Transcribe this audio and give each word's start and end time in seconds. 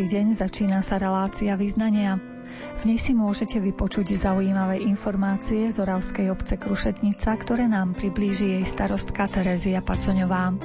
Dobrý 0.00 0.16
deň, 0.16 0.32
začína 0.32 0.80
sa 0.80 0.96
relácia 0.96 1.52
význania. 1.60 2.16
V 2.80 2.88
nej 2.88 2.96
si 2.96 3.12
môžete 3.12 3.60
vypočuť 3.60 4.16
zaujímavé 4.16 4.80
informácie 4.80 5.68
z 5.68 5.76
Oravskej 5.76 6.32
obce 6.32 6.56
Krušetnica, 6.56 7.36
ktoré 7.36 7.68
nám 7.68 7.92
priblíži 7.92 8.56
jej 8.56 8.64
starostka 8.64 9.28
Terezia 9.28 9.84
Pacoňová. 9.84 10.56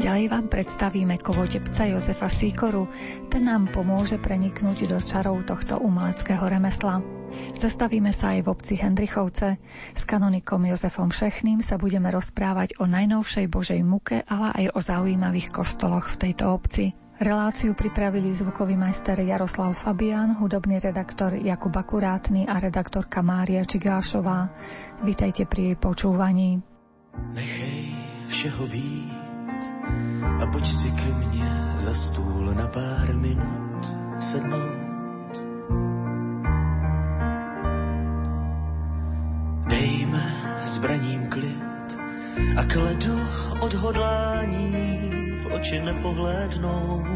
Ďalej 0.00 0.24
vám 0.24 0.48
predstavíme 0.48 1.20
kovodebca 1.20 1.84
Jozefa 1.84 2.32
Síkoru. 2.32 2.88
Ten 3.28 3.44
nám 3.44 3.68
pomôže 3.68 4.16
preniknúť 4.16 4.88
do 4.88 4.96
čarov 5.04 5.44
tohto 5.44 5.76
umeleckého 5.76 6.48
remesla. 6.48 7.04
Zastavíme 7.52 8.08
sa 8.08 8.40
aj 8.40 8.48
v 8.48 8.56
obci 8.56 8.80
Hendrichovce. 8.80 9.60
S 9.92 10.02
kanonikom 10.08 10.64
Jozefom 10.64 11.12
Šechným 11.12 11.60
sa 11.60 11.76
budeme 11.76 12.08
rozprávať 12.08 12.80
o 12.80 12.88
najnovšej 12.88 13.52
Božej 13.52 13.84
muke, 13.84 14.24
ale 14.24 14.64
aj 14.64 14.66
o 14.72 14.80
zaujímavých 14.80 15.52
kostoloch 15.52 16.08
v 16.16 16.16
tejto 16.24 16.48
obci. 16.56 17.01
Reláciu 17.22 17.78
pripravili 17.78 18.34
zvukový 18.34 18.74
majster 18.74 19.14
Jaroslav 19.22 19.78
Fabian, 19.78 20.34
hudobný 20.34 20.82
redaktor 20.82 21.38
Jakub 21.38 21.70
Akurátny 21.70 22.50
a 22.50 22.58
redaktorka 22.58 23.22
Mária 23.22 23.62
Čigášová. 23.62 24.50
Vítajte 25.06 25.46
pri 25.46 25.70
jej 25.70 25.76
počúvaní. 25.78 26.66
Nechej 27.30 27.94
všeho 28.26 28.66
být 28.66 29.62
a 30.42 30.44
poď 30.50 30.66
si 30.66 30.90
ke 30.90 31.10
mne 31.14 31.78
za 31.78 31.94
stůl 31.94 32.58
na 32.58 32.66
pár 32.66 33.14
minut 33.14 33.82
sednout. 34.18 35.32
Dejme 39.70 40.24
zbraním 40.66 41.30
klid 41.30 41.88
a 42.58 42.62
kledu 42.66 43.14
odhodlání 43.62 45.21
oči 45.52 45.78
nepohlédnout. 45.80 47.06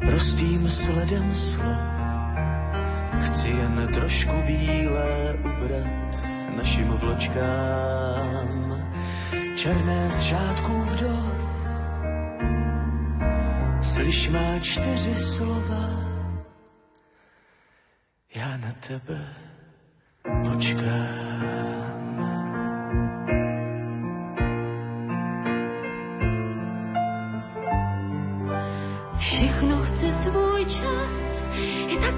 Prostým 0.00 0.68
sledem 0.70 1.34
slov 1.34 1.96
chci 3.20 3.48
jen 3.48 3.88
trošku 3.94 4.36
bílé 4.46 5.34
ubrat 5.40 6.26
našim 6.56 6.88
vločkám. 6.88 8.76
Černé 9.56 10.10
z 10.10 10.20
šátků 10.22 10.72
vdov, 10.72 11.36
slyš 13.80 14.28
má 14.28 14.58
čtyři 14.60 15.14
slova, 15.14 15.86
já 18.34 18.56
na 18.56 18.72
tebe 18.72 19.20
počkám. 20.44 21.55
Svůj 30.26 30.64
čas, 30.64 31.44
je 31.86 31.96
tak 31.96 32.14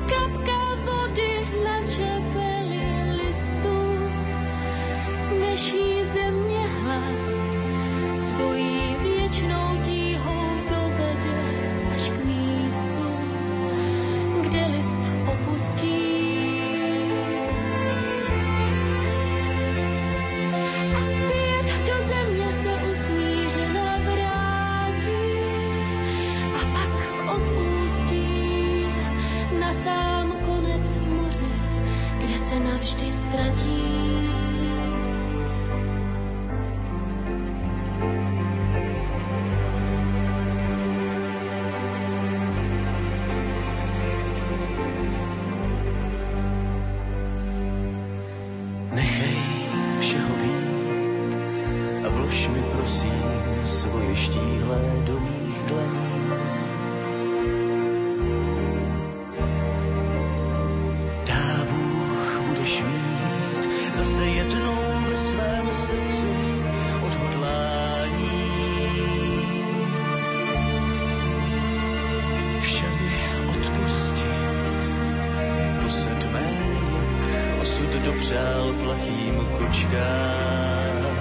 osud 77.89 78.03
dopřál 78.03 78.73
plachým 78.73 79.47
kočkám. 79.59 81.19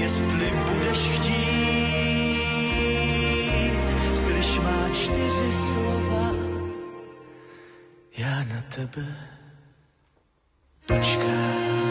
Jestli 0.00 0.50
budeš 0.50 0.98
chtít, 0.98 1.38
slyš 4.14 4.58
má 4.58 4.88
čtyři 4.92 5.52
slova, 5.52 6.32
já 8.18 8.44
na 8.44 8.60
tebe 8.74 9.06
počkám. 10.86 11.87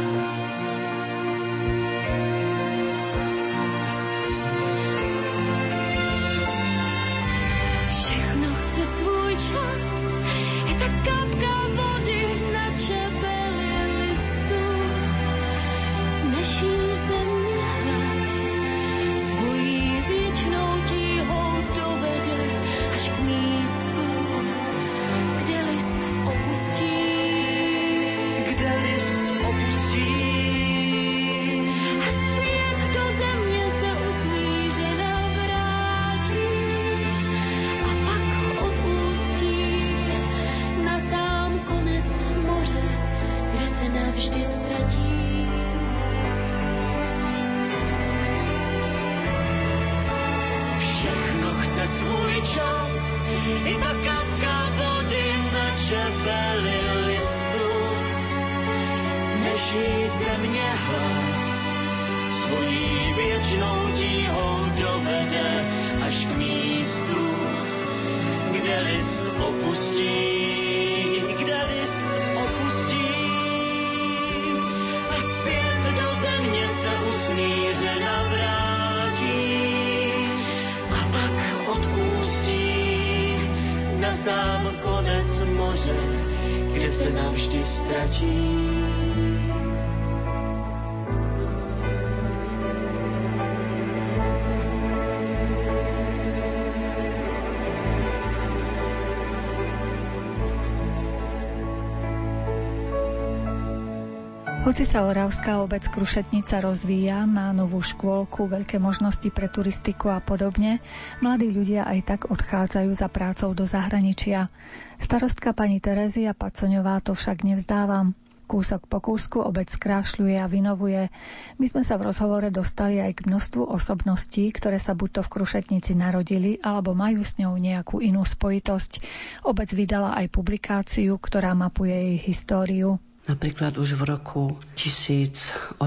Hoci 104.67 104.83
sa 104.83 105.07
Oravská 105.07 105.63
obec 105.63 105.87
Krušetnica 105.87 106.59
rozvíja, 106.59 107.23
má 107.23 107.55
novú 107.55 107.79
škôlku, 107.79 108.51
veľké 108.51 108.83
možnosti 108.83 109.23
pre 109.31 109.47
turistiku 109.47 110.11
a 110.11 110.19
podobne, 110.19 110.83
mladí 111.23 111.55
ľudia 111.55 111.87
aj 111.87 111.99
tak 112.03 112.21
odchádzajú 112.27 112.91
za 112.91 113.07
prácou 113.07 113.55
do 113.55 113.63
zahraničia. 113.63 114.51
Starostka 114.99 115.55
pani 115.55 115.79
Terezia 115.79 116.35
Pacoňová 116.35 116.99
to 116.99 117.15
však 117.15 117.47
nevzdávam. 117.47 118.11
Kúsok 118.43 118.91
po 118.91 118.99
kúsku 118.99 119.39
obec 119.39 119.71
skrášľuje 119.71 120.35
a 120.35 120.51
vynovuje. 120.51 121.15
My 121.63 121.65
sme 121.71 121.87
sa 121.87 121.95
v 121.95 122.11
rozhovore 122.11 122.51
dostali 122.51 122.99
aj 122.99 123.23
k 123.23 123.25
množstvu 123.31 123.71
osobností, 123.71 124.51
ktoré 124.51 124.83
sa 124.83 124.91
buď 124.99 125.09
to 125.15 125.21
v 125.23 125.31
Krušetnici 125.31 125.95
narodili, 125.95 126.59
alebo 126.59 126.91
majú 126.91 127.23
s 127.23 127.39
ňou 127.39 127.55
nejakú 127.55 128.03
inú 128.03 128.27
spojitosť. 128.27 128.99
Obec 129.47 129.71
vydala 129.71 130.19
aj 130.19 130.27
publikáciu, 130.27 131.15
ktorá 131.15 131.55
mapuje 131.55 131.95
jej 131.95 132.19
históriu. 132.19 132.99
Napríklad 133.27 133.75
už 133.75 133.99
v 133.99 134.03
roku 134.07 134.43
1894 134.79 135.83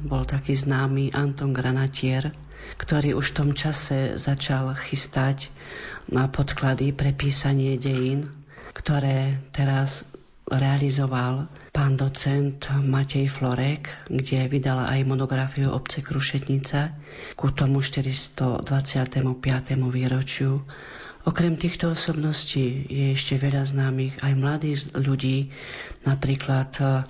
bol 0.00 0.24
taký 0.24 0.56
známy 0.56 1.12
Anton 1.12 1.52
Granatier, 1.52 2.32
ktorý 2.80 3.12
už 3.12 3.32
v 3.32 3.36
tom 3.36 3.50
čase 3.52 4.16
začal 4.16 4.72
chystať 4.72 5.52
na 6.08 6.32
podklady 6.32 6.96
pre 6.96 7.12
písanie 7.12 7.76
dejín, 7.76 8.32
ktoré 8.72 9.36
teraz 9.52 10.08
realizoval 10.46 11.50
pán 11.74 11.98
docent 11.98 12.70
Matej 12.70 13.26
Florek, 13.28 13.90
kde 14.06 14.46
vydala 14.46 14.88
aj 14.94 15.04
monografiu 15.04 15.74
obce 15.74 16.00
Krušetnica 16.00 16.94
ku 17.34 17.50
tomu 17.50 17.82
425. 17.82 18.64
výročiu 19.92 20.62
Okrem 21.26 21.58
týchto 21.58 21.90
osobností 21.90 22.86
je 22.86 23.18
ešte 23.18 23.34
veľa 23.34 23.66
známych 23.66 24.14
aj 24.22 24.32
mladých 24.38 24.78
ľudí, 24.94 25.50
napríklad 26.06 26.70
e, 26.78 27.02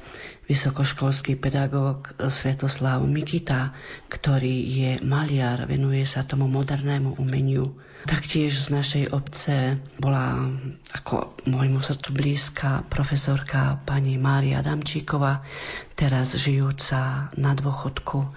vysokoškolský 0.48 1.36
pedagóg 1.36 2.16
Svetoslav 2.16 3.04
Mikita, 3.04 3.76
ktorý 4.08 4.56
je 4.72 4.90
maliar, 5.04 5.68
venuje 5.68 6.00
sa 6.08 6.24
tomu 6.24 6.48
modernému 6.48 7.20
umeniu. 7.20 7.76
Taktiež 8.08 8.56
z 8.56 8.72
našej 8.72 9.04
obce 9.12 9.84
bola 10.00 10.48
ako 10.96 11.36
môjmu 11.44 11.84
srdcu 11.84 12.16
blízka 12.16 12.88
profesorka 12.88 13.84
pani 13.84 14.16
Mária 14.16 14.64
Damčíková, 14.64 15.44
teraz 15.92 16.32
žijúca 16.40 17.28
na 17.36 17.52
dôchodku 17.52 18.32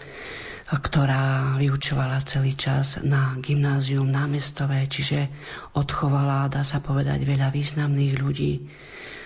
ktorá 0.77 1.57
vyučovala 1.57 2.21
celý 2.21 2.53
čas 2.53 3.01
na 3.01 3.33
gymnázium 3.41 4.05
námestové, 4.05 4.85
čiže 4.85 5.25
odchovala, 5.73 6.45
dá 6.53 6.61
sa 6.61 6.77
povedať, 6.77 7.25
veľa 7.25 7.49
významných 7.49 8.13
ľudí. 8.21 8.69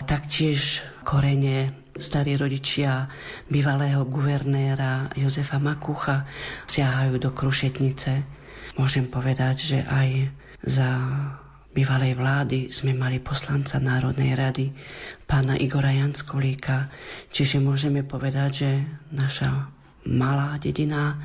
Taktiež 0.07 0.87
korene 1.03 1.83
starí 1.99 2.39
rodičia 2.39 3.11
bývalého 3.51 4.07
guvernéra 4.07 5.11
Jozefa 5.19 5.59
Makucha 5.59 6.23
siahajú 6.63 7.19
do 7.19 7.35
Krušetnice. 7.35 8.23
Môžem 8.79 9.11
povedať, 9.11 9.55
že 9.59 9.79
aj 9.83 10.31
za 10.63 10.89
bývalej 11.75 12.15
vlády 12.15 12.59
sme 12.71 12.95
mali 12.95 13.19
poslanca 13.19 13.83
Národnej 13.83 14.31
rady, 14.37 14.71
pána 15.27 15.59
Igora 15.59 15.91
Janskolíka, 15.91 16.87
čiže 17.35 17.59
môžeme 17.59 18.05
povedať, 18.05 18.49
že 18.53 18.71
naša 19.11 19.67
malá 20.07 20.59
dedina, 20.59 21.19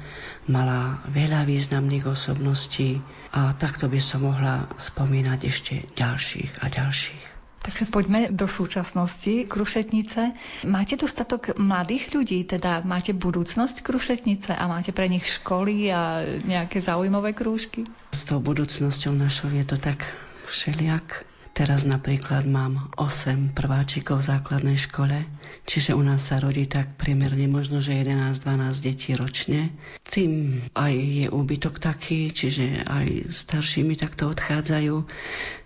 mala 0.47 1.03
veľa 1.11 1.45
významných 1.45 2.07
osobností 2.07 3.03
a 3.35 3.53
takto 3.59 3.91
by 3.91 4.01
som 4.01 4.25
mohla 4.25 4.71
spomínať 4.79 5.41
ešte 5.45 5.75
ďalších 5.99 6.63
a 6.63 6.67
ďalších. 6.71 7.25
Takže 7.59 7.91
poďme 7.91 8.31
do 8.31 8.47
súčasnosti 8.47 9.45
Krušetnice. 9.51 10.33
Máte 10.65 10.95
dostatok 10.95 11.59
mladých 11.59 12.15
ľudí, 12.15 12.47
teda 12.47 12.87
máte 12.87 13.13
budúcnosť 13.13 13.83
Krušetnice 13.83 14.55
a 14.55 14.65
máte 14.71 14.95
pre 14.95 15.11
nich 15.11 15.27
školy 15.27 15.91
a 15.91 16.23
nejaké 16.47 16.79
zaujímavé 16.79 17.35
krúžky? 17.35 17.85
S 18.15 18.25
tou 18.25 18.39
budúcnosťou 18.39 19.13
našou 19.13 19.51
je 19.53 19.67
to 19.67 19.77
tak 19.77 20.07
všeliak. 20.49 21.27
Teraz 21.59 21.83
napríklad 21.83 22.47
mám 22.47 22.95
8 22.95 23.51
prváčikov 23.51 24.23
v 24.23 24.31
základnej 24.31 24.79
škole, 24.79 25.27
čiže 25.67 25.91
u 25.91 26.07
nás 26.07 26.23
sa 26.23 26.39
rodí 26.39 26.71
tak 26.71 26.95
priemerne 26.95 27.51
možno, 27.51 27.83
že 27.83 27.99
11-12 27.99 28.87
detí 28.87 29.19
ročne. 29.19 29.75
Tým 30.07 30.63
aj 30.79 30.95
je 30.95 31.27
úbytok 31.27 31.83
taký, 31.83 32.31
čiže 32.31 32.87
aj 32.87 33.35
starší 33.35 33.83
mi 33.83 33.99
takto 33.99 34.31
odchádzajú. 34.31 35.03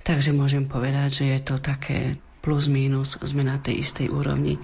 Takže 0.01 0.33
môžem 0.33 0.65
povedať, 0.65 1.13
že 1.13 1.25
je 1.29 1.41
to 1.45 1.61
také 1.61 2.17
plus 2.41 2.73
minus, 2.73 3.21
sme 3.21 3.45
na 3.45 3.61
tej 3.61 3.85
istej 3.85 4.09
úrovni 4.09 4.57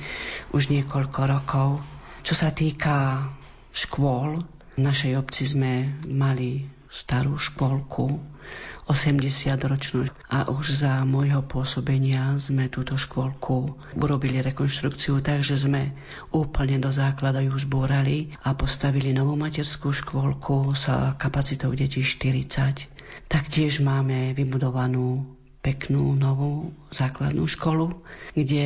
už 0.57 0.73
niekoľko 0.73 1.21
rokov. 1.29 1.85
Čo 2.25 2.41
sa 2.41 2.57
týka 2.57 3.29
škôl, 3.77 4.49
v 4.49 4.81
našej 4.81 5.13
obci 5.21 5.45
sme 5.45 5.93
mali 6.09 6.65
starú 6.89 7.37
škôlku, 7.37 8.17
80-ročnú. 8.89 10.09
A 10.33 10.49
už 10.49 10.81
za 10.81 11.05
môjho 11.05 11.45
pôsobenia 11.45 12.33
sme 12.41 12.73
túto 12.73 12.97
škôlku 12.97 13.77
urobili 13.95 14.41
rekonštrukciu, 14.41 15.21
takže 15.21 15.61
sme 15.61 15.93
úplne 16.33 16.81
do 16.81 16.89
základa 16.89 17.45
ju 17.45 17.53
zbúrali 17.55 18.33
a 18.43 18.57
postavili 18.57 19.13
novú 19.13 19.37
materskú 19.37 19.93
škôlku 19.93 20.73
s 20.73 20.89
kapacitou 21.21 21.77
detí 21.77 22.01
40. 22.01 22.89
Taktiež 23.29 23.85
máme 23.85 24.33
vybudovanú 24.33 25.37
peknú 25.61 26.17
novú 26.17 26.73
základnú 26.89 27.45
školu, 27.45 27.93
kde 28.33 28.65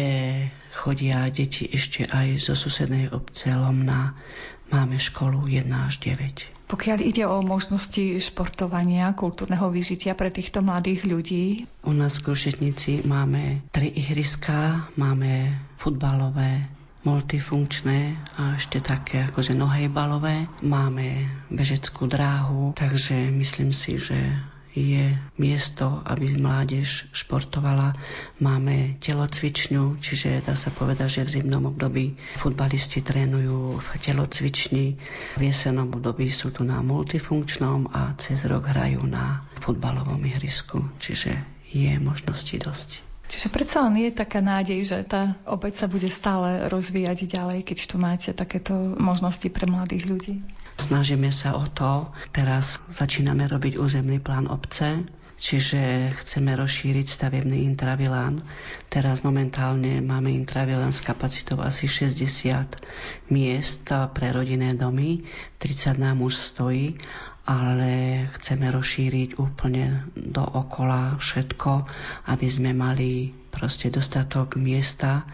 chodia 0.71 1.26
deti 1.35 1.67
ešte 1.67 2.07
aj 2.07 2.38
zo 2.38 2.55
susednej 2.55 3.11
obce 3.11 3.50
Lomna. 3.50 4.14
Máme 4.71 5.02
školu 5.02 5.50
1 5.50 5.67
až 5.73 5.99
9. 5.99 6.62
Pokiaľ 6.73 6.99
ide 7.05 7.29
o 7.29 7.45
možnosti 7.45 8.17
športovania, 8.17 9.12
kultúrneho 9.12 9.69
vyžitia 9.69 10.17
pre 10.17 10.33
týchto 10.33 10.64
mladých 10.64 11.05
ľudí? 11.05 11.69
U 11.85 11.93
nás 11.93 12.17
v 12.17 12.33
Krušetnici 12.33 13.05
máme 13.05 13.61
tri 13.69 13.93
ihriská, 13.93 14.88
máme 14.97 15.52
futbalové, 15.76 16.73
multifunkčné 17.05 18.17
a 18.41 18.57
ešte 18.57 18.81
také 18.81 19.21
akože 19.29 19.52
nohejbalové. 19.52 20.49
Máme 20.64 21.29
bežeckú 21.52 22.09
dráhu, 22.09 22.73
takže 22.73 23.29
myslím 23.29 23.76
si, 23.76 24.00
že 24.00 24.17
je 24.73 25.12
miesto, 25.37 26.00
aby 26.09 26.33
mládež 26.37 27.12
športovala. 27.12 27.93
Máme 28.41 28.97
telocvičňu, 29.05 30.00
čiže 30.00 30.41
dá 30.45 30.57
sa 30.57 30.73
povedať, 30.73 31.21
že 31.21 31.26
v 31.29 31.33
zimnom 31.41 31.69
období 31.69 32.17
futbalisti 32.41 33.05
trénujú 33.05 33.79
v 33.79 33.88
telocvični, 34.00 34.87
v 35.37 35.43
jesenom 35.43 35.93
období 35.93 36.33
sú 36.33 36.50
tu 36.50 36.64
na 36.64 36.81
multifunkčnom 36.81 37.93
a 37.93 38.17
cez 38.17 38.49
rok 38.49 38.73
hrajú 38.73 39.05
na 39.05 39.45
futbalovom 39.61 40.21
ihrisku, 40.25 40.81
čiže 40.97 41.37
je 41.73 41.93
možnosti 42.00 42.57
dosť. 42.57 43.12
Čiže 43.33 43.49
predsa 43.49 43.88
len 43.88 43.97
je 43.97 44.12
taká 44.12 44.45
nádej, 44.45 44.85
že 44.85 44.99
tá 45.09 45.41
obec 45.49 45.73
sa 45.73 45.88
bude 45.88 46.05
stále 46.12 46.69
rozvíjať 46.69 47.33
ďalej, 47.33 47.64
keď 47.64 47.79
tu 47.88 47.97
máte 47.97 48.31
takéto 48.37 48.76
možnosti 49.00 49.49
pre 49.49 49.64
mladých 49.64 50.05
ľudí. 50.05 50.35
Snažíme 50.83 51.31
sa 51.31 51.55
o 51.55 51.71
to. 51.71 52.11
Teraz 52.35 52.83
začíname 52.91 53.47
robiť 53.47 53.79
územný 53.79 54.19
plán 54.19 54.51
obce, 54.51 55.07
čiže 55.39 56.11
chceme 56.19 56.59
rozšíriť 56.59 57.07
stavebný 57.07 57.62
intravilán. 57.71 58.43
Teraz 58.91 59.23
momentálne 59.23 60.03
máme 60.03 60.35
intravilán 60.35 60.91
s 60.91 61.07
kapacitou 61.07 61.62
asi 61.62 61.87
60 61.87 62.83
miest 63.31 63.95
pre 64.11 64.35
rodinné 64.35 64.75
domy, 64.75 65.23
30 65.62 66.03
nám 66.03 66.19
už 66.27 66.35
stojí 66.35 66.99
ale 67.43 68.27
chceme 68.39 68.71
rozšíriť 68.71 69.35
úplne 69.43 70.07
do 70.15 70.47
okola 70.47 71.19
všetko, 71.19 71.71
aby 72.31 72.47
sme 72.47 72.71
mali 72.71 73.35
proste 73.51 73.91
dostatok 73.91 74.55
miesta 74.55 75.27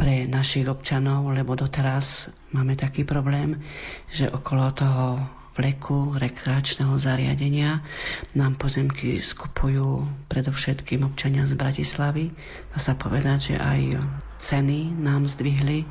pre 0.00 0.24
našich 0.24 0.64
občanov, 0.64 1.28
lebo 1.28 1.52
doteraz 1.52 2.32
máme 2.56 2.72
taký 2.72 3.04
problém, 3.04 3.60
že 4.08 4.32
okolo 4.32 4.72
toho 4.72 5.20
vleku 5.52 6.16
rekreačného 6.16 6.96
zariadenia 6.96 7.84
nám 8.32 8.56
pozemky 8.56 9.20
skupujú 9.20 10.08
predovšetkým 10.32 11.04
občania 11.04 11.44
z 11.44 11.52
Bratislavy. 11.52 12.32
Dá 12.72 12.80
sa 12.80 12.96
povedať, 12.96 13.52
že 13.52 13.56
aj 13.60 13.80
ceny 14.40 14.96
nám 14.96 15.28
zdvihli, 15.28 15.84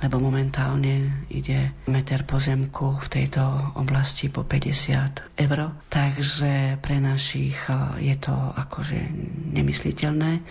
lebo 0.00 0.22
momentálne 0.22 1.26
ide 1.26 1.74
meter 1.90 2.22
pozemku 2.22 3.02
v 3.02 3.08
tejto 3.10 3.42
oblasti 3.74 4.30
po 4.30 4.46
50 4.46 5.34
eur. 5.34 5.58
Takže 5.90 6.78
pre 6.78 7.02
našich 7.02 7.58
je 7.98 8.14
to 8.14 8.34
akože 8.34 8.98
nemysliteľné 9.58 10.46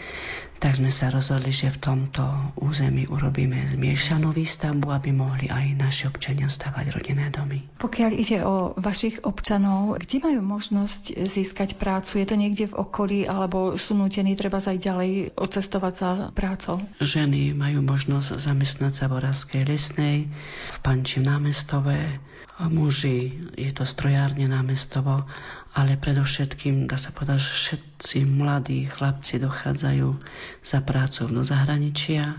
tak 0.55 0.81
sme 0.81 0.89
sa 0.89 1.13
rozhodli, 1.13 1.53
že 1.53 1.69
v 1.69 1.77
tomto 1.77 2.25
území 2.57 3.05
urobíme 3.05 3.69
zmiešanú 3.69 4.33
výstavbu, 4.33 4.87
aby 4.89 5.13
mohli 5.13 5.45
aj 5.45 5.77
naši 5.77 6.09
občania 6.09 6.49
stavať 6.49 6.89
rodinné 6.89 7.29
domy. 7.29 7.61
Pokiaľ 7.77 8.11
ide 8.17 8.41
o 8.41 8.73
vašich 8.73 9.21
občanov, 9.27 10.01
kde 10.01 10.25
majú 10.25 10.41
možnosť 10.41 11.21
získať 11.29 11.77
prácu? 11.77 12.17
Je 12.17 12.25
to 12.25 12.33
niekde 12.39 12.73
v 12.73 12.77
okolí 12.81 13.29
alebo 13.29 13.77
sú 13.77 13.93
nutení 13.93 14.33
treba 14.33 14.57
aj 14.57 14.79
ďalej 14.81 15.11
odcestovať 15.37 15.93
za 15.93 16.11
prácou? 16.33 16.81
Ženy 16.97 17.44
majú 17.51 17.83
možnosť 17.83 18.39
zamestnať 18.39 18.93
sa 18.95 19.05
v 19.11 19.21
Oravskej 19.21 19.61
lesnej, 19.67 20.31
v 20.71 20.77
Panči 20.81 21.19
námestové, 21.19 22.23
a 22.55 22.71
muži, 22.71 23.35
je 23.59 23.67
to 23.75 23.83
strojárne 23.83 24.47
námestovo, 24.47 25.27
ale 25.75 25.99
predovšetkým, 25.99 26.87
dá 26.87 26.95
sa 26.95 27.11
povedať, 27.11 27.43
že 27.43 27.51
všetci 27.51 28.17
mladí 28.23 28.87
chlapci 28.87 29.43
dochádzajú 29.43 30.15
za 30.63 30.79
prácou 30.79 31.27
do 31.27 31.43
zahraničia, 31.43 32.31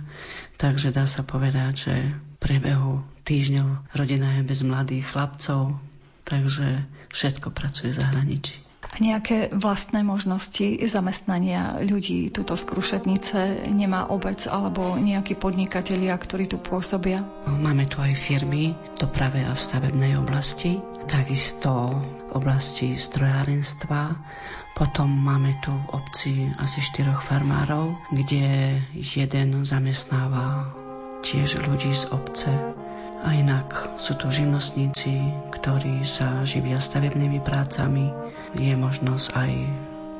takže 0.57 0.89
dá 0.89 1.05
sa 1.05 1.21
povedať, 1.21 1.73
že 1.77 1.95
v 2.17 2.37
priebehu 2.41 3.05
týždňov 3.29 3.93
rodina 3.93 4.41
je 4.41 4.43
bez 4.49 4.65
mladých 4.65 5.05
chlapcov, 5.13 5.77
takže 6.25 6.89
všetko 7.13 7.53
pracuje 7.53 7.93
v 7.93 8.01
zahraničí. 8.01 8.66
Nejaké 8.97 9.53
vlastné 9.53 10.01
možnosti 10.01 10.81
zamestnania 10.89 11.77
ľudí 11.85 12.33
tuto 12.33 12.57
z 12.57 12.65
nemá 13.69 14.09
obec 14.09 14.49
alebo 14.49 14.97
nejakí 14.97 15.37
podnikatelia, 15.37 16.17
ktorí 16.17 16.49
tu 16.49 16.57
pôsobia? 16.57 17.27
Máme 17.45 17.85
tu 17.91 18.01
aj 18.01 18.17
firmy 18.17 18.73
doprave 18.97 19.45
a 19.45 19.53
stavebnej 19.53 20.17
oblasti, 20.17 20.81
takisto 21.05 22.01
v 22.33 22.41
oblasti 22.41 22.97
strojárenstva. 22.97 24.17
Potom 24.77 25.09
máme 25.09 25.57
tu 25.65 25.73
v 25.73 25.87
obci 25.97 26.33
asi 26.61 26.81
štyroch 26.85 27.25
farmárov, 27.25 27.97
kde 28.13 28.81
jeden 28.93 29.65
zamestnáva 29.65 30.73
tiež 31.25 31.65
ľudí 31.65 31.97
z 31.97 32.13
obce 32.13 32.53
a 33.25 33.33
inak 33.33 33.99
sú 33.99 34.15
tu 34.21 34.29
živnostníci, 34.29 35.33
ktorí 35.51 36.05
sa 36.05 36.45
živia 36.45 36.77
stavebnými 36.77 37.41
prácami. 37.41 38.13
Je 38.55 38.71
možnosť 38.79 39.27
aj 39.35 39.53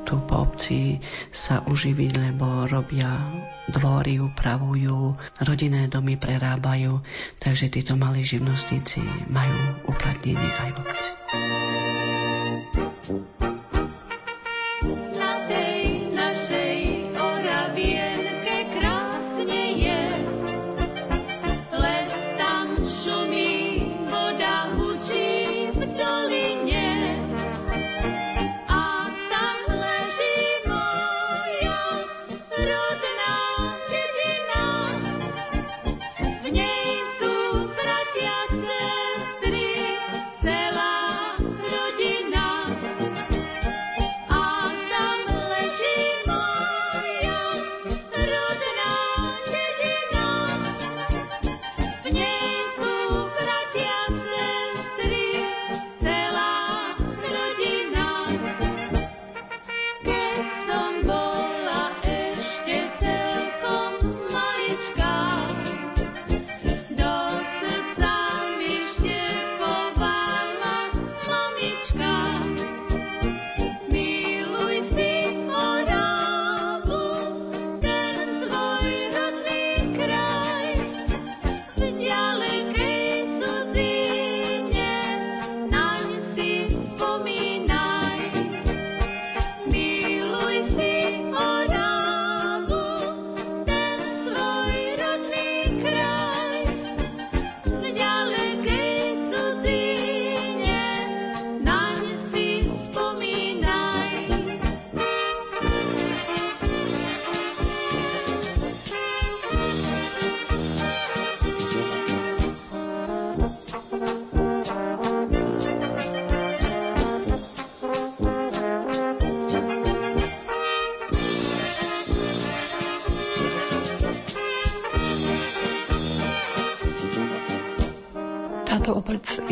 tu 0.07 0.15
po 0.23 0.47
obci 0.47 1.03
sa 1.31 1.63
uživiť, 1.67 2.11
lebo 2.15 2.63
robia 2.67 3.19
dvory, 3.67 4.23
upravujú, 4.23 5.19
rodinné 5.43 5.91
domy 5.91 6.15
prerábajú, 6.15 7.03
takže 7.43 7.67
títo 7.67 7.99
malí 7.99 8.23
živnostníci 8.23 9.03
majú 9.27 9.59
uplatnenie 9.91 10.51
aj 10.63 10.69
v 10.71 10.77
obci. 10.79 11.09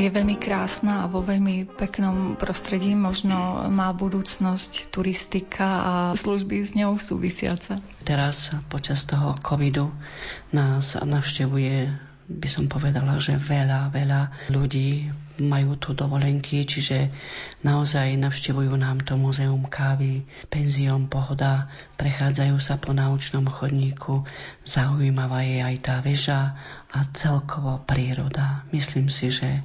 Je 0.06 0.14
veľmi 0.14 0.38
krásna 0.38 1.04
a 1.04 1.10
vo 1.10 1.26
veľmi 1.26 1.66
peknom 1.74 2.38
prostredí 2.38 2.94
možno 2.94 3.66
má 3.74 3.90
budúcnosť 3.90 4.94
turistika 4.94 5.68
a 5.82 5.94
služby 6.14 6.62
s 6.62 6.78
ňou 6.78 7.02
súvisiace. 7.02 7.82
Teraz 8.06 8.54
počas 8.70 9.10
toho 9.10 9.34
covidu 9.42 9.90
nás 10.54 10.94
navštevuje 10.94 11.90
by 12.26 12.50
som 12.50 12.66
povedala, 12.66 13.22
že 13.22 13.38
veľa, 13.38 13.94
veľa 13.94 14.50
ľudí 14.50 15.14
majú 15.38 15.78
tu 15.78 15.94
dovolenky, 15.94 16.66
čiže 16.66 17.14
naozaj 17.62 18.18
navštevujú 18.18 18.74
nám 18.82 19.06
to 19.06 19.14
muzeum 19.14 19.62
kávy, 19.70 20.26
penzión 20.50 21.06
Pohoda, 21.06 21.70
prechádzajú 22.02 22.58
sa 22.58 22.82
po 22.82 22.98
naučnom 22.98 23.46
chodníku, 23.46 24.26
zaujímavá 24.66 25.46
je 25.46 25.62
aj 25.62 25.76
tá 25.86 25.96
väža 26.02 26.58
a 26.90 27.00
celkovo 27.14 27.78
príroda. 27.86 28.66
Myslím 28.74 29.12
si, 29.12 29.30
že 29.30 29.62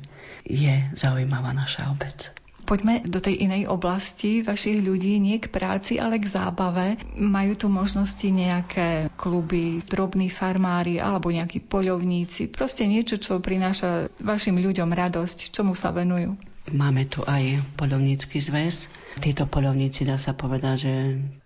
je 0.50 0.74
zaujímavá 0.98 1.54
naša 1.54 1.94
obec. 1.94 2.34
Poďme 2.70 3.02
do 3.02 3.18
tej 3.18 3.50
inej 3.50 3.66
oblasti 3.66 4.46
vašich 4.46 4.78
ľudí, 4.78 5.18
nie 5.18 5.42
k 5.42 5.50
práci, 5.50 5.98
ale 5.98 6.22
k 6.22 6.30
zábave. 6.30 7.02
Majú 7.18 7.58
tu 7.58 7.66
možnosti 7.66 8.22
nejaké 8.22 9.10
kluby, 9.18 9.82
drobní 9.82 10.30
farmári 10.30 11.02
alebo 11.02 11.34
nejakí 11.34 11.66
poľovníci. 11.66 12.46
Proste 12.46 12.86
niečo, 12.86 13.18
čo 13.18 13.42
prináša 13.42 14.14
vašim 14.22 14.54
ľuďom 14.54 14.86
radosť, 14.86 15.50
čomu 15.50 15.74
sa 15.74 15.90
venujú. 15.90 16.38
Máme 16.68 17.08
tu 17.08 17.24
aj 17.24 17.64
poľovnícky 17.80 18.36
zväz. 18.36 18.92
Títo 19.24 19.48
poľovníci 19.48 20.04
dá 20.04 20.20
sa 20.20 20.36
povedať, 20.36 20.76
že 20.84 20.94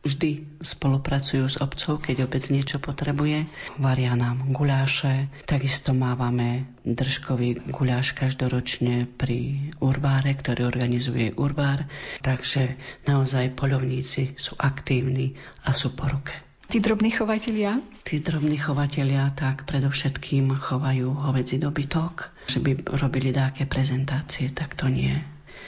vždy 0.03 0.59
spolupracujú 0.59 1.47
s 1.47 1.57
obcov, 1.63 2.03
keď 2.03 2.27
obec 2.27 2.43
niečo 2.51 2.83
potrebuje. 2.83 3.47
Varia 3.79 4.19
nám 4.19 4.51
guláše, 4.51 5.31
takisto 5.47 5.95
mávame 5.95 6.67
držkový 6.83 7.71
guláš 7.71 8.13
každoročne 8.13 9.07
pri 9.07 9.71
Urbáre, 9.79 10.35
ktorý 10.35 10.67
organizuje 10.67 11.31
Urbár. 11.39 11.87
Takže 12.21 12.75
naozaj 13.07 13.55
poľovníci 13.55 14.35
sú 14.35 14.59
aktívni 14.59 15.39
a 15.65 15.71
sú 15.71 15.95
po 15.95 16.11
ruke. 16.11 16.54
Tí 16.75 16.83
drobní 16.83 17.15
chovatelia? 17.15 17.79
Tí 18.03 18.19
drobní 18.19 18.59
chovatelia 18.59 19.31
tak 19.31 19.63
predovšetkým 19.63 20.59
chovajú 20.59 21.07
hovedzi 21.23 21.63
dobytok, 21.63 22.35
že 22.51 22.59
by 22.59 22.99
robili 22.99 23.31
dáke 23.31 23.63
prezentácie, 23.63 24.51
tak 24.51 24.75
to 24.75 24.91
nie 24.91 25.15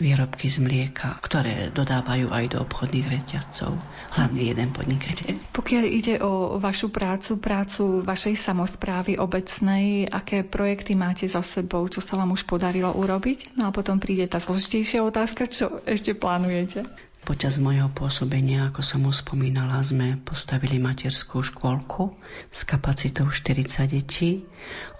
výrobky 0.02 0.50
z 0.50 0.66
mlieka, 0.66 1.22
ktoré 1.22 1.70
dodávajú 1.70 2.34
aj 2.34 2.44
do 2.50 2.58
obchodných 2.66 3.06
reťazcov. 3.06 3.78
Hlavne 4.18 4.50
jeden 4.50 4.74
podnikateľ. 4.74 5.54
Pokiaľ 5.54 5.84
ide 5.86 6.18
o 6.26 6.58
vašu 6.58 6.90
prácu, 6.90 7.38
prácu 7.38 8.02
vašej 8.02 8.34
samozprávy 8.42 9.14
obecnej, 9.14 10.10
aké 10.10 10.42
projekty 10.42 10.98
máte 10.98 11.30
za 11.30 11.46
sebou, 11.46 11.86
čo 11.86 12.02
sa 12.02 12.18
vám 12.18 12.34
už 12.34 12.50
podarilo 12.50 12.90
urobiť? 12.90 13.54
No 13.54 13.70
a 13.70 13.74
potom 13.74 14.02
príde 14.02 14.26
tá 14.26 14.42
zložitejšia 14.42 15.06
otázka, 15.06 15.46
čo 15.46 15.78
ešte 15.86 16.18
plánujete? 16.18 16.82
Počas 17.26 17.58
mojho 17.58 17.90
pôsobenia, 17.90 18.70
ako 18.70 18.86
som 18.86 19.02
už 19.02 19.26
spomínala, 19.26 19.82
sme 19.82 20.14
postavili 20.22 20.78
materskú 20.78 21.42
škôlku 21.42 22.14
s 22.54 22.62
kapacitou 22.62 23.26
40 23.34 23.90
detí. 23.90 24.46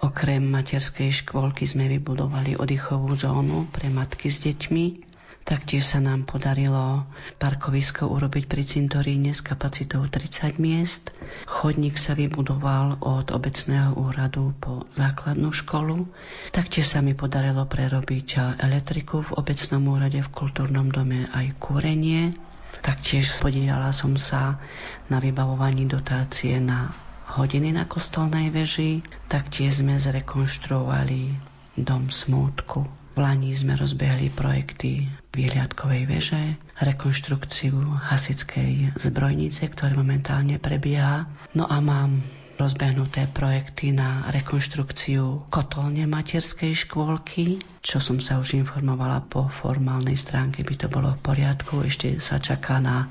Okrem 0.02 0.42
materskej 0.42 1.23
škôlky 1.23 1.71
sme 1.71 1.87
vybudovali 1.87 2.59
oddychovú 2.59 3.14
zónu 3.14 3.71
pre 3.71 3.95
matky 3.95 4.26
s 4.26 4.42
deťmi. 4.42 5.05
Taktiež 5.46 5.86
sa 5.86 6.02
nám 6.02 6.26
podarilo 6.26 7.06
parkovisko 7.38 8.10
urobiť 8.10 8.50
pri 8.50 8.66
cintoríne 8.66 9.30
s 9.30 9.46
kapacitou 9.46 10.02
30 10.02 10.58
miest. 10.58 11.14
Chodník 11.46 12.02
sa 12.02 12.18
vybudoval 12.18 12.98
od 12.98 13.30
obecného 13.30 13.94
úradu 13.94 14.58
po 14.58 14.90
základnú 14.90 15.54
školu. 15.54 16.10
Taktiež 16.50 16.90
sa 16.90 16.98
mi 16.98 17.14
podarilo 17.14 17.62
prerobiť 17.62 18.58
elektriku 18.58 19.22
v 19.22 19.38
obecnom 19.38 19.86
úrade 19.86 20.18
v 20.18 20.32
kultúrnom 20.34 20.90
dome 20.90 21.30
aj 21.30 21.54
kúrenie. 21.62 22.34
Taktiež 22.82 23.30
podielala 23.38 23.94
som 23.94 24.18
sa 24.18 24.58
na 25.06 25.22
vybavovaní 25.22 25.86
dotácie 25.86 26.58
na 26.58 26.90
hodiny 27.38 27.70
na 27.70 27.86
kostolnej 27.86 28.50
veži. 28.50 29.06
Taktiež 29.30 29.78
sme 29.78 29.94
zrekonštruovali 29.94 31.38
dom 31.78 32.10
smútku. 32.10 33.05
V 33.16 33.25
Lani 33.25 33.56
sme 33.56 33.80
rozbehli 33.80 34.28
projekty 34.28 35.08
Vieliatkovej 35.32 36.04
veže, 36.04 36.61
rekonštrukciu 36.76 37.73
hasickej 38.12 38.92
zbrojnice, 38.92 39.73
ktorá 39.73 39.96
momentálne 39.96 40.61
prebieha. 40.61 41.25
No 41.56 41.64
a 41.64 41.80
mám 41.80 42.20
rozbehnuté 42.61 43.25
projekty 43.32 43.96
na 43.96 44.28
rekonštrukciu 44.28 45.49
kotolne 45.49 46.04
materskej 46.04 46.76
škôlky, 46.76 47.56
čo 47.80 48.04
som 48.04 48.20
sa 48.20 48.37
už 48.37 48.61
informovala 48.61 49.25
po 49.25 49.49
formálnej 49.49 50.20
stránke, 50.20 50.61
by 50.61 50.76
to 50.76 50.92
bolo 50.92 51.16
v 51.16 51.25
poriadku. 51.25 51.88
Ešte 51.88 52.20
sa 52.20 52.37
čaká 52.37 52.85
na 52.85 53.08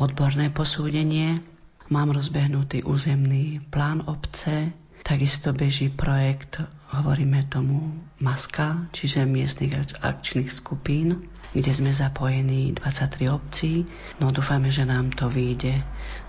odborné 0.00 0.48
posúdenie. 0.48 1.44
Mám 1.92 2.16
rozbehnutý 2.16 2.88
územný 2.88 3.60
plán 3.68 4.00
obce, 4.08 4.72
Takisto 5.02 5.50
beží 5.50 5.90
projekt, 5.90 6.62
hovoríme 6.92 7.48
tomu 7.48 7.96
MASKA, 8.20 8.92
čiže 8.92 9.24
miestnych 9.24 9.72
akčných 10.04 10.52
skupín, 10.52 11.32
kde 11.56 11.72
sme 11.72 11.92
zapojení 11.92 12.76
23 12.76 13.32
obcí. 13.32 13.88
No 14.20 14.28
dúfame, 14.28 14.68
že 14.68 14.84
nám 14.84 15.12
to 15.12 15.32
vyjde. 15.32 15.80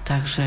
Takže 0.03 0.43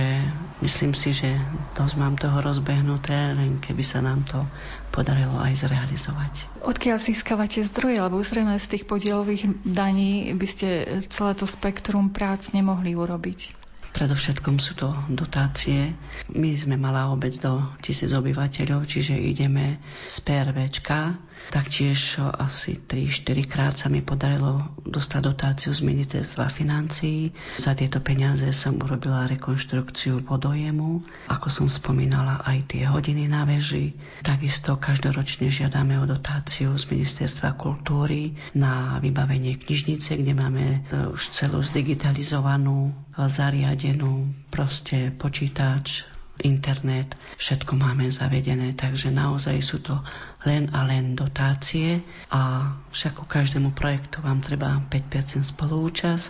myslím 0.61 0.92
si, 0.92 1.16
že 1.16 1.37
dosť 1.76 1.94
mám 1.96 2.16
toho 2.20 2.44
rozbehnuté, 2.44 3.32
len 3.37 3.56
keby 3.61 3.85
sa 3.85 4.04
nám 4.04 4.25
to 4.28 4.44
podarilo 4.92 5.37
aj 5.40 5.64
zrealizovať. 5.64 6.61
Odkiaľ 6.64 6.96
získavate 7.00 7.64
zdroje? 7.64 8.00
Lebo 8.00 8.20
zrejme 8.20 8.56
z 8.61 8.66
tých 8.76 8.85
podielových 8.85 9.49
daní 9.64 10.32
by 10.37 10.46
ste 10.49 10.68
celé 11.08 11.32
to 11.37 11.49
spektrum 11.49 12.12
prác 12.12 12.52
nemohli 12.52 12.92
urobiť. 12.92 13.65
Predovšetkom 13.96 14.60
sú 14.60 14.76
to 14.76 14.92
dotácie. 15.08 15.96
My 16.28 16.52
sme 16.52 16.76
malá 16.76 17.08
obec 17.08 17.32
do 17.40 17.64
tisíc 17.80 18.12
obyvateľov, 18.12 18.84
čiže 18.84 19.16
ideme 19.16 19.80
z 20.04 20.16
PRVčka, 20.20 21.16
Taktiež 21.46 22.18
asi 22.18 22.74
3-4 22.74 23.46
krát 23.46 23.74
sa 23.78 23.87
mi 23.87 24.02
podarilo 24.02 24.66
dostať 24.82 25.20
dotáciu 25.22 25.70
z 25.70 25.87
ministerstva 25.87 26.50
financií. 26.50 27.30
Za 27.54 27.78
tieto 27.78 28.02
peniaze 28.02 28.50
som 28.50 28.82
urobila 28.82 29.30
rekonštrukciu 29.30 30.26
vodojemu, 30.26 31.06
ako 31.30 31.46
som 31.46 31.66
spomínala 31.70 32.42
aj 32.42 32.74
tie 32.74 32.90
hodiny 32.90 33.30
na 33.30 33.46
veži. 33.46 33.94
Takisto 34.26 34.74
každoročne 34.74 35.46
žiadame 35.46 36.02
o 36.02 36.09
dotáciu 36.09 36.74
z 36.74 36.90
ministerstva 36.90 37.54
kultúry 37.54 38.35
na 38.59 38.98
vybavenie 38.98 39.54
knižnice, 39.54 40.18
kde 40.18 40.35
máme 40.35 40.64
e, 40.66 40.78
už 41.14 41.30
celú 41.30 41.62
zdigitalizovanú, 41.62 42.90
zariadenú, 43.16 44.29
proste 44.52 45.09
počítač, 45.09 46.05
internet, 46.44 47.16
všetko 47.40 47.81
máme 47.81 48.12
zavedené, 48.12 48.76
takže 48.76 49.09
naozaj 49.09 49.57
sú 49.64 49.81
to 49.81 49.96
len 50.44 50.68
a 50.76 50.85
len 50.85 51.16
dotácie 51.16 52.05
a 52.29 52.72
však 52.92 53.12
ku 53.16 53.24
každému 53.24 53.72
projektu 53.72 54.20
vám 54.20 54.44
treba 54.44 54.76
5% 54.76 55.40
spolúčasť, 55.40 56.26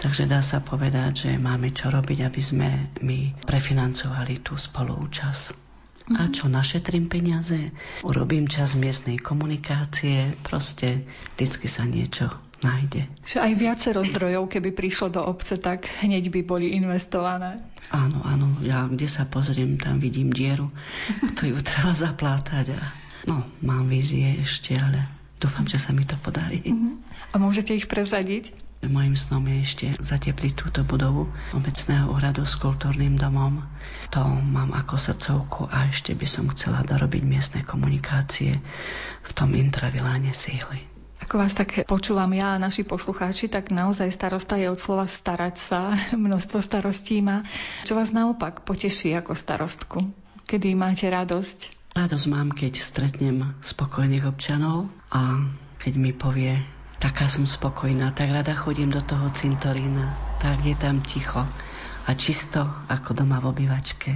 takže 0.00 0.24
dá 0.24 0.40
sa 0.40 0.64
povedať, 0.64 1.28
že 1.28 1.30
máme 1.36 1.68
čo 1.76 1.92
robiť, 1.92 2.18
aby 2.24 2.40
sme 2.40 2.68
my 3.04 3.44
prefinancovali 3.44 4.40
tú 4.40 4.56
spolúčasť. 4.56 5.60
A 6.18 6.26
čo 6.34 6.50
našetrím 6.50 7.06
peniaze? 7.06 7.70
Urobím 8.02 8.50
čas 8.50 8.74
miestnej 8.74 9.22
komunikácie, 9.22 10.34
proste 10.42 11.06
vždycky 11.38 11.70
sa 11.70 11.86
niečo 11.86 12.26
nájde. 12.62 13.10
Že 13.26 13.38
aj 13.42 13.52
viacero 13.58 14.00
zdrojov, 14.06 14.48
keby 14.48 14.70
prišlo 14.72 15.12
do 15.12 15.22
obce, 15.22 15.58
tak 15.58 15.86
hneď 16.00 16.30
by 16.30 16.40
boli 16.46 16.72
investované. 16.74 17.62
Áno, 17.90 18.22
áno. 18.22 18.56
Ja 18.62 18.86
kde 18.86 19.10
sa 19.10 19.26
pozriem, 19.26 19.76
tam 19.76 19.98
vidím 19.98 20.30
dieru, 20.30 20.70
ju 21.42 21.58
treba 21.60 21.92
zaplátať. 21.92 22.78
A, 22.78 22.82
no, 23.26 23.44
mám 23.60 23.90
vízie 23.90 24.38
ešte, 24.40 24.78
ale 24.78 25.10
dúfam, 25.42 25.66
že 25.66 25.82
sa 25.82 25.90
mi 25.90 26.06
to 26.06 26.14
podarí. 26.22 26.62
Uh-huh. 26.62 26.98
A 27.34 27.42
môžete 27.42 27.74
ich 27.74 27.90
prezadiť? 27.90 28.54
Mojím 28.82 29.14
snom 29.14 29.46
je 29.46 29.62
ešte 29.62 29.86
zatepliť 30.02 30.58
túto 30.58 30.82
budovu 30.82 31.30
obecného 31.54 32.10
úradu 32.10 32.42
s 32.42 32.58
kultúrnym 32.58 33.14
domom. 33.14 33.62
To 34.10 34.26
mám 34.26 34.74
ako 34.74 34.98
srdcovku 34.98 35.70
a 35.70 35.86
ešte 35.86 36.18
by 36.18 36.26
som 36.26 36.50
chcela 36.50 36.82
dorobiť 36.82 37.22
miestne 37.22 37.62
komunikácie 37.62 38.58
v 39.22 39.30
tom 39.38 39.54
intraviláne 39.54 40.34
síly. 40.34 40.91
Ako 41.22 41.38
vás 41.38 41.54
tak 41.54 41.86
počúvam 41.86 42.34
ja 42.34 42.58
a 42.58 42.62
naši 42.62 42.82
poslucháči, 42.82 43.46
tak 43.46 43.70
naozaj 43.70 44.10
starosta 44.10 44.58
je 44.58 44.66
od 44.66 44.74
slova 44.74 45.06
starať 45.06 45.54
sa. 45.54 45.94
Množstvo 46.18 46.58
starostí 46.58 47.22
má. 47.22 47.46
Čo 47.86 47.94
vás 47.94 48.10
naopak 48.10 48.66
poteší 48.66 49.14
ako 49.14 49.38
starostku? 49.38 50.02
Kedy 50.50 50.74
máte 50.74 51.06
radosť? 51.06 51.94
Radosť 51.94 52.26
mám, 52.26 52.50
keď 52.50 52.82
stretnem 52.82 53.54
spokojných 53.62 54.26
občanov 54.26 54.90
a 55.14 55.46
keď 55.78 55.94
mi 55.94 56.10
povie, 56.10 56.58
taká 56.98 57.30
som 57.30 57.46
spokojná, 57.46 58.10
tak 58.10 58.34
rada 58.34 58.58
chodím 58.58 58.90
do 58.90 58.98
toho 58.98 59.30
cintorína, 59.30 60.18
tak 60.42 60.58
je 60.66 60.74
tam 60.74 61.06
ticho 61.06 61.46
a 62.02 62.10
čisto 62.18 62.66
ako 62.90 63.14
doma 63.14 63.38
v 63.38 63.54
obývačke. 63.54 64.10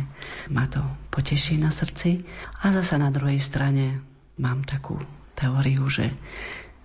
Ma 0.51 0.66
to 0.66 0.83
poteší 1.14 1.62
na 1.62 1.71
srdci 1.71 2.27
a 2.66 2.75
zasa 2.75 2.99
na 2.99 3.14
druhej 3.14 3.38
strane 3.38 4.03
mám 4.42 4.66
takú 4.66 4.99
teóriu, 5.38 5.87
že 5.87 6.11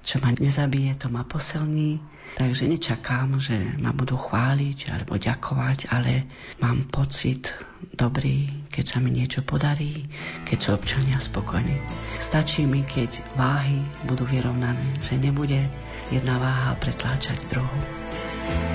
čo 0.02 0.18
ma 0.22 0.34
nezabije, 0.34 0.98
to 0.98 1.08
ma 1.10 1.22
posilní. 1.24 2.02
Takže 2.32 2.64
nečakám, 2.72 3.44
že 3.44 3.60
ma 3.76 3.92
budú 3.92 4.16
chváliť 4.16 4.88
alebo 4.88 5.20
ďakovať, 5.20 5.92
ale 5.92 6.32
mám 6.64 6.88
pocit 6.88 7.52
dobrý, 7.92 8.48
keď 8.72 8.86
sa 8.88 8.98
mi 9.04 9.12
niečo 9.12 9.44
podarí, 9.44 10.08
keď 10.48 10.58
sú 10.58 10.70
občania 10.72 11.20
spokojní. 11.20 11.76
Stačí 12.24 12.64
mi, 12.64 12.88
keď 12.88 13.20
váhy 13.36 13.84
budú 14.08 14.24
vyrovnané, 14.24 14.96
že 15.04 15.20
nebude 15.20 15.68
jedna 16.08 16.40
váha 16.40 16.72
pretláčať 16.80 17.52
druhú. 17.52 17.80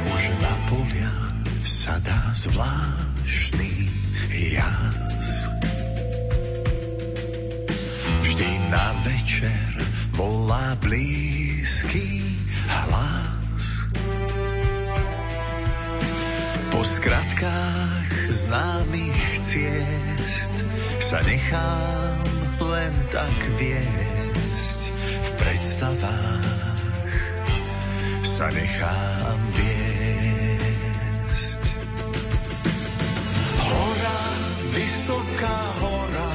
Už 0.05 0.23
na 0.41 0.55
polia 0.69 1.13
sa 1.65 1.97
dá 2.05 2.21
zvláštny 2.37 3.73
jas. 4.53 5.49
Vždy 8.21 8.51
na 8.69 9.01
večer 9.01 9.86
volá 10.17 10.73
blízky 10.81 12.25
hlas. 12.69 13.85
Po 16.73 16.81
skratkách 16.81 18.33
známych 18.33 19.45
ciest 19.45 20.55
sa 21.05 21.21
nechám 21.21 22.17
len 22.65 22.93
tak 23.13 23.37
viesť 23.61 24.81
v 25.05 25.31
predstavách 25.37 26.81
sa 28.25 28.49
nechám 28.53 29.41
viesť. 29.57 31.63
Hora, 33.57 34.21
vysoká 34.77 35.61
hora, 35.81 36.26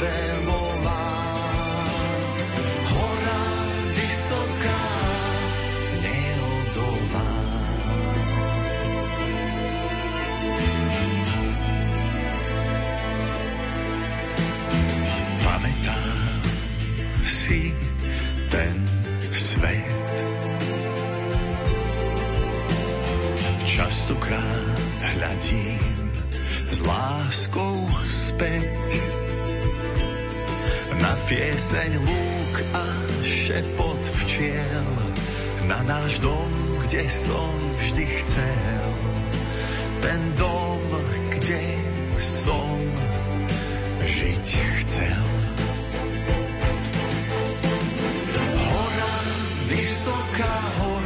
sebe 0.00 0.16
volá. 0.48 1.12
Hora, 2.88 3.44
vysoká, 3.92 4.84
neodolá. 6.00 7.32
Pamätám, 15.44 16.40
si 17.28 17.76
ten 18.48 18.72
svet. 19.36 20.08
Častokrát 23.68 24.80
hľadím 25.12 25.84
s 26.72 26.78
láskou 26.88 27.84
späť 28.08 29.19
na 31.00 31.16
pieseň 31.24 31.90
lúk 32.04 32.54
a 32.76 32.84
šepot 33.24 34.00
včiel, 34.20 34.88
na 35.64 35.80
náš 35.88 36.20
dom, 36.20 36.52
kde 36.84 37.08
som 37.08 37.56
vždy 37.80 38.04
chcel. 38.20 38.92
Ten 40.04 40.20
dom, 40.36 40.80
kde 41.32 41.64
som 42.20 42.76
žiť 44.04 44.46
chcel. 44.84 45.24
Hora, 48.60 49.14
vysoká 49.72 50.56
hora, 50.80 50.99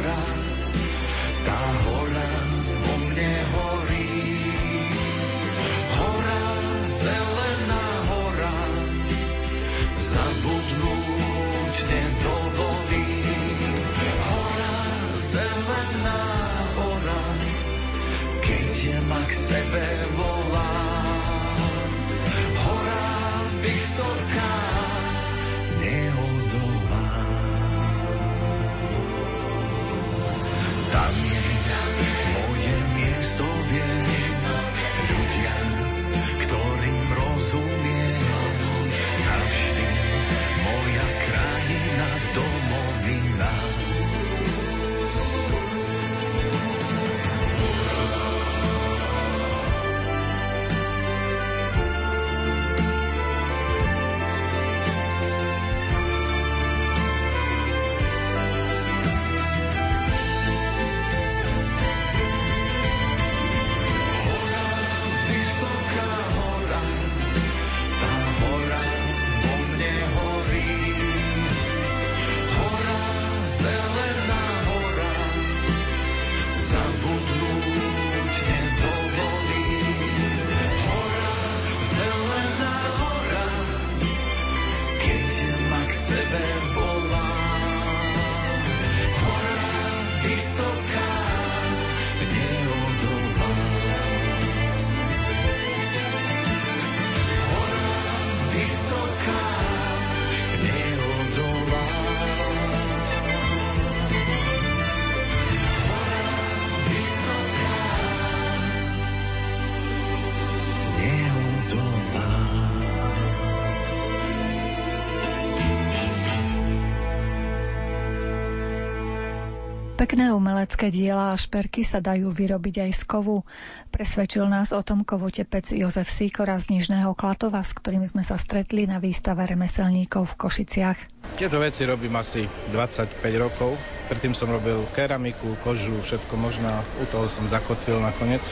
Pekné 120.05 120.29
umelecké 120.37 120.93
diela 120.93 121.33
a 121.33 121.41
šperky 121.41 121.81
sa 121.81 121.97
dajú 121.97 122.29
vyrobiť 122.29 122.85
aj 122.85 122.91
z 122.93 123.03
kovu. 123.09 123.41
Presvedčil 123.89 124.45
nás 124.45 124.69
o 124.69 124.77
tom 124.85 125.01
kovotepec 125.01 125.73
Jozef 125.73 126.13
Síkora 126.13 126.61
z 126.61 126.77
Nižného 126.77 127.17
Klatova, 127.17 127.65
s 127.65 127.73
ktorým 127.73 128.05
sme 128.05 128.21
sa 128.21 128.37
stretli 128.37 128.85
na 128.85 129.01
výstave 129.01 129.41
remeselníkov 129.41 130.29
v 130.29 130.37
Košiciach. 130.45 130.99
Tieto 131.41 131.57
veci 131.57 131.89
robím 131.89 132.13
asi 132.21 132.45
25 132.69 133.17
rokov. 133.41 133.81
Predtým 134.05 134.37
som 134.37 134.53
robil 134.53 134.85
keramiku, 134.93 135.57
kožu, 135.65 135.97
všetko 135.97 136.37
možné. 136.37 136.69
U 137.01 137.09
toho 137.09 137.25
som 137.25 137.49
zakotvil 137.49 137.97
nakoniec. 137.97 138.45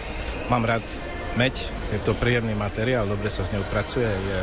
Mám 0.50 0.66
rád 0.66 0.82
meď, 1.38 1.54
je 1.94 2.02
to 2.02 2.18
príjemný 2.18 2.58
materiál, 2.58 3.06
dobre 3.06 3.30
sa 3.30 3.46
s 3.46 3.54
ňou 3.54 3.62
pracuje, 3.70 4.10
je 4.10 4.40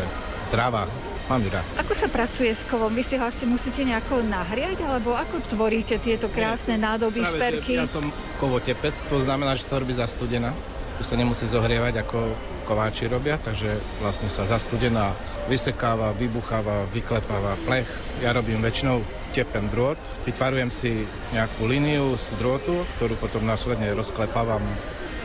zdravá. 0.46 0.86
Mám 1.30 1.46
ju 1.46 1.50
rád. 1.54 1.62
Ako 1.78 1.94
sa 1.94 2.10
pracuje 2.10 2.50
s 2.50 2.66
kovom? 2.66 2.90
Vy 2.90 3.06
si 3.06 3.14
ho 3.14 3.22
asi 3.22 3.46
musíte 3.46 3.86
nejako 3.86 4.26
nahriať, 4.26 4.82
alebo 4.82 5.14
ako 5.14 5.38
tvoríte 5.46 5.94
tieto 6.02 6.26
krásne 6.26 6.74
nádoby, 6.74 7.22
Práve, 7.22 7.30
že 7.30 7.38
šperky? 7.38 7.72
Ja 7.78 7.86
som 7.86 8.10
kovotepec, 8.42 8.98
to 9.06 9.22
znamená, 9.22 9.54
že 9.54 9.70
to 9.70 9.78
robí 9.78 9.94
zastudená. 9.94 10.50
Už 10.98 11.06
sa 11.06 11.14
nemusí 11.14 11.46
zohrievať, 11.46 12.02
ako 12.02 12.34
kováči 12.66 13.06
robia, 13.06 13.38
takže 13.38 13.78
vlastne 14.02 14.26
sa 14.26 14.42
zastudená 14.42 15.14
vysekáva, 15.46 16.10
vybucháva, 16.18 16.90
vyklepáva 16.90 17.54
plech. 17.62 17.88
Ja 18.26 18.34
robím 18.34 18.58
väčšinou 18.58 19.06
tepem 19.30 19.70
drôt, 19.70 19.96
vytvarujem 20.26 20.74
si 20.74 21.06
nejakú 21.30 21.62
líniu 21.62 22.18
z 22.18 22.34
drôtu, 22.42 22.82
ktorú 22.98 23.14
potom 23.22 23.46
následne 23.46 23.94
rozklepávam 23.94 24.66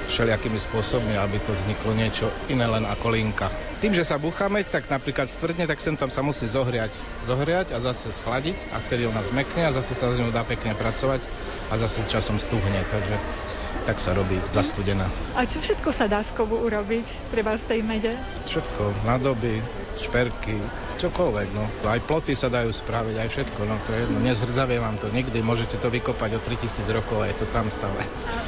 všelijakými 0.07 0.59
spôsobmi, 0.61 1.13
aby 1.17 1.37
to 1.43 1.51
vzniklo 1.53 1.91
niečo 1.97 2.29
iné 2.47 2.65
len 2.65 2.85
ako 2.85 3.13
linka. 3.13 3.49
Tým, 3.83 3.91
že 3.91 4.07
sa 4.07 4.15
búchame, 4.15 4.63
tak 4.63 4.87
napríklad 4.87 5.27
stvrdne, 5.27 5.67
tak 5.67 5.83
sem 5.83 5.99
tam 5.99 6.09
sa 6.09 6.23
musí 6.23 6.47
zohriať. 6.47 6.93
Zohriať 7.27 7.75
a 7.75 7.83
zase 7.83 8.09
schladiť 8.13 8.57
a 8.71 8.79
vtedy 8.79 9.05
ona 9.09 9.21
zmekne 9.25 9.67
a 9.67 9.75
zase 9.75 9.93
sa 9.97 10.09
z 10.13 10.23
ňou 10.23 10.31
dá 10.31 10.47
pekne 10.47 10.73
pracovať 10.77 11.19
a 11.69 11.73
zase 11.75 12.05
časom 12.07 12.39
stuhne, 12.39 12.81
takže 12.87 13.17
tak 13.85 13.99
sa 14.01 14.15
robí 14.15 14.39
zastudená. 14.55 15.05
A 15.37 15.45
čo 15.45 15.59
všetko 15.61 15.91
sa 15.91 16.07
dá 16.07 16.23
z 16.23 16.31
kovu 16.33 16.57
urobiť, 16.63 17.05
treba 17.29 17.53
z 17.59 17.67
tej 17.69 17.79
mede? 17.85 18.15
Všetko, 18.49 19.05
nádoby, 19.05 19.61
šperky, 19.95 20.59
čokoľvek, 20.99 21.47
no. 21.55 21.65
Aj 21.87 21.99
ploty 22.03 22.35
sa 22.35 22.51
dajú 22.51 22.71
spraviť, 22.71 23.15
aj 23.19 23.29
všetko, 23.31 23.61
no 23.67 23.75
to 23.83 23.95
je 23.95 23.99
jedno. 24.03 24.17
Nezhrdzavie 24.23 24.77
vám 24.79 24.99
to 24.99 25.07
nikdy, 25.11 25.39
môžete 25.39 25.79
to 25.79 25.87
vykopať 25.91 26.35
o 26.35 26.39
3000 26.43 26.85
rokov 26.91 27.23
a 27.23 27.31
je 27.31 27.35
to 27.39 27.45
tam 27.51 27.67
stále. 27.71 27.99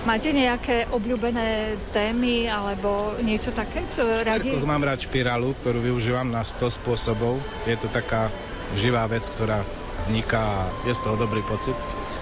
Máte 0.04 0.32
nejaké 0.32 0.88
obľúbené 0.92 1.80
témy 1.92 2.48
alebo 2.48 3.16
niečo 3.24 3.52
také, 3.52 3.84
čo 3.92 4.04
radi? 4.24 4.56
Mám 4.58 4.84
rád 4.84 5.04
špirálu, 5.04 5.56
ktorú 5.64 5.80
využívam 5.80 6.28
na 6.28 6.44
100 6.44 6.80
spôsobov. 6.84 7.40
Je 7.64 7.76
to 7.80 7.88
taká 7.88 8.28
živá 8.76 9.08
vec, 9.08 9.24
ktorá 9.24 9.64
vzniká 9.98 10.40
a 10.40 10.64
je 10.86 10.94
z 10.94 11.02
toho 11.04 11.16
dobrý 11.16 11.42
pocit 11.48 11.76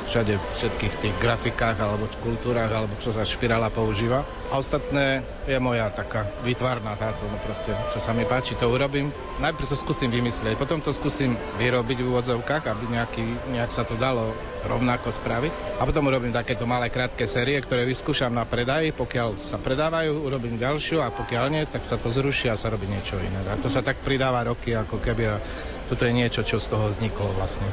všade, 0.05 0.37
všetkých 0.57 0.93
tých 1.01 1.15
grafikách 1.19 1.77
alebo 1.81 2.05
kultúrach, 2.21 2.69
alebo 2.69 2.93
čo 2.97 3.13
sa 3.13 3.25
špirála 3.25 3.69
používa. 3.69 4.25
A 4.49 4.61
ostatné 4.61 5.25
je 5.49 5.57
moja 5.57 5.89
taká 5.89 6.25
výtvarná 6.45 6.93
táto, 6.93 7.25
no 7.25 7.37
proste, 7.41 7.73
čo 7.93 7.99
sa 8.01 8.13
mi 8.13 8.25
páči, 8.25 8.57
to 8.57 8.69
urobím. 8.69 9.09
Najprv 9.41 9.65
to 9.65 9.77
skúsim 9.77 10.09
vymyslieť, 10.13 10.57
potom 10.57 10.79
to 10.79 10.93
skúsim 10.93 11.33
vyrobiť 11.57 11.97
v 12.01 12.07
úvodzovkách, 12.13 12.63
aby 12.69 12.83
nejaký, 12.93 13.25
nejak 13.53 13.73
sa 13.73 13.83
to 13.83 13.97
dalo 13.97 14.33
rovnako 14.65 15.09
spraviť. 15.13 15.81
A 15.81 15.85
potom 15.85 16.09
urobím 16.09 16.33
takéto 16.33 16.65
malé 16.65 16.89
krátke 16.89 17.25
série, 17.29 17.57
ktoré 17.61 17.85
vyskúšam 17.85 18.33
na 18.33 18.45
predaj. 18.45 18.93
Pokiaľ 18.97 19.41
sa 19.41 19.57
predávajú, 19.61 20.25
urobím 20.25 20.57
ďalšiu 20.61 21.01
a 21.01 21.13
pokiaľ 21.13 21.45
nie, 21.49 21.63
tak 21.69 21.85
sa 21.85 21.97
to 21.97 22.09
zruší 22.09 22.49
a 22.49 22.57
sa 22.57 22.73
robí 22.73 22.89
niečo 22.89 23.17
iné. 23.21 23.41
A 23.45 23.57
to 23.57 23.69
sa 23.69 23.85
tak 23.85 24.01
pridáva 24.01 24.45
roky, 24.45 24.73
ako 24.73 25.01
keby 25.01 25.23
toto 25.85 26.03
je 26.05 26.13
niečo, 26.13 26.41
čo 26.41 26.57
z 26.57 26.73
toho 26.73 26.89
vzniklo 26.89 27.29
vlastne, 27.37 27.65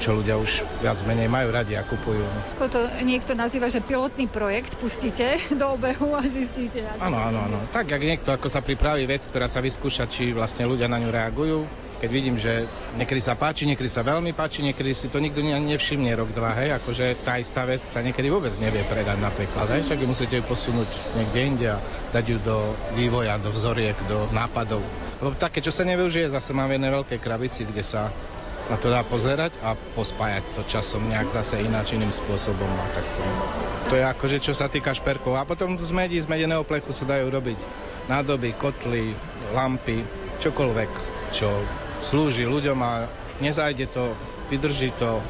čo 0.00 0.12
ľudia 0.12 0.36
už 0.36 0.68
viac 0.84 1.00
menej 1.08 1.32
majú 1.32 1.48
radi 1.48 1.74
a 1.74 1.82
kupujú. 1.82 2.24
Ako 2.60 2.68
to 2.68 2.80
niekto 3.00 3.32
nazýva, 3.32 3.72
že 3.72 3.80
pilotný 3.80 4.28
projekt 4.28 4.76
pustíte 4.76 5.40
do 5.60 5.66
obehu 5.72 6.12
a 6.12 6.22
zistíte. 6.24 6.84
Áno, 7.00 7.16
áno, 7.16 7.38
áno. 7.48 7.58
Tak, 7.72 7.88
jak 7.88 8.02
niekto, 8.04 8.28
ako 8.32 8.52
sa 8.52 8.60
pripraví 8.60 9.08
vec, 9.08 9.24
ktorá 9.24 9.48
sa 9.48 9.64
vyskúša, 9.64 10.04
či 10.08 10.36
vlastne 10.36 10.68
ľudia 10.68 10.86
na 10.86 11.00
ňu 11.00 11.10
reagujú. 11.10 11.60
Keď 12.04 12.12
vidím, 12.12 12.36
že 12.36 12.68
niekedy 13.00 13.16
sa 13.24 13.32
páči, 13.32 13.64
niekedy 13.64 13.88
sa 13.88 14.04
veľmi 14.04 14.36
páči, 14.36 14.60
niekedy 14.60 14.92
si 14.92 15.08
to 15.08 15.24
nikto 15.24 15.40
ani 15.40 15.72
nevšimne 15.72 16.12
rok, 16.12 16.36
dva, 16.36 16.52
hej, 16.52 16.76
akože 16.76 17.24
tá 17.24 17.40
istá 17.40 17.64
vec 17.64 17.80
sa 17.80 18.04
niekedy 18.04 18.28
vôbec 18.28 18.52
nevie 18.60 18.84
predať 18.84 19.16
napríklad, 19.24 19.72
hej, 19.72 19.88
však 19.88 20.04
musíte 20.04 20.36
ju 20.36 20.44
posunúť 20.44 20.90
niekde 21.16 21.40
inde 21.40 21.66
a 21.72 21.80
dať 22.12 22.24
ju 22.28 22.38
do 22.44 22.76
vývoja, 22.92 23.40
do 23.40 23.48
vzoriek, 23.48 23.96
do 24.04 24.28
nápadov. 24.36 24.84
Lebo 25.16 25.32
také, 25.32 25.64
čo 25.64 25.72
sa 25.72 25.88
nevyužije, 25.88 26.28
zase 26.28 26.52
mám 26.52 26.68
v 26.68 26.76
jednej 26.76 26.92
veľkej 26.92 27.18
krabici, 27.24 27.64
kde 27.64 27.80
sa 27.80 28.12
na 28.68 28.76
to 28.76 28.92
dá 28.92 29.00
pozerať 29.00 29.56
a 29.64 29.72
pospájať 29.72 30.44
to 30.60 30.62
časom 30.68 31.08
nejak 31.08 31.32
zase 31.32 31.64
ináč 31.64 31.96
iným 31.96 32.12
spôsobom. 32.12 32.68
A 32.68 32.84
tak 32.92 33.06
to, 33.16 33.22
to 33.88 33.94
je 33.96 34.04
akože 34.04 34.36
čo 34.44 34.52
sa 34.52 34.68
týka 34.68 34.92
šperkov. 34.92 35.40
A 35.40 35.48
potom 35.48 35.80
z 35.80 35.92
medí, 35.96 36.20
z 36.20 36.28
medeného 36.28 36.68
plechu 36.68 36.92
sa 36.92 37.08
dajú 37.08 37.32
robiť 37.32 37.56
nádoby, 38.12 38.52
kotly, 38.60 39.16
lampy, 39.56 40.04
čokoľvek, 40.44 40.92
čo 41.32 41.48
slúži 42.02 42.48
ľuďom 42.48 42.78
a 42.82 43.06
nezajde 43.38 43.86
to, 43.90 44.14
vydrží 44.50 44.90
to, 44.98 45.22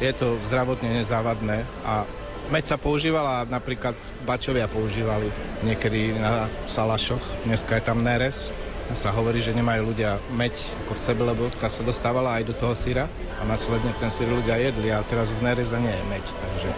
je 0.00 0.12
to 0.16 0.40
zdravotne 0.40 0.88
nezávadné. 1.00 1.64
A 1.84 2.04
Meď 2.50 2.74
sa 2.74 2.82
používala, 2.82 3.46
napríklad 3.46 3.94
bačovia 4.26 4.66
používali 4.66 5.30
niekedy 5.62 6.18
na 6.18 6.50
salašoch, 6.66 7.22
dneska 7.46 7.78
je 7.78 7.86
tam 7.86 8.02
neres, 8.02 8.50
sa 8.94 9.14
hovorí, 9.14 9.38
že 9.42 9.54
nemajú 9.54 9.94
ľudia 9.94 10.18
meď 10.34 10.54
ako 10.86 10.92
v 10.96 11.00
sebe, 11.00 11.22
lebo 11.26 11.46
tá 11.50 11.70
sa 11.70 11.82
dostávala 11.86 12.38
aj 12.38 12.50
do 12.50 12.54
toho 12.54 12.74
syra 12.74 13.06
a 13.38 13.42
následne 13.46 13.94
ten 13.98 14.10
syr 14.10 14.30
ľudia 14.30 14.58
jedli 14.58 14.90
a 14.90 15.02
teraz 15.06 15.30
v 15.34 15.42
nereze 15.42 15.78
nie 15.78 15.92
je 15.92 16.04
meď. 16.10 16.24
Takže 16.26 16.68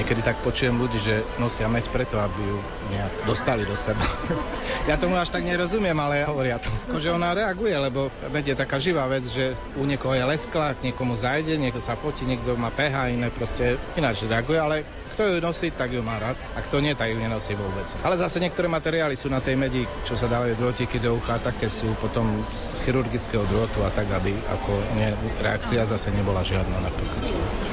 niekedy 0.00 0.20
tak 0.22 0.38
počujem 0.42 0.74
ľudí, 0.76 0.98
že 0.98 1.22
nosia 1.38 1.66
meď 1.70 1.90
preto, 1.90 2.18
aby 2.18 2.40
ju 2.42 2.58
nejak 2.94 3.12
dostali 3.26 3.62
do 3.66 3.74
seba. 3.78 4.02
ja 4.90 4.98
tomu 4.98 5.18
až 5.18 5.30
tak 5.30 5.46
nerozumiem, 5.46 5.96
ale 5.96 6.26
hovoria 6.26 6.58
to. 6.58 6.70
Že 6.98 7.18
ona 7.18 7.34
reaguje, 7.34 7.74
lebo 7.74 8.10
meď 8.30 8.54
je 8.54 8.56
taká 8.58 8.76
živá 8.82 9.06
vec, 9.10 9.26
že 9.26 9.54
u 9.78 9.84
niekoho 9.86 10.14
je 10.14 10.24
lesklák, 10.26 10.82
niekomu 10.82 11.14
zajde, 11.14 11.58
niekto 11.58 11.82
sa 11.82 11.98
potí, 11.98 12.26
niekto 12.26 12.54
má 12.54 12.70
pH, 12.70 13.14
iné 13.14 13.28
proste 13.30 13.78
ináč 13.98 14.24
reaguje, 14.26 14.58
ale 14.58 14.76
kto 15.12 15.28
ju 15.28 15.36
nosí, 15.44 15.68
tak 15.68 15.92
ju 15.92 16.00
má 16.00 16.16
rád. 16.16 16.40
A 16.56 16.64
kto 16.64 16.80
nie, 16.80 16.96
tak 16.96 17.12
ju 17.12 17.20
nenosí 17.20 17.52
vôbec. 17.52 17.84
Ale 18.00 18.16
zase 18.16 18.40
niektoré 18.40 18.66
materiály 18.66 19.14
sú 19.14 19.28
na 19.28 19.44
tej 19.44 19.60
medi, 19.60 19.84
čo 20.08 20.16
sa 20.16 20.26
dávajú 20.26 20.56
drôtiky 20.56 20.96
do 20.98 21.20
ucha, 21.20 21.36
také 21.36 21.68
sú 21.68 21.92
potom 22.00 22.42
z 22.50 22.80
chirurgického 22.82 23.44
drôtu 23.46 23.84
a 23.84 23.92
tak, 23.92 24.08
aby 24.08 24.32
ako 24.48 24.72
nie, 24.96 25.12
reakcia 25.44 25.84
zase 25.84 26.08
nebola 26.16 26.40
žiadna 26.40 26.80
napríklad. 26.80 27.22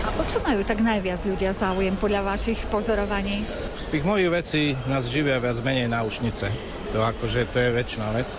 A 0.03 0.09
o 0.19 0.23
čo 0.27 0.43
majú 0.43 0.61
tak 0.67 0.83
najviac 0.83 1.23
ľudia 1.23 1.55
záujem 1.55 1.95
podľa 1.95 2.35
vašich 2.35 2.59
pozorovaní? 2.67 3.47
Z 3.79 3.87
tých 3.95 4.03
mojich 4.03 4.29
vecí 4.29 4.63
nás 4.91 5.07
živia 5.07 5.39
viac 5.39 5.57
menej 5.63 5.87
náušnice. 5.87 6.51
To 6.91 7.05
akože 7.05 7.47
to 7.49 7.57
je 7.57 7.69
väčšina 7.71 8.11
vec 8.17 8.29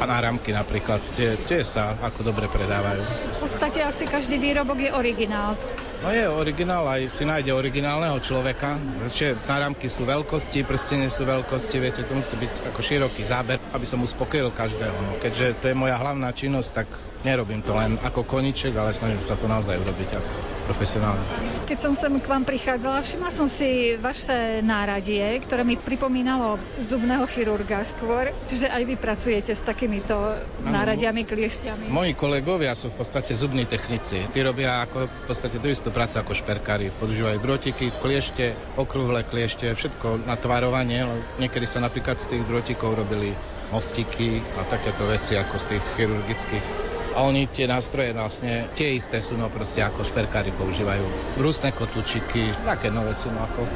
a 0.00 0.04
náramky 0.08 0.56
napríklad, 0.56 1.04
tie, 1.12 1.36
tie 1.44 1.60
sa 1.60 1.92
ako 2.00 2.32
dobre 2.32 2.48
predávajú. 2.48 3.04
V 3.36 3.38
podstate 3.44 3.84
asi 3.84 4.08
každý 4.08 4.40
výrobok 4.40 4.80
je 4.80 4.90
originál. 4.96 5.60
No 6.00 6.08
je 6.08 6.24
originál, 6.24 6.88
aj 6.88 7.12
si 7.12 7.28
nájde 7.28 7.52
originálneho 7.52 8.16
človeka. 8.24 8.80
Čiže 9.12 9.36
náramky 9.44 9.84
sú 9.92 10.08
veľkosti, 10.08 10.64
prstenie 10.64 11.12
sú 11.12 11.28
veľkosti, 11.28 11.76
viete, 11.76 12.08
to 12.08 12.16
musí 12.16 12.40
byť 12.40 12.72
ako 12.72 12.80
široký 12.80 13.20
záber, 13.20 13.60
aby 13.76 13.84
som 13.84 14.00
uspokojil 14.00 14.48
každého. 14.48 14.96
No, 14.96 15.20
keďže 15.20 15.60
to 15.60 15.68
je 15.68 15.76
moja 15.76 16.00
hlavná 16.00 16.32
činnosť, 16.32 16.70
tak 16.72 16.88
nerobím 17.22 17.60
to 17.60 17.76
len 17.76 18.00
ako 18.00 18.24
koniček, 18.24 18.72
ale 18.76 18.96
snažím 18.96 19.20
sa 19.20 19.36
to 19.36 19.44
naozaj 19.44 19.76
urobiť 19.76 20.10
ako 20.16 20.32
profesionálne. 20.70 21.24
Keď 21.66 21.78
som 21.82 21.94
sem 21.98 22.14
k 22.22 22.26
vám 22.30 22.46
prichádzala, 22.46 23.02
všimla 23.02 23.30
som 23.34 23.50
si 23.50 23.98
vaše 23.98 24.62
náradie, 24.62 25.22
ktoré 25.42 25.66
mi 25.66 25.74
pripomínalo 25.74 26.62
zubného 26.78 27.26
chirurga 27.26 27.82
skôr, 27.82 28.30
čiže 28.46 28.70
aj 28.70 28.82
vy 28.86 28.94
pracujete 28.94 29.52
s 29.58 29.62
takýmito 29.66 30.14
náradiami, 30.62 31.26
kliešťami. 31.26 31.90
Moji 31.90 32.14
kolegovia 32.14 32.70
sú 32.78 32.94
v 32.94 33.02
podstate 33.02 33.34
zubní 33.34 33.66
technici. 33.66 34.22
Tí 34.30 34.40
robia 34.46 34.86
ako 34.86 35.10
v 35.10 35.24
podstate 35.26 35.58
tú 35.58 35.66
istú 35.66 35.90
prácu 35.90 36.22
ako 36.22 36.32
šperkári. 36.38 36.94
Používajú 37.02 37.38
drotiky, 37.42 37.90
kliešte, 37.98 38.54
okrúhle 38.78 39.26
kliešte, 39.26 39.66
všetko 39.74 40.22
na 40.22 40.38
tvarovanie. 40.38 41.02
Niekedy 41.42 41.66
sa 41.66 41.82
napríklad 41.82 42.14
z 42.22 42.38
tých 42.38 42.46
drotikov 42.46 42.94
robili 42.94 43.34
mostiky 43.70 44.42
a 44.58 44.66
takéto 44.66 45.06
veci 45.06 45.38
ako 45.38 45.54
z 45.58 45.64
tých 45.74 45.84
chirurgických 45.98 46.66
a 47.14 47.26
oni 47.26 47.50
tie 47.50 47.66
nástroje 47.66 48.14
vlastne 48.14 48.70
tie 48.74 48.94
isté 48.94 49.18
sú, 49.18 49.34
no 49.34 49.50
proste 49.50 49.82
ako 49.82 50.06
šperkári 50.06 50.54
používajú. 50.54 51.02
Rúsne 51.42 51.74
kotúčiky, 51.74 52.54
také 52.62 52.88
no 52.92 53.02
veci, 53.06 53.26
no 53.30 53.42
ako. 53.42 53.66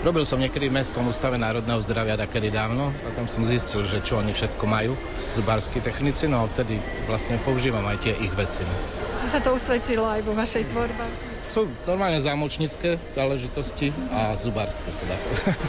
Robil 0.00 0.24
som 0.24 0.40
niekedy 0.40 0.72
v 0.72 0.80
Mestskom 0.80 1.06
ústave 1.06 1.36
národného 1.36 1.78
zdravia 1.84 2.16
takedy 2.16 2.48
dávno 2.50 2.90
a 2.90 3.08
tam 3.14 3.28
som 3.28 3.44
zistil, 3.46 3.84
že 3.86 4.02
čo 4.02 4.18
oni 4.18 4.32
všetko 4.32 4.64
majú, 4.64 4.96
zubárskí 5.30 5.78
technici, 5.84 6.26
no 6.26 6.44
a 6.44 6.50
vtedy 6.50 6.80
vlastne 7.06 7.36
používam 7.44 7.84
aj 7.86 8.08
tie 8.08 8.14
ich 8.16 8.32
veci. 8.34 8.64
No. 8.64 8.74
Či 9.20 9.26
sa 9.36 9.38
to 9.44 9.52
usvedčilo 9.54 10.08
aj 10.08 10.20
vo 10.24 10.32
vašej 10.32 10.64
tvorbe? 10.72 11.04
Sú 11.42 11.66
normálne 11.88 12.20
zámočnícke 12.20 13.00
záležitosti 13.12 13.90
a 14.12 14.36
zubárske 14.36 14.90
sa 14.92 15.04
dá. 15.08 15.16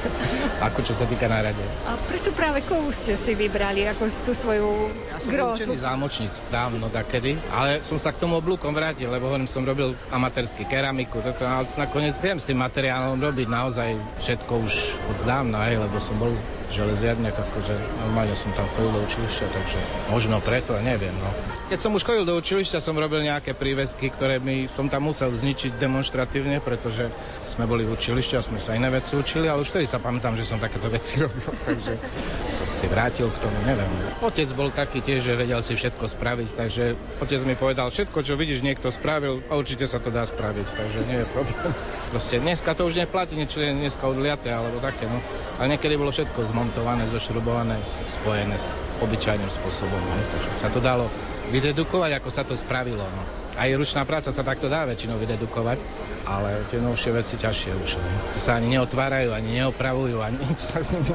ako 0.68 0.80
čo 0.86 0.94
sa 0.94 1.08
týka 1.08 1.26
nárade. 1.26 1.62
A 1.88 1.98
prečo 2.06 2.30
práve 2.36 2.62
kovu 2.66 2.94
ste 2.94 3.18
si 3.18 3.34
vybrali 3.34 3.88
ako 3.90 4.04
tú 4.28 4.32
svoju 4.36 4.70
Ja 5.10 5.18
som 5.18 5.32
vyučený 5.32 5.78
zámočník 5.80 6.32
dávno 6.54 6.88
takedy, 6.92 7.40
ale 7.50 7.82
som 7.82 7.98
sa 7.98 8.14
k 8.14 8.22
tomu 8.22 8.38
oblúkom 8.38 8.76
vrátil, 8.76 9.10
lebo 9.10 9.32
hovorím, 9.32 9.50
som 9.50 9.64
robil 9.66 9.96
amatérsky 10.12 10.68
keramiku, 10.68 11.24
toto, 11.24 11.44
ale 11.48 11.66
nakoniec 11.76 12.16
viem 12.20 12.38
s 12.38 12.46
tým 12.46 12.60
materiálom 12.60 13.18
robiť 13.18 13.48
naozaj 13.48 13.90
všetko 14.22 14.54
už 14.64 14.74
od 15.12 15.18
dávna, 15.24 15.72
hej, 15.72 15.82
lebo 15.82 15.98
som 15.98 16.16
bol 16.20 16.32
železiarniak, 16.72 17.36
akože 17.36 17.76
normálne 18.00 18.34
som 18.34 18.56
tam 18.56 18.66
chodil 18.74 18.96
do 18.96 19.04
učilišťa, 19.04 19.46
takže 19.52 19.80
možno 20.08 20.40
preto, 20.40 20.80
neviem. 20.80 21.12
No. 21.20 21.30
Keď 21.68 21.80
som 21.84 21.92
už 21.92 22.08
chodil 22.08 22.24
do 22.24 22.40
učilišťa, 22.40 22.80
som 22.80 22.96
robil 22.96 23.28
nejaké 23.28 23.52
prívesky, 23.52 24.08
ktoré 24.08 24.40
mi 24.40 24.72
som 24.72 24.88
tam 24.88 25.12
musel 25.12 25.36
zničiť 25.36 25.61
demonstratívne, 25.70 26.58
pretože 26.64 27.12
sme 27.46 27.70
boli 27.70 27.86
v 27.86 27.94
učilišti 27.94 28.34
a 28.34 28.42
sme 28.42 28.58
sa 28.58 28.74
iné 28.74 28.90
veci 28.90 29.14
učili, 29.14 29.46
ale 29.46 29.62
už 29.62 29.70
vtedy 29.70 29.86
sa 29.86 30.02
pamätám, 30.02 30.34
že 30.34 30.50
som 30.50 30.58
takéto 30.58 30.90
veci 30.90 31.20
robil, 31.24 31.54
takže 31.62 31.94
som 32.42 32.66
si 32.66 32.86
vrátil 32.90 33.30
k 33.30 33.38
tomu, 33.38 33.58
neviem. 33.68 33.90
Otec 34.26 34.50
bol 34.58 34.74
taký 34.74 35.06
tiež, 35.06 35.22
že 35.22 35.38
vedel 35.38 35.62
si 35.62 35.78
všetko 35.78 36.10
spraviť, 36.10 36.50
takže 36.58 36.84
otec 37.22 37.42
mi 37.46 37.54
povedal, 37.54 37.94
všetko, 37.94 38.26
čo 38.26 38.34
vidíš, 38.34 38.66
niekto 38.66 38.90
spravil, 38.90 39.44
a 39.52 39.60
určite 39.60 39.86
sa 39.86 40.02
to 40.02 40.10
dá 40.10 40.26
spraviť, 40.26 40.68
takže 40.74 41.00
nie 41.06 41.22
je 41.22 41.28
problém. 41.30 41.70
Proste 42.16 42.42
dneska 42.42 42.74
to 42.74 42.90
už 42.90 42.98
neplatí, 42.98 43.38
niečo 43.38 43.62
je 43.62 43.76
dneska 43.76 44.08
odliaté, 44.08 44.50
alebo 44.50 44.82
také, 44.82 45.06
no. 45.06 45.22
Ale 45.62 45.78
niekedy 45.78 45.94
bolo 46.00 46.10
všetko 46.10 46.48
zmontované, 46.50 47.06
zošrubované, 47.12 47.78
spojené 48.18 48.58
s 48.58 48.74
obyčajným 49.04 49.52
spôsobom. 49.52 50.00
Ne? 50.00 50.24
Takže 50.32 50.50
sa 50.58 50.70
to 50.74 50.82
dalo 50.82 51.10
vydedukovať, 51.52 52.12
ako 52.18 52.30
sa 52.32 52.48
to 52.48 52.56
spravilo. 52.56 53.04
No. 53.04 53.24
Aj 53.60 53.68
ručná 53.76 54.08
práca 54.08 54.32
sa 54.32 54.42
takto 54.42 54.72
dá 54.72 54.88
väčšinou 54.88 55.20
vydedukovať, 55.20 55.84
ale 56.24 56.64
tie 56.72 56.80
novšie 56.80 57.12
veci 57.12 57.36
ťažšie 57.36 57.72
už. 57.76 57.92
Ne? 58.00 58.14
sa 58.40 58.58
ani 58.58 58.80
neotvárajú, 58.80 59.36
ani 59.36 59.60
neopravujú, 59.62 60.24
ani 60.24 60.40
nič 60.48 60.72
sa 60.72 60.80
s 60.80 60.96
nimi 60.96 61.12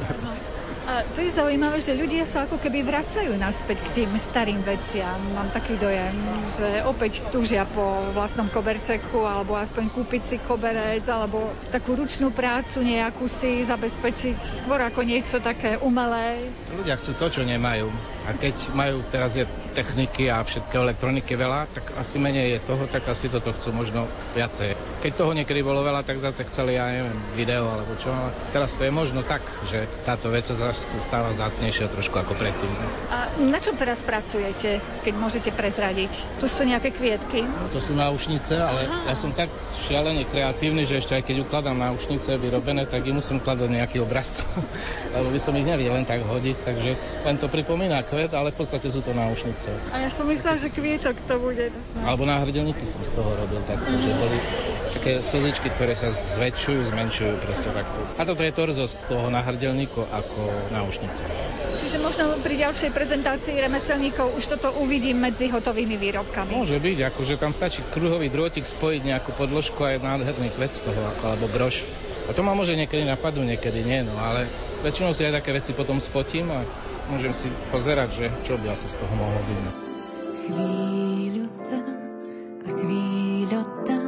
a 0.86 1.02
to 1.02 1.18
je 1.18 1.34
zaujímavé, 1.34 1.82
že 1.82 1.98
ľudia 1.98 2.22
sa 2.22 2.46
ako 2.46 2.62
keby 2.62 2.86
vracajú 2.86 3.34
naspäť 3.34 3.82
k 3.82 3.88
tým 4.02 4.10
starým 4.14 4.62
veciam. 4.62 5.18
Mám 5.34 5.50
taký 5.50 5.74
dojem, 5.74 6.14
že 6.46 6.86
opäť 6.86 7.26
túžia 7.34 7.66
po 7.66 8.14
vlastnom 8.14 8.46
koberčeku 8.46 9.26
alebo 9.26 9.58
aspoň 9.58 9.90
kúpiť 9.90 10.22
si 10.30 10.36
koberec 10.38 11.02
alebo 11.10 11.50
takú 11.74 11.98
ručnú 11.98 12.30
prácu 12.30 12.86
nejakú 12.86 13.26
si 13.26 13.66
zabezpečiť 13.66 14.62
skôr 14.62 14.78
ako 14.78 15.02
niečo 15.02 15.42
také 15.42 15.74
umelé. 15.82 16.54
Ľudia 16.70 17.02
chcú 17.02 17.18
to, 17.18 17.26
čo 17.34 17.42
nemajú. 17.42 17.90
A 18.26 18.38
keď 18.38 18.54
majú 18.70 19.02
teraz 19.10 19.34
je 19.34 19.42
techniky 19.74 20.30
a 20.30 20.46
všetkého 20.46 20.86
elektroniky 20.86 21.34
veľa, 21.34 21.66
tak 21.74 21.98
asi 21.98 22.22
menej 22.22 22.58
je 22.58 22.60
toho, 22.62 22.86
tak 22.86 23.02
asi 23.10 23.26
toto 23.26 23.50
chcú 23.58 23.74
možno 23.74 24.06
viacej. 24.38 24.78
Keď 24.96 25.12
toho 25.12 25.32
niekedy 25.36 25.60
bolo 25.60 25.84
veľa, 25.84 26.02
tak 26.02 26.16
zase 26.16 26.48
chceli, 26.48 26.80
ja 26.80 26.88
neviem, 26.88 27.18
video 27.36 27.68
alebo 27.68 27.94
čo. 28.00 28.08
Ale 28.08 28.32
teraz 28.50 28.72
to 28.74 28.82
je 28.82 28.92
možno 28.92 29.20
tak, 29.20 29.44
že 29.68 29.84
táto 30.08 30.32
vec 30.32 30.48
sa 30.48 30.56
stáva 30.74 31.36
zácnejšia 31.36 31.92
trošku 31.92 32.16
ako 32.16 32.32
predtým. 32.32 32.72
A 33.12 33.28
na 33.36 33.60
čom 33.60 33.76
teraz 33.76 34.00
pracujete, 34.00 34.80
keď 35.04 35.14
môžete 35.14 35.50
prezradiť? 35.52 36.40
Tu 36.40 36.46
sú 36.48 36.64
nejaké 36.64 36.96
kvietky? 36.96 37.44
No, 37.44 37.68
to 37.68 37.78
sú 37.78 37.92
náušnice, 37.92 38.56
ale 38.56 38.88
Aha. 38.88 39.12
ja 39.12 39.14
som 39.14 39.36
tak 39.36 39.52
šialene 39.86 40.24
kreatívny, 40.24 40.88
že 40.88 41.04
ešte 41.04 41.12
aj 41.12 41.22
keď 41.28 41.36
ukladám 41.44 41.76
náušnice 41.76 42.40
vyrobené, 42.40 42.88
tak 42.88 43.04
im 43.04 43.20
musím 43.20 43.38
kladať 43.38 43.68
nejaký 43.68 44.00
obraz, 44.00 44.42
lebo 45.14 45.28
by 45.28 45.40
som 45.40 45.52
ich 45.54 45.68
nevedel 45.68 45.92
len 45.92 46.08
tak 46.08 46.24
hodiť, 46.24 46.56
takže 46.64 46.90
len 47.24 47.36
to 47.36 47.46
pripomína 47.52 48.00
kvet, 48.04 48.32
ale 48.32 48.50
v 48.52 48.58
podstate 48.58 48.88
sú 48.88 49.04
to 49.04 49.12
náušnice. 49.12 49.68
A 49.92 50.08
ja 50.08 50.10
som 50.10 50.24
myslela, 50.28 50.56
že 50.56 50.72
kvietok 50.72 51.16
to 51.28 51.36
bude. 51.36 51.70
Alebo 52.02 52.24
náhrdelníky 52.24 52.84
som 52.88 53.00
z 53.04 53.12
toho 53.12 53.30
robil 53.32 53.60
tak, 53.64 53.80
uh-huh. 53.80 54.00
že 54.02 54.10
boli 54.16 54.38
také 54.94 55.22
slzičky, 55.24 55.72
ktoré 55.74 55.96
sa 55.96 56.12
zväčšujú, 56.12 56.90
zmenšujú 56.92 57.34
proste 57.42 57.68
takto. 57.72 57.98
A 58.18 58.22
toto 58.22 58.42
je 58.42 58.52
torzo 58.54 58.84
z 58.86 58.94
toho 59.10 59.26
náhrdelníku 59.32 60.02
ako 60.06 60.70
náušnice. 60.70 61.22
Čiže 61.80 61.98
možno 62.02 62.38
pri 62.42 62.54
ďalšej 62.66 62.90
prezentácii 62.94 63.56
remeselníkov 63.58 64.38
už 64.38 64.44
toto 64.56 64.74
uvidím 64.78 65.22
medzi 65.22 65.50
hotovými 65.50 65.98
výrobkami. 65.98 66.54
Môže 66.54 66.78
byť, 66.78 66.98
akože 67.14 67.34
tam 67.38 67.50
stačí 67.54 67.82
kruhový 67.90 68.30
drôtik 68.30 68.66
spojiť 68.66 69.00
nejakú 69.02 69.30
podložku 69.34 69.82
a 69.82 69.94
je 69.94 70.04
nádherný 70.04 70.54
kvet 70.54 70.72
z 70.74 70.90
toho, 70.90 71.00
ako, 71.14 71.22
alebo 71.34 71.46
brož. 71.50 71.86
A 72.26 72.34
to 72.34 72.42
ma 72.42 72.58
môže 72.58 72.74
niekedy 72.74 73.06
napadnúť, 73.06 73.54
niekedy 73.54 73.86
nie, 73.86 74.02
no 74.02 74.18
ale 74.18 74.50
väčšinou 74.82 75.14
si 75.14 75.22
aj 75.22 75.42
také 75.42 75.54
veci 75.54 75.70
potom 75.78 76.02
spotím 76.02 76.50
a 76.50 76.66
môžem 77.10 77.30
si 77.30 77.46
pozerať, 77.70 78.08
že 78.18 78.26
čo 78.42 78.58
by 78.58 78.74
asi 78.74 78.90
z 78.90 78.98
toho 78.98 79.14
mohlo 79.14 79.40
byť. 79.46 79.58
Chvíľu 80.46 81.46
sem 81.46 81.86
a 82.66 82.70
chvíľu 82.74 83.62
tam 83.86 84.05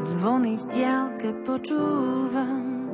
zvony 0.00 0.56
v 0.56 0.64
diálke 0.72 1.30
počúvam. 1.44 2.88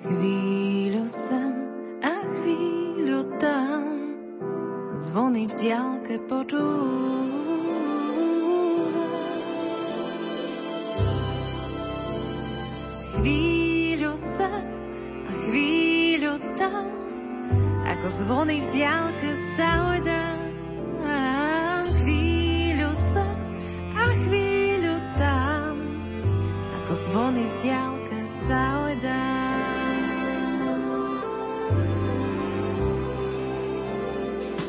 Chvíľu 0.00 1.04
sem 1.04 1.52
a 2.00 2.14
chvíľu 2.24 3.28
tam 3.36 3.82
zvony 4.96 5.44
v 5.52 5.54
diálke 5.60 6.16
počúvam. 6.24 7.28
Chvíľu 13.18 14.12
sem 14.16 14.64
a 15.28 15.32
chvíľu 15.44 16.40
tam 16.56 16.88
ako 17.84 18.06
zvony 18.08 18.64
v 18.64 18.66
diálke 18.72 19.30
sa 19.36 19.92
ojdám 19.92 20.37
zvony 27.08 27.40
v 27.48 27.54
diálke 27.64 28.20
sa 28.28 28.84
odá. 28.84 29.32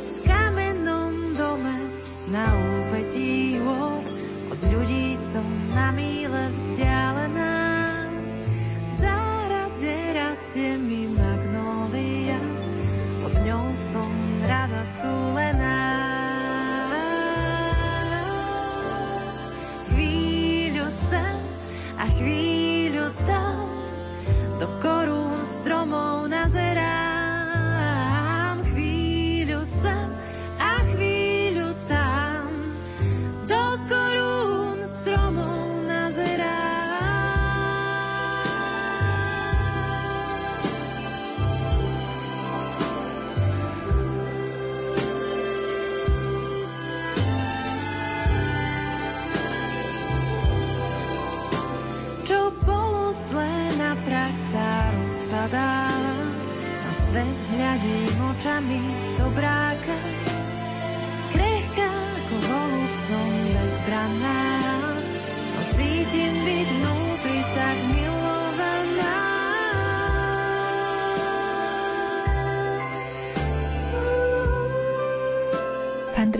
V 0.08 0.18
kamennom 0.24 1.36
dome 1.36 1.76
na 2.32 2.48
úpetí 2.48 3.60
od 4.56 4.60
ľudí 4.72 5.20
som 5.20 5.44
na 5.76 5.92
míle 5.92 6.48
vzdialená. 6.56 7.60
V 8.88 8.92
zárade 8.96 9.96
rastie 10.16 10.80
mi 10.80 11.12
magnólia, 11.12 12.40
pod 13.20 13.36
ňou 13.44 13.68
som 13.76 14.08
rada 14.48 14.88
skúlená. 14.88 15.49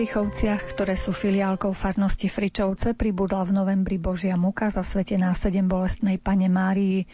V 0.00 0.08
Hendrichovciach, 0.08 0.72
ktoré 0.72 0.96
sú 0.96 1.12
filiálkou 1.12 1.76
farnosti 1.76 2.32
Fričovce, 2.32 2.96
pribudla 2.96 3.44
v 3.44 3.52
novembri 3.52 4.00
Božia 4.00 4.32
muka 4.32 4.72
zasvetená 4.72 5.36
sedem 5.36 5.68
bolestnej 5.68 6.16
pane 6.16 6.48
Márii. 6.48 7.04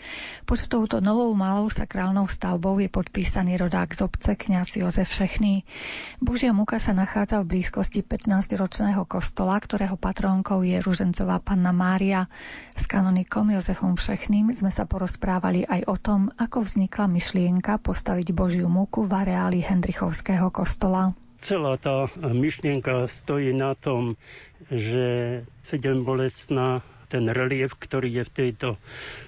Pod 0.46 0.70
touto 0.70 1.02
novou 1.02 1.34
malou 1.34 1.66
sakrálnou 1.66 2.30
stavbou 2.30 2.78
je 2.78 2.86
podpísaný 2.86 3.58
rodák 3.58 3.90
z 3.90 4.06
obce 4.06 4.38
kňaz 4.38 4.78
Jozef 4.78 5.10
Šechný. 5.10 5.66
Božia 6.22 6.54
muka 6.54 6.78
sa 6.78 6.94
nachádza 6.94 7.42
v 7.42 7.58
blízkosti 7.58 8.06
15-ročného 8.06 9.02
kostola, 9.02 9.58
ktorého 9.58 9.98
patrónkou 9.98 10.62
je 10.62 10.78
Ružencová 10.78 11.42
panna 11.42 11.74
Mária. 11.74 12.30
S 12.78 12.86
kanonikom 12.86 13.50
Jozefom 13.50 13.98
Všechným 13.98 14.54
sme 14.54 14.70
sa 14.70 14.86
porozprávali 14.86 15.66
aj 15.66 15.90
o 15.90 15.98
tom, 15.98 16.30
ako 16.38 16.62
vznikla 16.62 17.10
myšlienka 17.10 17.82
postaviť 17.82 18.30
Božiu 18.30 18.70
muku 18.70 19.10
v 19.10 19.26
areáli 19.26 19.58
Hendrichovského 19.58 20.54
kostola. 20.54 21.25
Celá 21.40 21.76
tá 21.76 22.08
myšlienka 22.32 23.06
stojí 23.06 23.52
na 23.52 23.74
tom, 23.74 24.16
že 24.70 25.44
sedem 25.62 26.04
bolestná 26.04 26.82
ten 27.06 27.30
relief, 27.30 27.78
ktorý 27.78 28.20
je 28.20 28.24
v 28.26 28.34
tejto 28.34 28.68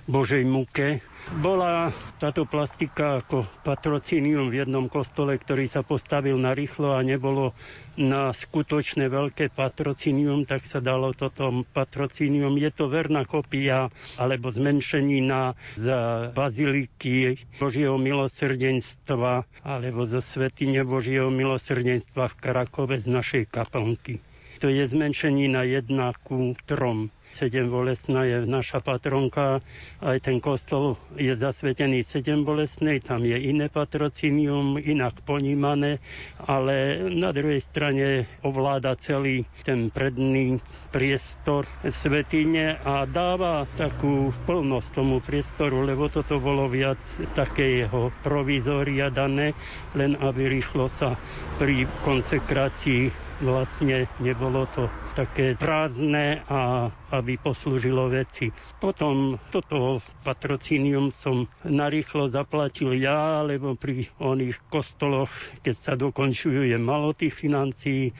Božej 0.04 0.42
muke. 0.42 1.00
Bola 1.28 1.92
táto 2.16 2.48
plastika 2.48 3.20
ako 3.20 3.44
patrocínium 3.60 4.48
v 4.48 4.64
jednom 4.64 4.88
kostole, 4.88 5.36
ktorý 5.36 5.68
sa 5.68 5.84
postavil 5.84 6.40
na 6.40 6.56
rýchlo 6.56 6.96
a 6.96 7.04
nebolo 7.04 7.52
na 7.98 8.32
skutočné 8.32 9.10
veľké 9.10 9.52
patrocínium, 9.52 10.46
tak 10.46 10.64
sa 10.70 10.78
dalo 10.80 11.12
toto 11.12 11.50
patrocínium. 11.74 12.56
Je 12.56 12.70
to 12.72 12.88
verná 12.88 13.28
kopia 13.28 13.92
alebo 14.16 14.48
zmenšenina 14.48 15.52
z 15.76 15.86
baziliky 16.32 17.36
Božieho 17.58 18.00
milosrdenstva 18.00 19.44
alebo 19.62 20.08
zo 20.08 20.24
svetine 20.24 20.80
Božieho 20.80 21.28
milosrdenstva 21.28 22.32
v 22.32 22.38
Karakove 22.40 22.96
z 22.98 23.06
našej 23.10 23.44
kaplnky. 23.52 24.22
To 24.58 24.66
je 24.66 24.90
zmenšenina 24.90 25.62
jedna 25.62 26.10
ku 26.26 26.58
trom. 26.66 27.14
Sedem 27.30 27.68
bolestná 27.68 28.24
je 28.24 28.42
naša 28.44 28.78
patronka, 28.78 29.60
aj 30.00 30.18
ten 30.20 30.38
kostol 30.38 30.96
je 31.14 31.30
zasvetený 31.32 32.02
sedem 32.02 32.42
bolestnej, 32.42 32.98
tam 32.98 33.22
je 33.22 33.36
iné 33.36 33.68
patrocinium, 33.68 34.74
inak 34.76 35.22
ponímané, 35.22 36.00
ale 36.40 36.76
na 37.08 37.30
druhej 37.30 37.60
strane 37.60 38.06
ovláda 38.42 38.96
celý 38.96 39.44
ten 39.60 39.88
predný 39.88 40.58
priestor 40.88 41.68
svetine 41.84 42.80
a 42.80 43.04
dáva 43.04 43.68
takú 43.70 44.32
plnosť 44.42 44.88
tomu 44.90 45.20
priestoru, 45.20 45.84
lebo 45.84 46.08
toto 46.08 46.40
bolo 46.40 46.66
viac 46.66 46.98
takého 47.30 48.10
provizória 48.18 49.08
dané, 49.08 49.52
len 49.92 50.16
aby 50.16 50.48
rýchlo 50.50 50.88
sa 50.88 51.14
pri 51.54 51.84
konsekrácii 52.00 53.27
vlastne 53.40 54.10
nebolo 54.18 54.66
to 54.66 54.86
také 55.14 55.54
prázdne 55.54 56.42
a 56.46 56.86
aby 57.10 57.34
poslúžilo 57.36 58.06
veci. 58.06 58.50
Potom 58.78 59.38
toto 59.50 59.98
patrocínium 60.22 61.10
som 61.10 61.46
narýchlo 61.62 62.28
zaplatil 62.28 62.94
ja, 62.94 63.42
lebo 63.42 63.74
pri 63.74 64.06
oných 64.18 64.58
kostoloch, 64.68 65.30
keď 65.62 65.74
sa 65.74 65.92
dokončujú, 65.94 66.66
je 66.66 66.78
malo 66.78 67.10
tých 67.12 67.34
financií, 67.34 68.14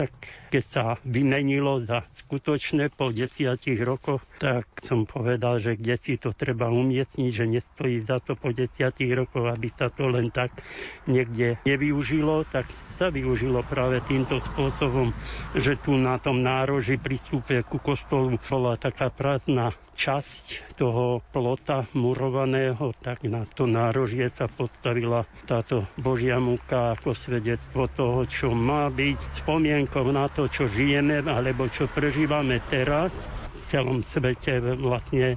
tak 0.00 0.16
keď 0.48 0.64
sa 0.64 0.84
vymenilo 1.04 1.84
za 1.84 2.08
skutočné 2.24 2.88
po 2.88 3.12
desiatich 3.12 3.76
rokoch, 3.84 4.24
tak 4.40 4.64
som 4.80 5.04
povedal, 5.04 5.60
že 5.60 5.76
kde 5.76 6.00
si 6.00 6.16
to 6.16 6.32
treba 6.32 6.72
umiestniť, 6.72 7.28
že 7.28 7.44
nestojí 7.44 8.00
za 8.08 8.16
to 8.24 8.32
po 8.32 8.48
desiatich 8.48 9.12
rokoch, 9.12 9.52
aby 9.52 9.68
sa 9.68 9.92
to 9.92 10.08
len 10.08 10.32
tak 10.32 10.56
niekde 11.04 11.60
nevyužilo, 11.68 12.48
tak 12.48 12.64
sa 12.96 13.12
využilo 13.12 13.60
práve 13.60 14.00
týmto 14.00 14.40
spôsobom, 14.40 15.12
že 15.52 15.76
tu 15.76 16.00
na 16.00 16.16
tom 16.16 16.40
nároži 16.40 16.96
pristúpe 16.96 17.60
ku 17.68 17.76
kostolu 17.76 18.40
bola 18.40 18.80
taká 18.80 19.12
prázdna 19.12 19.76
časť 20.00 20.76
toho 20.80 21.20
plota 21.28 21.84
murovaného, 21.92 22.96
tak 23.04 23.20
na 23.28 23.44
to 23.44 23.68
nárožie 23.68 24.32
sa 24.32 24.48
postavila 24.48 25.28
táto 25.44 25.84
Božia 26.00 26.40
múka 26.40 26.96
ako 26.96 27.12
svedectvo 27.12 27.84
toho, 27.92 28.24
čo 28.24 28.56
má 28.56 28.88
byť 28.88 29.44
spomienkou 29.44 30.08
na 30.08 30.32
to, 30.32 30.48
čo 30.48 30.64
žijeme 30.72 31.20
alebo 31.20 31.68
čo 31.68 31.84
prežívame 31.92 32.64
teraz 32.72 33.12
v 33.52 33.62
celom 33.68 34.00
svete 34.00 34.64
vlastne 34.80 35.36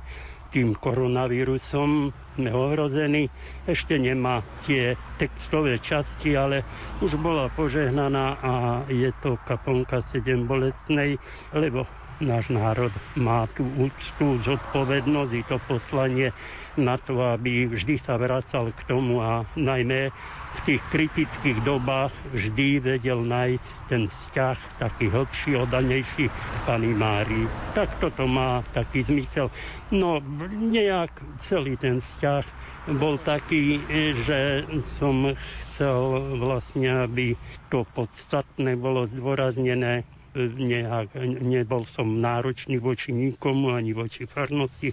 tým 0.55 0.77
koronavírusom 0.79 2.13
sme 2.37 2.49
ohrození. 2.53 3.27
Ešte 3.67 3.97
nemá 3.99 4.45
tie 4.63 4.93
textové 5.17 5.81
časti, 5.81 6.37
ale 6.37 6.63
už 7.01 7.17
bola 7.19 7.49
požehnaná 7.51 8.37
a 8.39 8.53
je 8.87 9.09
to 9.19 9.35
kaponka 9.43 10.05
7 10.13 10.45
bolestnej, 10.45 11.17
lebo 11.51 11.83
náš 12.21 12.53
národ 12.53 12.93
má 13.17 13.49
tú 13.55 13.65
úctu, 13.79 14.37
zodpovednosť 14.43 15.31
i 15.33 15.43
to 15.47 15.57
poslanie 15.65 16.29
na 16.77 16.97
to, 16.97 17.17
aby 17.21 17.69
vždy 17.69 18.01
sa 18.01 18.17
vracal 18.17 18.73
k 18.73 18.81
tomu 18.85 19.21
a 19.21 19.45
najmä 19.53 20.09
v 20.53 20.59
tých 20.65 20.81
kritických 20.93 21.65
dobách 21.65 22.13
vždy 22.29 22.77
vedel 22.77 23.25
nájsť 23.25 23.65
ten 23.89 24.05
vzťah 24.05 24.57
taký 24.77 25.09
hlbší, 25.09 25.57
odanejší 25.57 26.29
k 26.29 26.57
Pani 26.69 26.93
Márii. 26.93 27.49
Tak 27.73 27.97
toto 27.97 28.29
má 28.29 28.61
taký 28.73 29.01
zmysel. 29.01 29.49
No 29.89 30.21
nejak 30.53 31.09
celý 31.49 31.73
ten 31.77 32.01
vzťah 32.01 32.45
bol 33.01 33.17
taký, 33.17 33.81
že 34.27 34.67
som 35.01 35.33
chcel 35.73 35.97
vlastne, 36.37 37.09
aby 37.09 37.33
to 37.73 37.87
podstatné 37.97 38.77
bolo 38.77 39.09
zdôraznené 39.09 40.05
nejak, 40.35 41.13
nebol 41.39 41.85
som 41.85 42.09
náročný 42.17 42.77
voči 42.77 43.11
nikomu, 43.11 43.71
ani 43.71 43.93
voči 43.93 44.25
farnosti, 44.25 44.89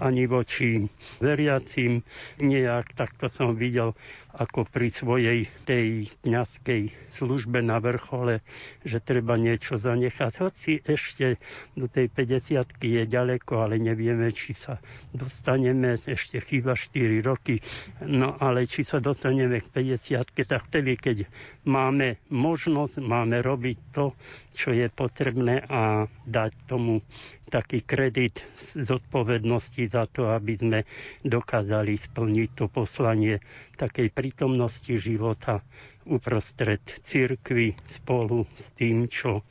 ani 0.00 0.24
voči 0.24 0.88
veriacim. 1.20 2.00
Nejak 2.36 2.92
takto 2.92 3.28
som 3.28 3.54
videl 3.54 3.92
ako 4.30 4.62
pri 4.64 4.88
svojej 4.88 5.38
tej 5.66 6.06
kňazskej 6.22 7.10
službe 7.10 7.58
na 7.60 7.76
vrchole, 7.76 8.40
že 8.80 9.02
treba 9.02 9.34
niečo 9.34 9.74
zanechať. 9.74 10.32
Hoci 10.38 10.78
ešte 10.80 11.36
do 11.74 11.90
tej 11.90 12.06
50 12.08 12.78
je 12.78 13.02
ďaleko, 13.04 13.52
ale 13.60 13.76
nevieme, 13.76 14.30
či 14.30 14.54
sa 14.54 14.78
dostaneme, 15.10 15.98
ešte 15.98 16.38
chýba 16.38 16.78
4 16.78 17.18
roky, 17.20 17.58
no 18.00 18.38
ale 18.38 18.64
či 18.64 18.86
sa 18.86 19.02
dostaneme 19.02 19.58
k 19.60 19.98
50 19.98 20.30
tak 20.46 20.66
vtedy, 20.66 20.94
keď 20.96 21.16
máme 21.62 22.18
možnosť, 22.26 22.98
máme 22.98 23.38
robiť 23.38 23.78
to, 23.92 24.14
čo 24.50 24.70
je 24.70 24.86
potrebné 24.88 25.62
a 25.62 26.04
dať 26.24 26.50
tomu 26.66 27.02
taký 27.50 27.82
kredit 27.82 28.46
zodpovednosti 28.72 29.84
za 29.86 30.06
to, 30.06 30.28
aby 30.28 30.54
sme 30.54 30.78
dokázali 31.20 31.98
splniť 31.98 32.48
to 32.54 32.64
poslanie 32.66 33.42
takej 33.74 34.08
prítomnosti 34.08 34.94
života 34.94 35.58
uprostred 36.04 36.78
cirkvy 37.02 37.74
spolu 37.92 38.46
s 38.54 38.70
tým, 38.72 39.04
čo 39.06 39.42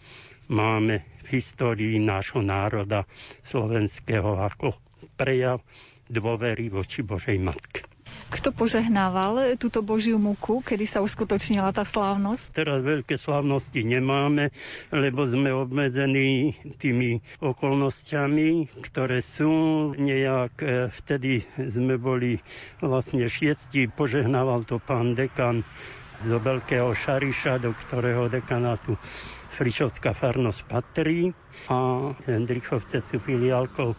máme 0.47 0.95
v 1.21 1.37
histórii 1.37 1.99
nášho 1.99 2.39
národa 2.39 3.03
slovenského 3.43 4.39
ako 4.39 4.73
prejav 5.13 5.59
dôvery 6.07 6.67
voči 6.67 7.03
Božej 7.03 7.37
Matke. 7.37 7.88
Kto 8.29 8.53
požehnával 8.53 9.57
túto 9.57 9.81
Božiu 9.81 10.21
muku, 10.21 10.61
kedy 10.61 10.85
sa 10.85 11.01
uskutočnila 11.01 11.73
tá 11.73 11.81
slávnosť? 11.81 12.53
Teraz 12.53 12.85
veľké 12.85 13.17
slávnosti 13.17 13.81
nemáme, 13.81 14.53
lebo 14.93 15.25
sme 15.25 15.49
obmedzení 15.49 16.53
tými 16.77 17.25
okolnostiami, 17.41 18.69
ktoré 18.85 19.25
sú. 19.25 19.49
Nejak, 19.97 20.53
e, 20.61 20.67
vtedy 20.93 21.41
sme 21.57 21.97
boli 21.97 22.37
vlastne 22.77 23.25
šiesti, 23.25 23.89
požehnával 23.89 24.61
to 24.61 24.77
pán 24.77 25.17
dekan 25.17 25.65
zo 26.21 26.37
Veľkého 26.37 26.91
Šariša, 26.91 27.57
do 27.57 27.71
ktorého 27.73 28.27
dekanátu 28.27 28.93
Frišovská 29.55 30.13
farnosť 30.13 30.59
patrí. 30.67 31.33
A 31.67 31.75
Hendrichovce 32.23 33.01
sú 33.03 33.19
filiálkou 33.19 33.95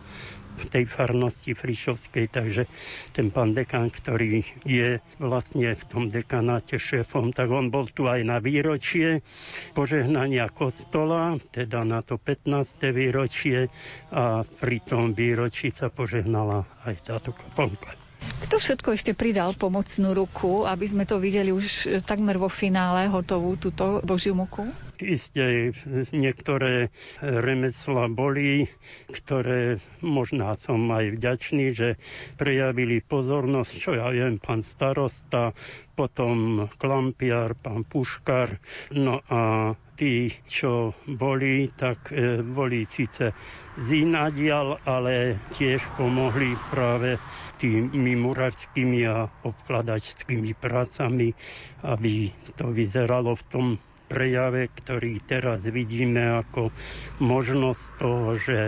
v 0.60 0.66
tej 0.68 0.84
farnosti 0.84 1.56
Frišovskej, 1.56 2.28
takže 2.28 2.68
ten 3.10 3.32
pán 3.32 3.56
dekan, 3.56 3.88
ktorý 3.88 4.44
je 4.62 5.00
vlastne 5.16 5.72
v 5.72 5.84
tom 5.88 6.12
dekanáte 6.12 6.76
šéfom, 6.76 7.32
tak 7.32 7.48
on 7.48 7.72
bol 7.72 7.88
tu 7.88 8.04
aj 8.04 8.20
na 8.20 8.36
výročie 8.38 9.24
požehnania 9.72 10.52
kostola, 10.52 11.40
teda 11.50 11.82
na 11.82 12.04
to 12.04 12.20
15. 12.20 12.52
výročie 12.92 13.72
a 14.12 14.44
pri 14.44 14.78
tom 14.84 15.16
výročí 15.16 15.72
sa 15.72 15.88
požehnala 15.88 16.68
aj 16.84 16.94
táto 17.02 17.32
kaponka. 17.32 17.96
Kto 18.20 18.60
všetko 18.60 18.88
ešte 18.92 19.12
pridal 19.16 19.56
pomocnú 19.56 20.12
ruku, 20.12 20.68
aby 20.68 20.84
sme 20.84 21.08
to 21.08 21.16
videli 21.16 21.50
už 21.50 21.64
takmer 22.04 22.36
vo 22.36 22.52
finále 22.52 23.08
hotovú 23.08 23.56
túto 23.56 24.04
Božiu 24.04 24.36
muku? 24.36 24.68
Isté 25.00 25.72
niektoré 26.12 26.92
remesla 27.20 28.06
boli, 28.12 28.68
ktoré 29.08 29.80
možná 30.04 30.56
som 30.60 30.84
aj 30.92 31.16
vďačný, 31.16 31.66
že 31.72 31.88
prejavili 32.36 33.00
pozornosť, 33.00 33.72
čo 33.76 33.90
ja 33.96 34.12
viem, 34.12 34.36
pán 34.36 34.60
starosta, 34.64 35.56
potom 35.96 36.68
klampiar, 36.80 37.52
pán 37.60 37.84
puškar, 37.84 38.56
no 38.96 39.20
a 39.28 39.72
tí, 40.00 40.32
čo 40.48 40.96
boli, 41.04 41.68
tak 41.76 42.08
e, 42.08 42.40
boli 42.40 42.88
síce 42.88 43.36
zinadial, 43.76 44.80
ale 44.88 45.36
tiež 45.52 45.84
pomohli 46.00 46.56
práve 46.72 47.20
tými 47.60 48.16
murarskými 48.16 49.04
a 49.04 49.28
obkladačskými 49.44 50.56
prácami, 50.56 51.36
aby 51.84 52.32
to 52.56 52.72
vyzeralo 52.72 53.36
v 53.36 53.44
tom 53.52 53.66
prejave, 54.10 54.66
ktorý 54.74 55.22
teraz 55.22 55.62
vidíme 55.62 56.42
ako 56.42 56.74
možnosť 57.22 57.82
toho, 57.96 58.34
že 58.34 58.58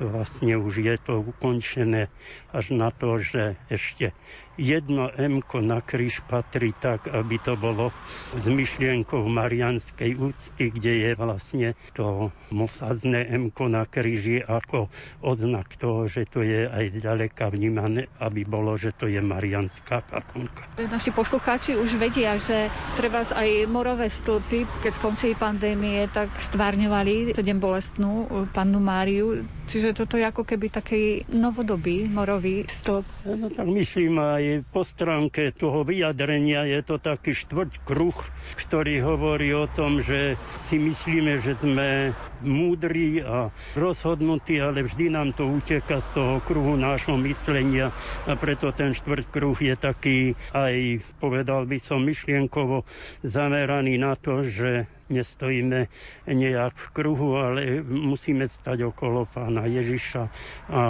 vlastne 0.00 0.54
už 0.58 0.82
je 0.82 0.96
to 0.98 1.20
ukončené 1.22 2.08
až 2.54 2.72
na 2.72 2.88
to, 2.90 3.20
že 3.20 3.58
ešte 3.68 4.14
jedno 4.58 5.06
M 5.14 5.38
na 5.62 5.78
kríž 5.78 6.20
patrí 6.26 6.74
tak, 6.74 7.06
aby 7.06 7.38
to 7.38 7.54
bolo 7.54 7.94
s 8.34 8.44
myšlienkou 8.44 9.22
marianskej 9.30 10.18
úcty, 10.18 10.74
kde 10.74 10.92
je 11.06 11.10
vlastne 11.14 11.68
to 11.94 12.34
mosazné 12.50 13.22
M 13.30 13.54
na 13.70 13.86
kríži 13.86 14.42
ako 14.42 14.90
odznak 15.22 15.78
toho, 15.78 16.10
že 16.10 16.26
to 16.26 16.42
je 16.42 16.66
aj 16.66 16.98
ďaleka 16.98 17.54
vnímané, 17.54 18.10
aby 18.18 18.42
bolo, 18.42 18.74
že 18.74 18.90
to 18.90 19.06
je 19.06 19.22
marianská 19.22 20.02
kaponka. 20.02 20.66
Naši 20.90 21.14
poslucháči 21.14 21.78
už 21.78 21.94
vedia, 21.94 22.34
že 22.34 22.66
treba 22.98 23.22
aj 23.22 23.70
morové 23.70 24.10
stĺpy, 24.10 24.66
keď 24.82 24.92
skončili 24.98 25.34
pandémie, 25.38 26.10
tak 26.10 26.34
stvárňovali 26.34 27.30
sedem 27.38 27.62
bolestnú 27.62 28.26
pannu 28.50 28.82
Máriu. 28.82 29.46
Čiže 29.68 29.87
toto 29.92 30.14
je 30.14 30.24
ako 30.24 30.42
keby 30.42 30.66
taký 30.68 31.02
novodobý 31.28 32.04
morový 32.04 32.64
stĺp. 32.64 33.06
No 33.26 33.48
tak 33.48 33.66
myslím 33.66 34.16
aj 34.16 34.44
po 34.68 34.82
stránke 34.82 35.52
toho 35.52 35.82
vyjadrenia 35.82 36.64
je 36.64 36.80
to 36.82 36.96
taký 36.96 37.32
štvrť 37.32 37.82
kruh, 37.82 38.16
ktorý 38.56 39.00
hovorí 39.00 39.52
o 39.52 39.66
tom, 39.66 39.98
že 39.98 40.34
si 40.64 40.76
myslíme, 40.76 41.38
že 41.38 41.54
sme 41.54 42.12
múdri 42.40 43.20
a 43.20 43.48
rozhodnutí, 43.74 44.58
ale 44.58 44.82
vždy 44.82 45.06
nám 45.08 45.32
to 45.32 45.46
uteka 45.46 46.00
z 46.00 46.08
toho 46.12 46.40
kruhu 46.40 46.74
nášho 46.74 47.14
myslenia 47.18 47.90
a 48.24 48.34
preto 48.34 48.70
ten 48.70 48.90
štvrť 48.90 49.26
kruh 49.28 49.56
je 49.56 49.74
taký 49.74 50.18
aj, 50.50 50.74
povedal 51.18 51.64
by 51.64 51.78
som, 51.78 52.00
myšlienkovo 52.00 52.82
zameraný 53.22 53.96
na 53.96 54.14
to, 54.14 54.42
že 54.42 54.86
nestojíme 55.08 55.88
nejak 56.24 56.72
v 56.72 56.88
kruhu, 56.92 57.36
ale 57.36 57.80
musíme 57.82 58.46
stať 58.46 58.86
okolo 58.86 59.24
pána 59.26 59.64
Ježiša. 59.64 60.22
A 60.68 60.80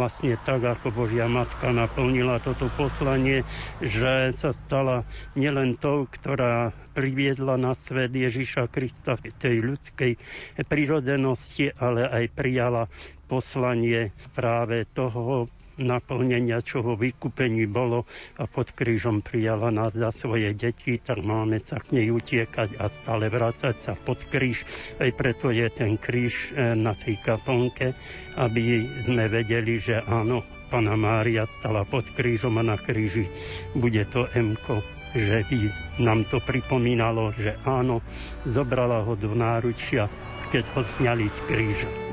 vlastne 0.00 0.36
tak, 0.42 0.64
ako 0.64 0.90
Božia 0.90 1.24
Matka 1.24 1.70
naplnila 1.70 2.40
toto 2.40 2.68
poslanie, 2.74 3.44
že 3.78 4.32
sa 4.34 4.50
stala 4.52 5.04
nielen 5.32 5.76
tou, 5.76 6.04
ktorá 6.04 6.72
priviedla 6.92 7.54
na 7.54 7.76
svet 7.86 8.10
Ježiša 8.10 8.66
Krista 8.66 9.14
v 9.14 9.30
tej 9.32 9.56
ľudskej 9.62 10.12
prirodenosti, 10.66 11.70
ale 11.76 12.04
aj 12.04 12.24
prijala 12.34 12.90
poslanie 13.24 14.10
práve 14.34 14.90
toho 14.90 15.46
naplnenia, 15.80 16.60
čo 16.60 16.84
vo 16.84 16.94
vykúpení 16.94 17.64
bolo 17.66 18.04
a 18.36 18.44
pod 18.44 18.70
krížom 18.76 19.24
prijala 19.24 19.72
nás 19.72 19.96
za 19.96 20.12
svoje 20.12 20.52
deti, 20.52 21.00
tak 21.00 21.24
máme 21.24 21.58
sa 21.64 21.80
k 21.80 21.96
nej 22.00 22.12
utiekať 22.12 22.76
a 22.76 22.92
stále 23.02 23.32
vrácať 23.32 23.74
sa 23.80 23.92
pod 23.96 24.20
kríž. 24.28 24.62
Aj 25.00 25.10
preto 25.10 25.50
je 25.50 25.66
ten 25.72 25.96
kríž 25.96 26.52
e, 26.52 26.76
na 26.76 26.92
tej 26.92 27.18
kaponke, 27.24 27.96
aby 28.36 28.84
sme 29.08 29.26
vedeli, 29.26 29.80
že 29.80 30.04
áno, 30.04 30.44
Pana 30.70 30.94
Mária 30.94 31.50
stala 31.58 31.82
pod 31.82 32.06
krížom 32.14 32.54
a 32.60 32.62
na 32.62 32.78
kríži 32.78 33.26
bude 33.74 34.06
to 34.06 34.30
Mko 34.30 35.00
že 35.10 35.42
by 35.50 35.58
nám 35.98 36.22
to 36.30 36.38
pripomínalo, 36.38 37.34
že 37.34 37.58
áno, 37.66 37.98
zobrala 38.46 39.02
ho 39.02 39.18
do 39.18 39.34
náručia, 39.34 40.06
keď 40.54 40.64
ho 40.78 40.82
sňali 40.98 41.26
z 41.26 41.40
kríža. 41.50 42.09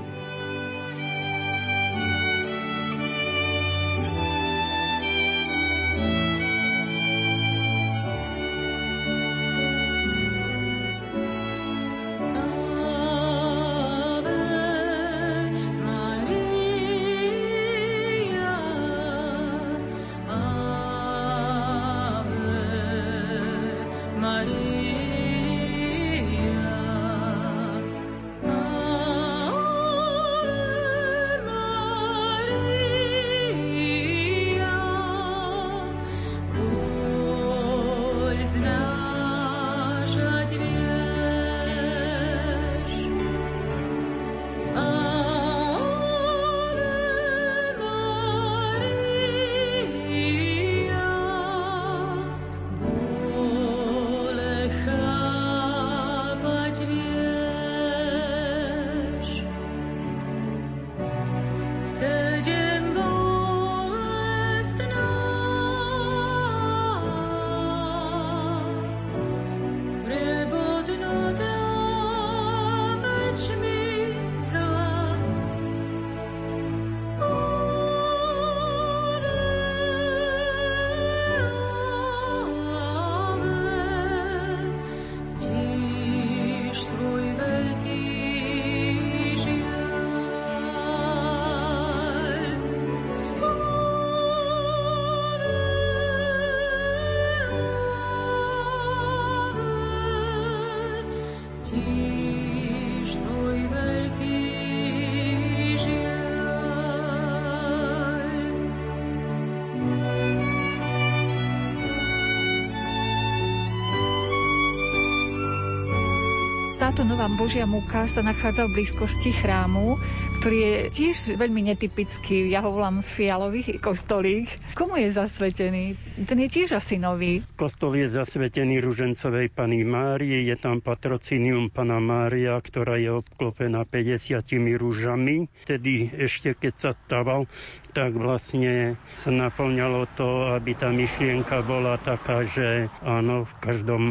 Táto 116.97 117.13
nová 117.13 117.29
Božia 117.29 117.69
múka 117.69 118.09
sa 118.09 118.25
nachádza 118.25 118.65
v 118.65 118.81
blízkosti 118.81 119.29
chrámu, 119.29 120.01
ktorý 120.41 120.57
je 120.57 120.73
tiež 120.89 121.37
veľmi 121.37 121.69
netypický. 121.69 122.49
Ja 122.49 122.65
ho 122.65 122.73
volám 122.73 123.05
fialový 123.05 123.77
kostolík. 123.77 124.49
Komu 124.73 124.97
je 124.97 125.13
zasvetený? 125.13 125.93
Ten 126.25 126.41
je 126.41 126.49
tiež 126.49 126.73
asi 126.73 126.97
nový. 126.97 127.45
Kostol 127.57 127.97
je 127.97 128.13
zasvetený 128.13 128.85
Ružencovej 128.85 129.49
Pany 129.49 129.81
Márie. 129.81 130.45
Je 130.45 130.53
tam 130.61 130.77
patrocinium 130.77 131.73
Pana 131.73 131.97
Mária, 131.97 132.53
ktorá 132.61 133.01
je 133.01 133.09
obklopená 133.09 133.81
50 133.81 134.45
rúžami. 134.77 135.49
Tedy 135.65 136.13
ešte 136.21 136.53
keď 136.53 136.73
sa 136.77 136.91
staval, 136.93 137.49
tak 137.97 138.13
vlastne 138.13 138.93
sa 139.17 139.33
naplňalo 139.33 140.05
to, 140.13 140.53
aby 140.53 140.77
tá 140.77 140.93
myšlienka 140.93 141.65
bola 141.65 141.97
taká, 141.97 142.45
že 142.45 142.93
áno, 143.01 143.49
v 143.49 143.53
každom 143.57 144.03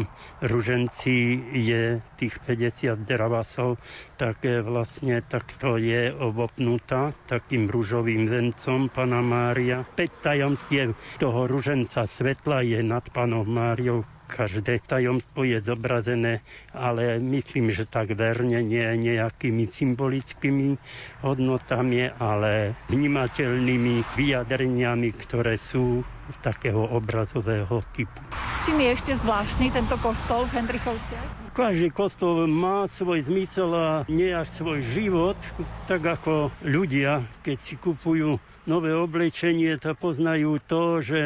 ruženci 0.43 1.39
je 1.55 2.03
tých 2.19 2.35
50 2.43 3.07
dravasov, 3.07 3.79
tak 4.19 4.43
vlastne 4.43 5.23
takto 5.23 5.79
je 5.79 6.11
ovopnutá 6.11 7.15
takým 7.31 7.71
ružovým 7.71 8.27
vencom 8.27 8.91
Pana 8.91 9.23
Mária. 9.23 9.87
5 9.95 10.19
tajomstiev 10.19 10.91
toho 11.15 11.47
ruženca 11.47 12.11
svetla 12.11 12.67
je 12.67 12.83
nad 12.83 13.07
Panou 13.37 13.53
Máriou 13.53 14.01
každé 14.25 14.81
tajomstvo 14.89 15.45
je 15.45 15.61
zobrazené, 15.61 16.41
ale 16.73 17.21
myslím, 17.21 17.69
že 17.69 17.85
tak 17.85 18.17
verne 18.17 18.65
nie 18.65 18.81
nejakými 18.81 19.69
symbolickými 19.69 20.81
hodnotami, 21.21 22.17
ale 22.17 22.73
vnímateľnými 22.89 24.17
vyjadreniami, 24.17 25.13
ktoré 25.21 25.61
sú 25.61 26.01
takého 26.41 26.81
obrazového 26.81 27.85
typu. 27.93 28.17
Čím 28.65 28.81
je 28.81 28.89
ešte 28.97 29.13
zvláštny 29.13 29.69
tento 29.69 30.01
kostol 30.01 30.49
v 30.49 30.65
Hendrichovciach? 30.65 31.53
Každý 31.53 31.93
kostol 31.93 32.49
má 32.49 32.89
svoj 32.89 33.21
zmysel 33.21 33.69
a 33.69 33.89
nejak 34.09 34.49
svoj 34.49 34.81
život, 34.81 35.37
tak 35.85 36.01
ako 36.01 36.49
ľudia, 36.65 37.21
keď 37.45 37.57
si 37.61 37.77
kupujú 37.77 38.41
nové 38.65 38.91
oblečenie, 38.97 39.77
to 39.79 39.95
poznajú 39.95 40.59
to, 40.67 40.99
že 41.05 41.21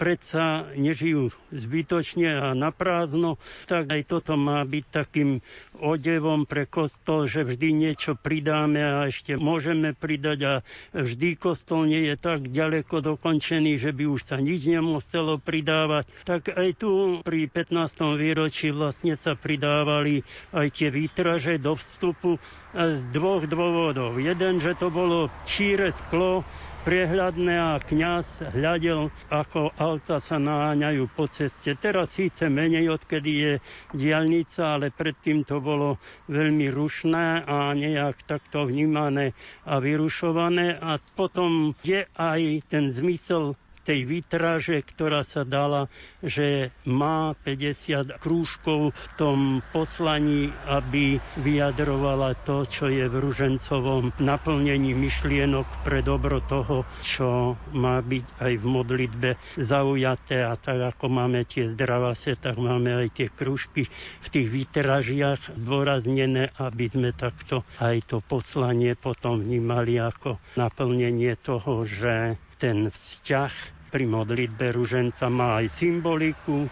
predsa 0.00 0.64
nežijú 0.72 1.28
zbytočne 1.52 2.32
a 2.32 2.56
naprázdno, 2.56 3.36
tak 3.68 3.92
aj 3.92 4.08
toto 4.08 4.32
má 4.34 4.64
byť 4.64 4.84
takým 4.88 5.44
odevom 5.76 6.48
pre 6.48 6.64
kostol, 6.64 7.28
že 7.28 7.44
vždy 7.44 7.68
niečo 7.70 8.16
pridáme 8.16 8.80
a 8.80 9.04
ešte 9.04 9.36
môžeme 9.36 9.92
pridať 9.92 10.38
a 10.40 10.54
vždy 10.94 11.36
kostol 11.36 11.84
nie 11.84 12.08
je 12.08 12.16
tak 12.16 12.48
ďaleko 12.48 13.04
dokončený, 13.04 13.76
že 13.76 13.92
by 13.92 14.04
už 14.08 14.20
sa 14.24 14.40
nič 14.40 14.64
nemuselo 14.64 15.36
pridávať. 15.36 16.08
Tak 16.24 16.48
aj 16.50 16.68
tu 16.76 16.90
pri 17.20 17.44
15. 17.44 17.76
výročí 18.16 18.72
vlastne 18.72 19.14
sa 19.14 19.36
pridávali 19.36 20.24
aj 20.50 20.66
tie 20.72 20.88
výtraže 20.88 21.60
do 21.60 21.76
vstupu 21.76 22.40
z 22.72 23.02
dvoch 23.10 23.44
dôvodov. 23.44 24.16
Jeden, 24.16 24.62
že 24.62 24.72
to 24.72 24.88
bolo 24.88 25.28
číre 25.44 25.90
sklo, 25.92 26.46
priehľadné 26.80 27.54
a 27.60 27.76
kňaz 27.76 28.56
hľadel, 28.56 29.12
ako 29.28 29.68
auta 29.76 30.16
sa 30.16 30.40
naháňajú 30.40 31.12
po 31.12 31.28
ceste. 31.28 31.76
Teraz 31.76 32.16
síce 32.16 32.48
menej, 32.48 32.88
odkedy 32.88 33.32
je 33.36 33.52
diálnica, 33.92 34.80
ale 34.80 34.88
predtým 34.88 35.44
to 35.44 35.60
bolo 35.60 36.00
veľmi 36.32 36.72
rušné 36.72 37.44
a 37.44 37.76
nejak 37.76 38.24
takto 38.24 38.64
vnímané 38.64 39.36
a 39.68 39.76
vyrušované. 39.76 40.80
A 40.80 40.96
potom 41.14 41.76
je 41.84 42.08
aj 42.16 42.40
ten 42.72 42.96
zmysel 42.96 43.60
tej 43.82 44.04
výtraže, 44.04 44.82
ktorá 44.84 45.24
sa 45.24 45.42
dala, 45.42 45.88
že 46.20 46.70
má 46.84 47.32
50 47.42 48.20
krúžkov 48.20 48.92
v 48.92 49.06
tom 49.16 49.38
poslaní, 49.70 50.52
aby 50.68 51.16
vyjadrovala 51.40 52.36
to, 52.44 52.64
čo 52.64 52.86
je 52.86 53.06
v 53.06 53.16
Ružencovom 53.18 54.12
naplnení 54.18 54.92
myšlienok 54.92 55.66
pre 55.82 56.00
dobro 56.00 56.38
toho, 56.44 56.84
čo 57.00 57.56
má 57.72 57.98
byť 57.98 58.26
aj 58.38 58.52
v 58.56 58.64
modlitbe 58.64 59.30
zaujaté. 59.56 60.44
A 60.44 60.54
tak 60.54 60.96
ako 60.96 61.08
máme 61.08 61.44
tie 61.44 61.68
zdravase, 61.68 62.36
tak 62.36 62.56
máme 62.56 63.04
aj 63.04 63.08
tie 63.12 63.28
krúžky 63.28 63.88
v 64.20 64.26
tých 64.28 64.48
výtražiach 64.48 65.56
zdôraznené, 65.56 66.52
aby 66.56 66.86
sme 66.86 67.10
takto 67.12 67.62
aj 67.78 68.06
to 68.06 68.18
poslanie 68.20 68.92
potom 68.94 69.40
vnímali 69.40 69.96
ako 69.96 70.36
naplnenie 70.54 71.34
toho, 71.38 71.82
že 71.84 72.36
ten 72.60 72.92
vzťah 72.92 73.52
pri 73.88 74.04
modlitbe 74.04 74.76
ruženca 74.76 75.32
má 75.32 75.64
aj 75.64 75.72
symboliku, 75.80 76.68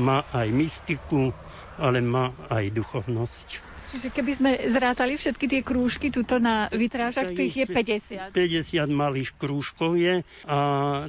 má 0.00 0.24
aj 0.32 0.48
mystiku, 0.48 1.30
ale 1.76 2.00
má 2.00 2.32
aj 2.48 2.72
duchovnosť. 2.72 3.66
Čiže 3.86 4.10
keby 4.10 4.32
sme 4.34 4.50
zrátali 4.66 5.14
všetky 5.14 5.46
tie 5.46 5.60
krúžky 5.62 6.10
tuto 6.10 6.42
na 6.42 6.66
vytrážach, 6.74 7.30
tu 7.30 7.46
ich 7.46 7.54
je 7.54 7.70
50. 7.70 8.34
50 8.34 8.82
malých 8.90 9.30
krúžkov 9.38 9.94
je 9.94 10.26
a 10.42 10.58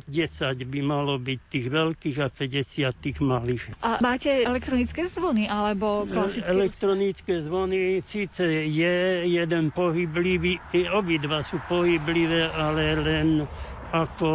10 0.06 0.62
by 0.62 0.80
malo 0.86 1.18
byť 1.18 1.40
tých 1.50 1.68
veľkých 1.74 2.18
a 2.22 2.28
50 2.30 2.94
tých 3.02 3.18
malých. 3.18 3.64
A 3.82 3.98
máte 3.98 4.30
elektronické 4.46 5.10
zvony 5.10 5.50
alebo 5.50 6.06
klasické? 6.06 6.54
Elektronické 6.54 7.34
zvony 7.42 8.06
síce 8.06 8.46
je 8.70 9.26
jeden 9.26 9.74
pohyblivý, 9.74 10.62
obidva 10.94 11.42
sú 11.42 11.58
pohyblivé, 11.66 12.46
ale 12.54 12.94
len 12.94 13.28
ako 13.92 14.30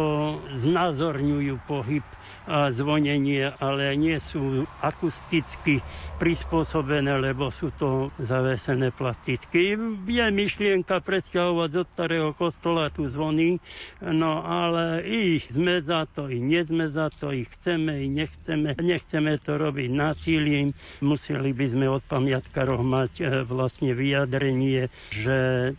znázorňujú 0.61 1.55
pohyb 1.69 2.05
a 2.43 2.75
zvonenie, 2.75 3.55
ale 3.63 3.95
nie 3.95 4.19
sú 4.19 4.67
akusticky 4.83 5.79
prispôsobené, 6.19 7.15
lebo 7.15 7.47
sú 7.47 7.71
to 7.79 8.11
zavesené 8.19 8.91
plasticky. 8.91 9.79
Je 10.03 10.27
myšlienka 10.27 10.99
presťahovať 10.99 11.69
do 11.71 11.83
starého 11.87 12.29
kostola 12.35 12.91
tu 12.91 13.07
zvony, 13.07 13.63
no 14.03 14.43
ale 14.43 15.07
ich 15.07 15.47
sme 15.47 15.79
za 15.79 16.03
to, 16.11 16.27
i 16.27 16.43
nie 16.43 16.67
sme 16.67 16.91
za 16.91 17.07
to, 17.07 17.31
ich 17.31 17.47
chceme, 17.47 17.95
i 17.95 18.11
nechceme. 18.11 18.75
Nechceme 18.75 19.39
to 19.39 19.55
robiť 19.55 19.89
násilím. 19.95 20.75
Museli 20.99 21.55
by 21.55 21.65
sme 21.71 21.85
od 21.87 22.03
pamiatkárov 22.03 22.83
mať 22.83 23.11
e, 23.19 23.23
vlastne 23.47 23.95
vyjadrenie, 23.95 24.91
že 25.15 25.37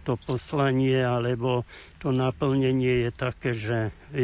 to 0.08 0.16
poslanie 0.16 1.04
alebo 1.04 1.68
to 2.04 2.12
naplnenie 2.12 3.08
je 3.08 3.10
také, 3.16 3.56
že 3.56 3.63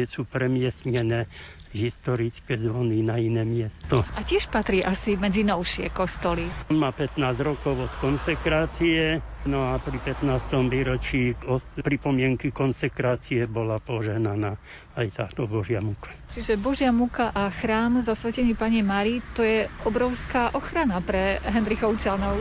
sú 0.07 0.27
premiestnené 0.27 1.25
historické 1.71 2.59
zvony 2.59 2.99
na 2.99 3.15
iné 3.15 3.47
miesto. 3.47 4.03
A 4.03 4.21
tiež 4.21 4.51
patrí 4.51 4.83
asi 4.83 5.15
medzi 5.15 5.47
novšie 5.47 5.87
kostoly. 5.95 6.51
Má 6.67 6.91
15 6.91 7.17
rokov 7.39 7.87
od 7.87 7.93
konsekrácie, 8.03 9.23
no 9.45 9.73
a 9.73 9.77
pri 9.81 9.97
15. 9.97 10.69
výročí 10.69 11.33
pripomienky 11.79 12.53
konsekrácie 12.53 13.47
bola 13.49 13.81
poženaná 13.81 14.57
aj 14.95 15.07
táto 15.15 15.47
Božia 15.47 15.79
muka. 15.79 16.11
Čiže 16.31 16.59
Božia 16.59 16.91
muka 16.91 17.31
a 17.31 17.47
chrám 17.51 18.03
zasvetený 18.03 18.55
Pane 18.55 18.83
Mari, 18.83 19.23
to 19.35 19.43
je 19.43 19.67
obrovská 19.87 20.51
ochrana 20.51 20.99
pre 20.99 21.39
Hendrichovčanov. 21.43 22.39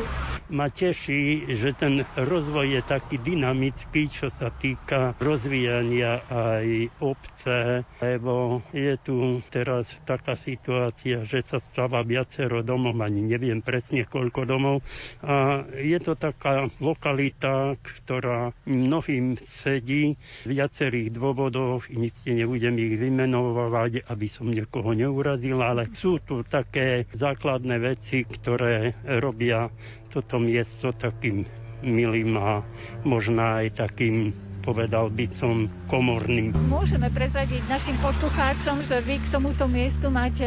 Ma 0.51 0.67
teší, 0.67 1.47
že 1.55 1.71
ten 1.79 2.03
rozvoj 2.19 2.75
je 2.75 2.83
taký 2.83 3.23
dynamický, 3.23 4.11
čo 4.11 4.27
sa 4.35 4.51
týka 4.51 5.15
rozvíjania 5.23 6.27
aj 6.27 6.67
obce, 6.99 7.87
lebo 8.03 8.59
je 8.75 8.99
tu 8.99 9.39
teraz 9.47 9.87
taká 10.03 10.35
situácia, 10.35 11.23
že 11.23 11.47
sa 11.47 11.63
stáva 11.71 12.03
viacero 12.03 12.67
domov, 12.67 12.99
ani 12.99 13.23
neviem 13.23 13.63
presne 13.63 14.03
koľko 14.11 14.43
domov. 14.43 14.83
A 15.23 15.63
je 15.71 15.99
to 16.03 16.19
taká 16.19 16.67
lokalita, 16.91 17.79
ktorá 17.79 18.51
mnohým 18.67 19.39
sedí 19.63 20.19
z 20.43 20.47
viacerých 20.47 21.15
dôvodov, 21.15 21.87
nikde 21.91 22.31
nebudem 22.35 22.75
ich 22.83 22.95
vymenovať, 22.99 24.11
aby 24.11 24.27
som 24.27 24.51
niekoho 24.51 24.91
neurazil, 24.93 25.63
ale 25.63 25.87
sú 25.95 26.19
tu 26.23 26.43
také 26.43 27.07
základné 27.15 27.77
veci, 27.79 28.27
ktoré 28.27 28.95
robia 29.23 29.71
toto 30.11 30.43
miesto 30.43 30.91
takým 30.91 31.47
milým 31.81 32.37
a 32.37 32.61
možno 33.07 33.63
aj 33.63 33.79
takým 33.79 34.35
povedal 34.61 35.09
by 35.09 35.27
som 35.41 35.73
komorným. 35.89 36.53
Môžeme 36.69 37.09
prezradiť 37.09 37.65
našim 37.67 37.97
poslucháčom, 38.05 38.85
že 38.85 39.01
vy 39.01 39.17
k 39.17 39.33
tomuto 39.33 39.65
miestu 39.65 40.13
máte 40.13 40.45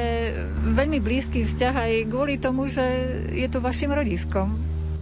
veľmi 0.77 1.01
blízky 1.01 1.43
vzťah 1.43 1.73
aj 1.73 1.91
kvôli 2.13 2.37
tomu, 2.37 2.69
že 2.69 2.85
je 3.33 3.47
to 3.49 3.57
vašim 3.57 3.89
rodiskom. 3.89 4.53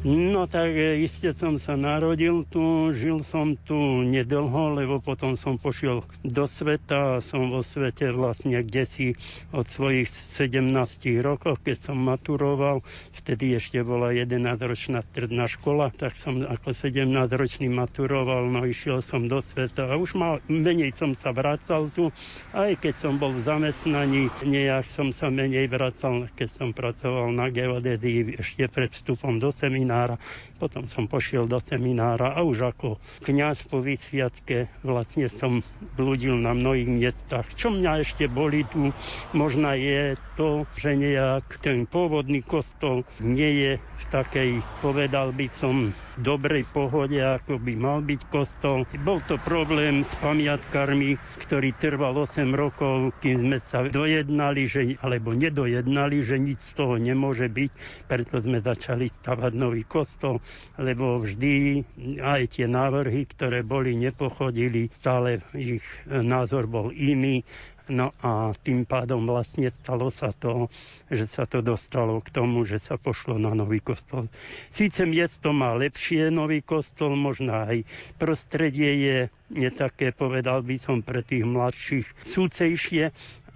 No 0.01 0.49
tak 0.49 0.73
e, 0.73 1.05
iste 1.05 1.29
som 1.37 1.61
sa 1.61 1.77
narodil 1.77 2.41
tu, 2.49 2.89
žil 2.89 3.21
som 3.21 3.53
tu 3.53 4.01
nedlho, 4.01 4.73
lebo 4.73 4.97
potom 4.97 5.37
som 5.37 5.61
pošiel 5.61 6.01
do 6.25 6.49
sveta 6.49 7.21
a 7.21 7.21
som 7.21 7.53
vo 7.53 7.61
svete 7.61 8.09
vlastne 8.09 8.65
kde 8.65 8.89
si 8.89 9.07
od 9.53 9.69
svojich 9.69 10.09
17 10.09 10.73
rokov, 11.21 11.61
keď 11.61 11.85
som 11.85 12.01
maturoval, 12.01 12.81
vtedy 13.13 13.53
ešte 13.53 13.85
bola 13.85 14.09
11-ročná 14.09 15.05
stredná 15.13 15.45
škola, 15.45 15.93
tak 15.93 16.17
som 16.17 16.49
ako 16.49 16.73
17-ročný 16.73 17.69
maturoval, 17.69 18.49
no 18.49 18.65
išiel 18.65 19.05
som 19.05 19.29
do 19.29 19.45
sveta 19.53 19.85
a 19.85 20.01
už 20.01 20.17
mal, 20.17 20.41
menej 20.49 20.97
som 20.97 21.13
sa 21.13 21.29
vracal 21.29 21.93
tu, 21.93 22.09
aj 22.57 22.73
keď 22.81 23.05
som 23.05 23.21
bol 23.21 23.37
v 23.37 23.45
zamestnaní, 23.45 24.33
nejak 24.49 24.89
som 24.97 25.13
sa 25.13 25.29
menej 25.29 25.69
vracal, 25.69 26.25
keď 26.33 26.49
som 26.57 26.73
pracoval 26.73 27.29
na 27.37 27.53
geodézii 27.53 28.41
ešte 28.41 28.65
pred 28.65 28.89
vstupom 28.89 29.37
do 29.37 29.53
seminára 29.53 29.90
seminára. 29.91 30.15
Potom 30.55 30.87
som 30.87 31.09
pošiel 31.09 31.49
do 31.49 31.59
seminára 31.59 32.37
a 32.37 32.45
už 32.45 32.71
ako 32.71 33.01
kňaz 33.25 33.65
po 33.67 33.81
vysviatke 33.81 34.69
vlastne 34.85 35.27
som 35.35 35.65
bludil 35.97 36.37
na 36.37 36.55
mnohých 36.55 36.87
miestach. 36.87 37.49
Čo 37.57 37.73
mňa 37.73 38.05
ešte 38.05 38.29
boli 38.29 38.63
tu, 38.69 38.93
možno 39.33 39.73
je 39.73 40.15
to, 40.37 40.63
že 40.77 40.95
nejak 40.95 41.59
ten 41.65 41.89
pôvodný 41.89 42.45
kostol 42.45 43.03
nie 43.19 43.51
je 43.57 43.71
v 43.81 44.05
takej, 44.13 44.51
povedal 44.85 45.33
by 45.33 45.49
som, 45.57 45.93
dobrej 46.21 46.69
pohode, 46.69 47.17
ako 47.17 47.57
by 47.57 47.73
mal 47.73 47.99
byť 48.05 48.21
kostol. 48.29 48.85
Bol 49.01 49.21
to 49.25 49.41
problém 49.41 50.05
s 50.05 50.13
pamiatkármi, 50.21 51.17
ktorý 51.41 51.73
trval 51.81 52.13
8 52.13 52.53
rokov, 52.53 53.17
kým 53.25 53.49
sme 53.49 53.57
sa 53.73 53.81
dojednali, 53.85 54.69
že, 54.69 54.81
alebo 55.01 55.33
nedojednali, 55.33 56.21
že 56.21 56.37
nič 56.37 56.61
z 56.61 56.71
toho 56.77 56.95
nemôže 57.01 57.49
byť, 57.49 57.71
preto 58.05 58.37
sme 58.41 58.61
začali 58.61 59.09
stavať 59.21 59.51
nový 59.57 59.80
kostol, 59.83 60.41
lebo 60.75 61.21
vždy 61.21 61.81
aj 62.19 62.57
tie 62.59 62.65
návrhy, 62.65 63.25
ktoré 63.29 63.61
boli, 63.61 63.93
nepochodili, 63.95 64.89
stále 64.97 65.41
ich 65.53 65.83
názor 66.05 66.65
bol 66.65 66.89
iný 66.89 67.41
No 67.89 68.15
a 68.23 68.55
tým 68.55 68.87
pádom 68.87 69.27
vlastne 69.27 69.67
stalo 69.83 70.07
sa 70.07 70.31
to, 70.31 70.71
že 71.11 71.27
sa 71.27 71.43
to 71.43 71.59
dostalo 71.59 72.23
k 72.23 72.31
tomu, 72.31 72.63
že 72.63 72.79
sa 72.79 72.95
pošlo 72.95 73.35
na 73.35 73.51
nový 73.51 73.83
kostol. 73.83 74.31
Síce 74.71 75.03
miesto 75.03 75.51
má 75.51 75.75
lepšie 75.75 76.31
nový 76.31 76.63
kostol, 76.63 77.19
možno 77.19 77.51
aj 77.51 77.83
prostredie 78.15 78.91
je, 78.95 79.17
je 79.51 79.69
také, 79.75 80.15
povedal 80.15 80.63
by 80.63 80.79
som, 80.79 81.03
pre 81.03 81.19
tých 81.19 81.43
mladších 81.43 82.07
súcejšie, 82.23 83.11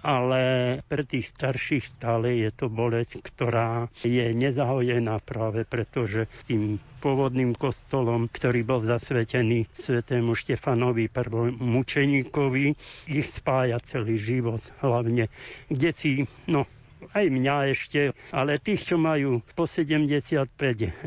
ale 0.06 0.40
pre 0.86 1.02
tých 1.02 1.34
starších 1.34 1.98
stále 1.98 2.46
je 2.46 2.54
to 2.54 2.70
bolesť, 2.70 3.18
ktorá 3.26 3.90
je 4.06 4.30
nezahojená 4.30 5.18
práve 5.26 5.66
preto, 5.66 6.06
že 6.06 6.30
tým 6.46 6.78
pôvodným 7.02 7.58
kostolom, 7.58 8.30
ktorý 8.30 8.62
bol 8.62 8.80
zasvetený 8.86 9.66
svetému 9.74 10.38
Štefanovi 10.38 11.10
mučeníkovi, 11.58 12.66
ich 13.10 13.28
spája 13.34 13.82
celý 13.82 14.14
život, 14.22 14.62
hlavne 14.78 15.26
kde 15.66 15.90
si, 15.90 16.10
no, 16.46 16.70
aj 17.12 17.26
mňa 17.30 17.56
ešte, 17.70 18.00
ale 18.32 18.58
tých, 18.58 18.88
čo 18.88 18.96
majú 18.96 19.42
po 19.54 19.68
75 19.68 20.46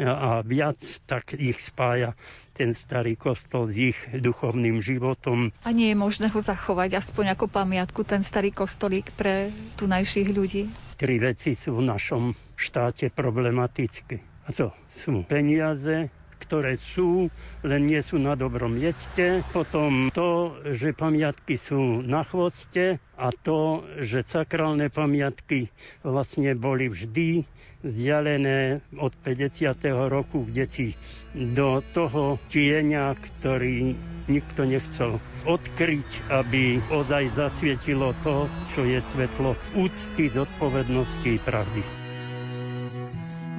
a 0.03 0.39
viac, 0.45 0.79
tak 1.07 1.35
ich 1.35 1.59
spája 1.59 2.15
ten 2.59 2.75
starý 2.75 3.15
kostol 3.15 3.71
s 3.71 3.95
ich 3.95 3.99
duchovným 4.11 4.83
životom. 4.83 5.55
A 5.63 5.71
nie 5.71 5.95
je 5.95 5.97
možné 5.97 6.27
ho 6.27 6.39
zachovať 6.43 6.99
aspoň 6.99 7.39
ako 7.39 7.47
pamiatku, 7.47 8.03
ten 8.03 8.19
starý 8.19 8.51
kostolík 8.51 9.15
pre 9.15 9.47
tunajších 9.79 10.29
ľudí? 10.35 10.67
Tri 10.99 11.15
veci 11.23 11.55
sú 11.55 11.79
v 11.79 11.87
našom 11.87 12.35
štáte 12.59 13.07
problematické. 13.15 14.43
A 14.43 14.51
to 14.51 14.75
sú 14.91 15.23
peniaze, 15.23 16.11
ktoré 16.39 16.79
sú, 16.95 17.27
len 17.61 17.81
nie 17.85 17.99
sú 17.99 18.17
na 18.17 18.33
dobrom 18.33 18.73
mieste. 18.73 19.43
Potom 19.51 20.09
to, 20.09 20.55
že 20.71 20.95
pamiatky 20.95 21.59
sú 21.59 21.99
na 22.01 22.23
chvoste 22.23 22.97
a 23.19 23.27
to, 23.31 23.83
že 23.99 24.23
sakrálne 24.23 24.87
pamiatky 24.87 25.69
vlastne 26.01 26.55
boli 26.55 26.87
vždy 26.87 27.43
vzdialené 27.79 28.83
od 28.99 29.15
50. 29.23 29.71
roku, 30.11 30.43
kde 30.43 30.65
si 30.67 30.87
do 31.31 31.79
toho 31.95 32.35
tieňa, 32.51 33.15
ktorý 33.15 33.95
nikto 34.27 34.67
nechcel 34.67 35.17
odkryť, 35.47 36.27
aby 36.27 36.83
ozaj 36.91 37.31
zasvietilo 37.39 38.11
to, 38.21 38.51
čo 38.75 38.83
je 38.83 38.99
svetlo 39.15 39.55
úcty, 39.79 40.27
zodpovednosti 40.27 41.29
i 41.29 41.39
pravdy. 41.39 42.08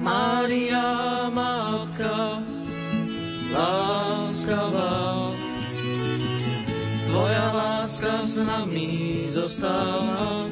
Mária, 0.01 1.29
Matka, 1.29 2.41
láskavá. 3.53 5.29
Tvoja 7.05 7.47
láska 7.53 8.25
s 8.25 8.41
nami 8.41 9.29
zostáva. 9.29 10.49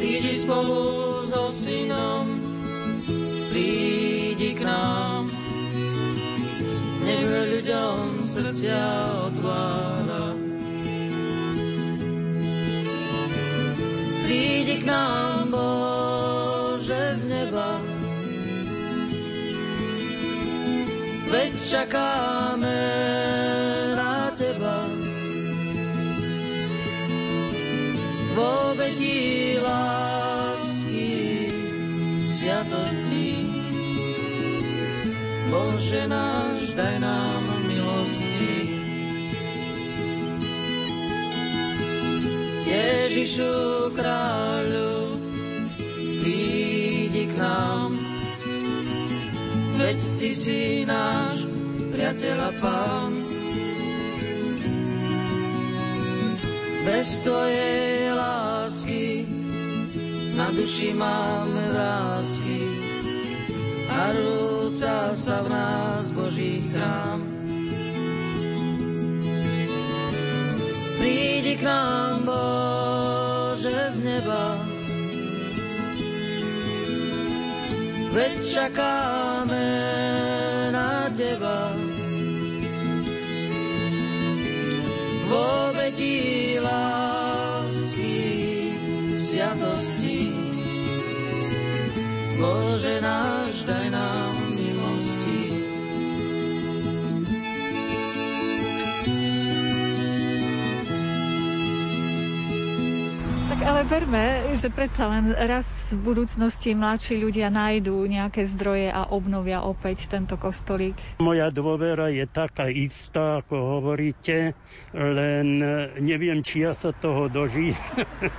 Prídi 0.00 0.32
spolu 0.40 1.28
so 1.28 1.52
synom, 1.52 2.24
prídi 3.52 4.56
k 4.56 4.64
nám. 4.64 5.28
Nech 7.04 7.28
ľuďom 7.28 8.24
srdcia 8.24 9.12
otvára. 9.28 10.55
Prídi 14.26 14.82
k 14.82 14.90
nám, 14.90 15.54
Bože, 15.54 17.14
z 17.14 17.30
neba, 17.30 17.78
veď 21.30 21.54
čakáme 21.54 22.82
na 23.94 24.34
teba. 24.34 24.90
V 28.34 28.36
obeti 28.42 29.62
lásky, 29.62 31.46
sviatosti, 32.34 33.46
Bože 35.54 36.02
náš, 36.10 36.74
daj 36.74 36.98
nám 36.98 37.46
milosti. 37.70 38.65
Ježišu 43.16 43.96
kráľu, 43.96 45.16
prídi 46.20 47.24
k 47.32 47.34
nám, 47.40 47.96
veď 49.80 49.98
Ty 50.20 50.30
si 50.36 50.84
náš 50.84 51.48
priateľ 51.96 52.38
a 52.44 52.52
pán. 52.60 53.12
Bez 56.84 57.24
Tvojej 57.24 58.12
lásky 58.12 59.24
na 60.36 60.52
duši 60.52 60.92
máme 60.92 61.72
vrázky 61.72 62.68
a 63.96 64.12
rúca 64.12 65.16
sa 65.16 65.40
v 65.40 65.48
nás 65.56 66.04
Boží 66.12 66.68
chrám. 66.68 67.24
Prídi 71.00 71.56
k 71.56 71.64
nám, 71.64 72.28
Bože, 73.66 73.98
z 73.98 73.98
neba, 74.06 74.62
veď 78.14 78.34
čakáme 78.46 79.70
na 80.70 81.10
teba. 81.10 81.74
V 85.26 85.30
obeti 85.34 86.14
lásky, 86.62 88.22
sviatosti, 89.26 90.30
Bože 92.38 93.02
náš, 93.02 93.66
daj 93.66 93.90
nám 93.90 94.15
ale 103.66 103.82
verme, 103.84 104.24
že 104.54 104.70
predsa 104.70 105.10
len 105.10 105.34
raz 105.34 105.85
v 105.86 106.02
budúcnosti 106.02 106.74
mladší 106.74 107.14
ľudia 107.22 107.46
nájdú 107.46 107.94
nejaké 108.10 108.42
zdroje 108.42 108.90
a 108.90 109.06
obnovia 109.06 109.62
opäť 109.62 110.10
tento 110.10 110.34
kostolík? 110.34 110.98
Moja 111.22 111.54
dôvera 111.54 112.10
je 112.10 112.26
taká 112.26 112.66
istá, 112.66 113.38
ako 113.38 113.78
hovoríte, 113.78 114.58
len 114.90 115.62
neviem, 116.02 116.42
či 116.42 116.66
ja 116.66 116.74
sa 116.74 116.90
toho 116.90 117.30
dožijem, 117.30 117.78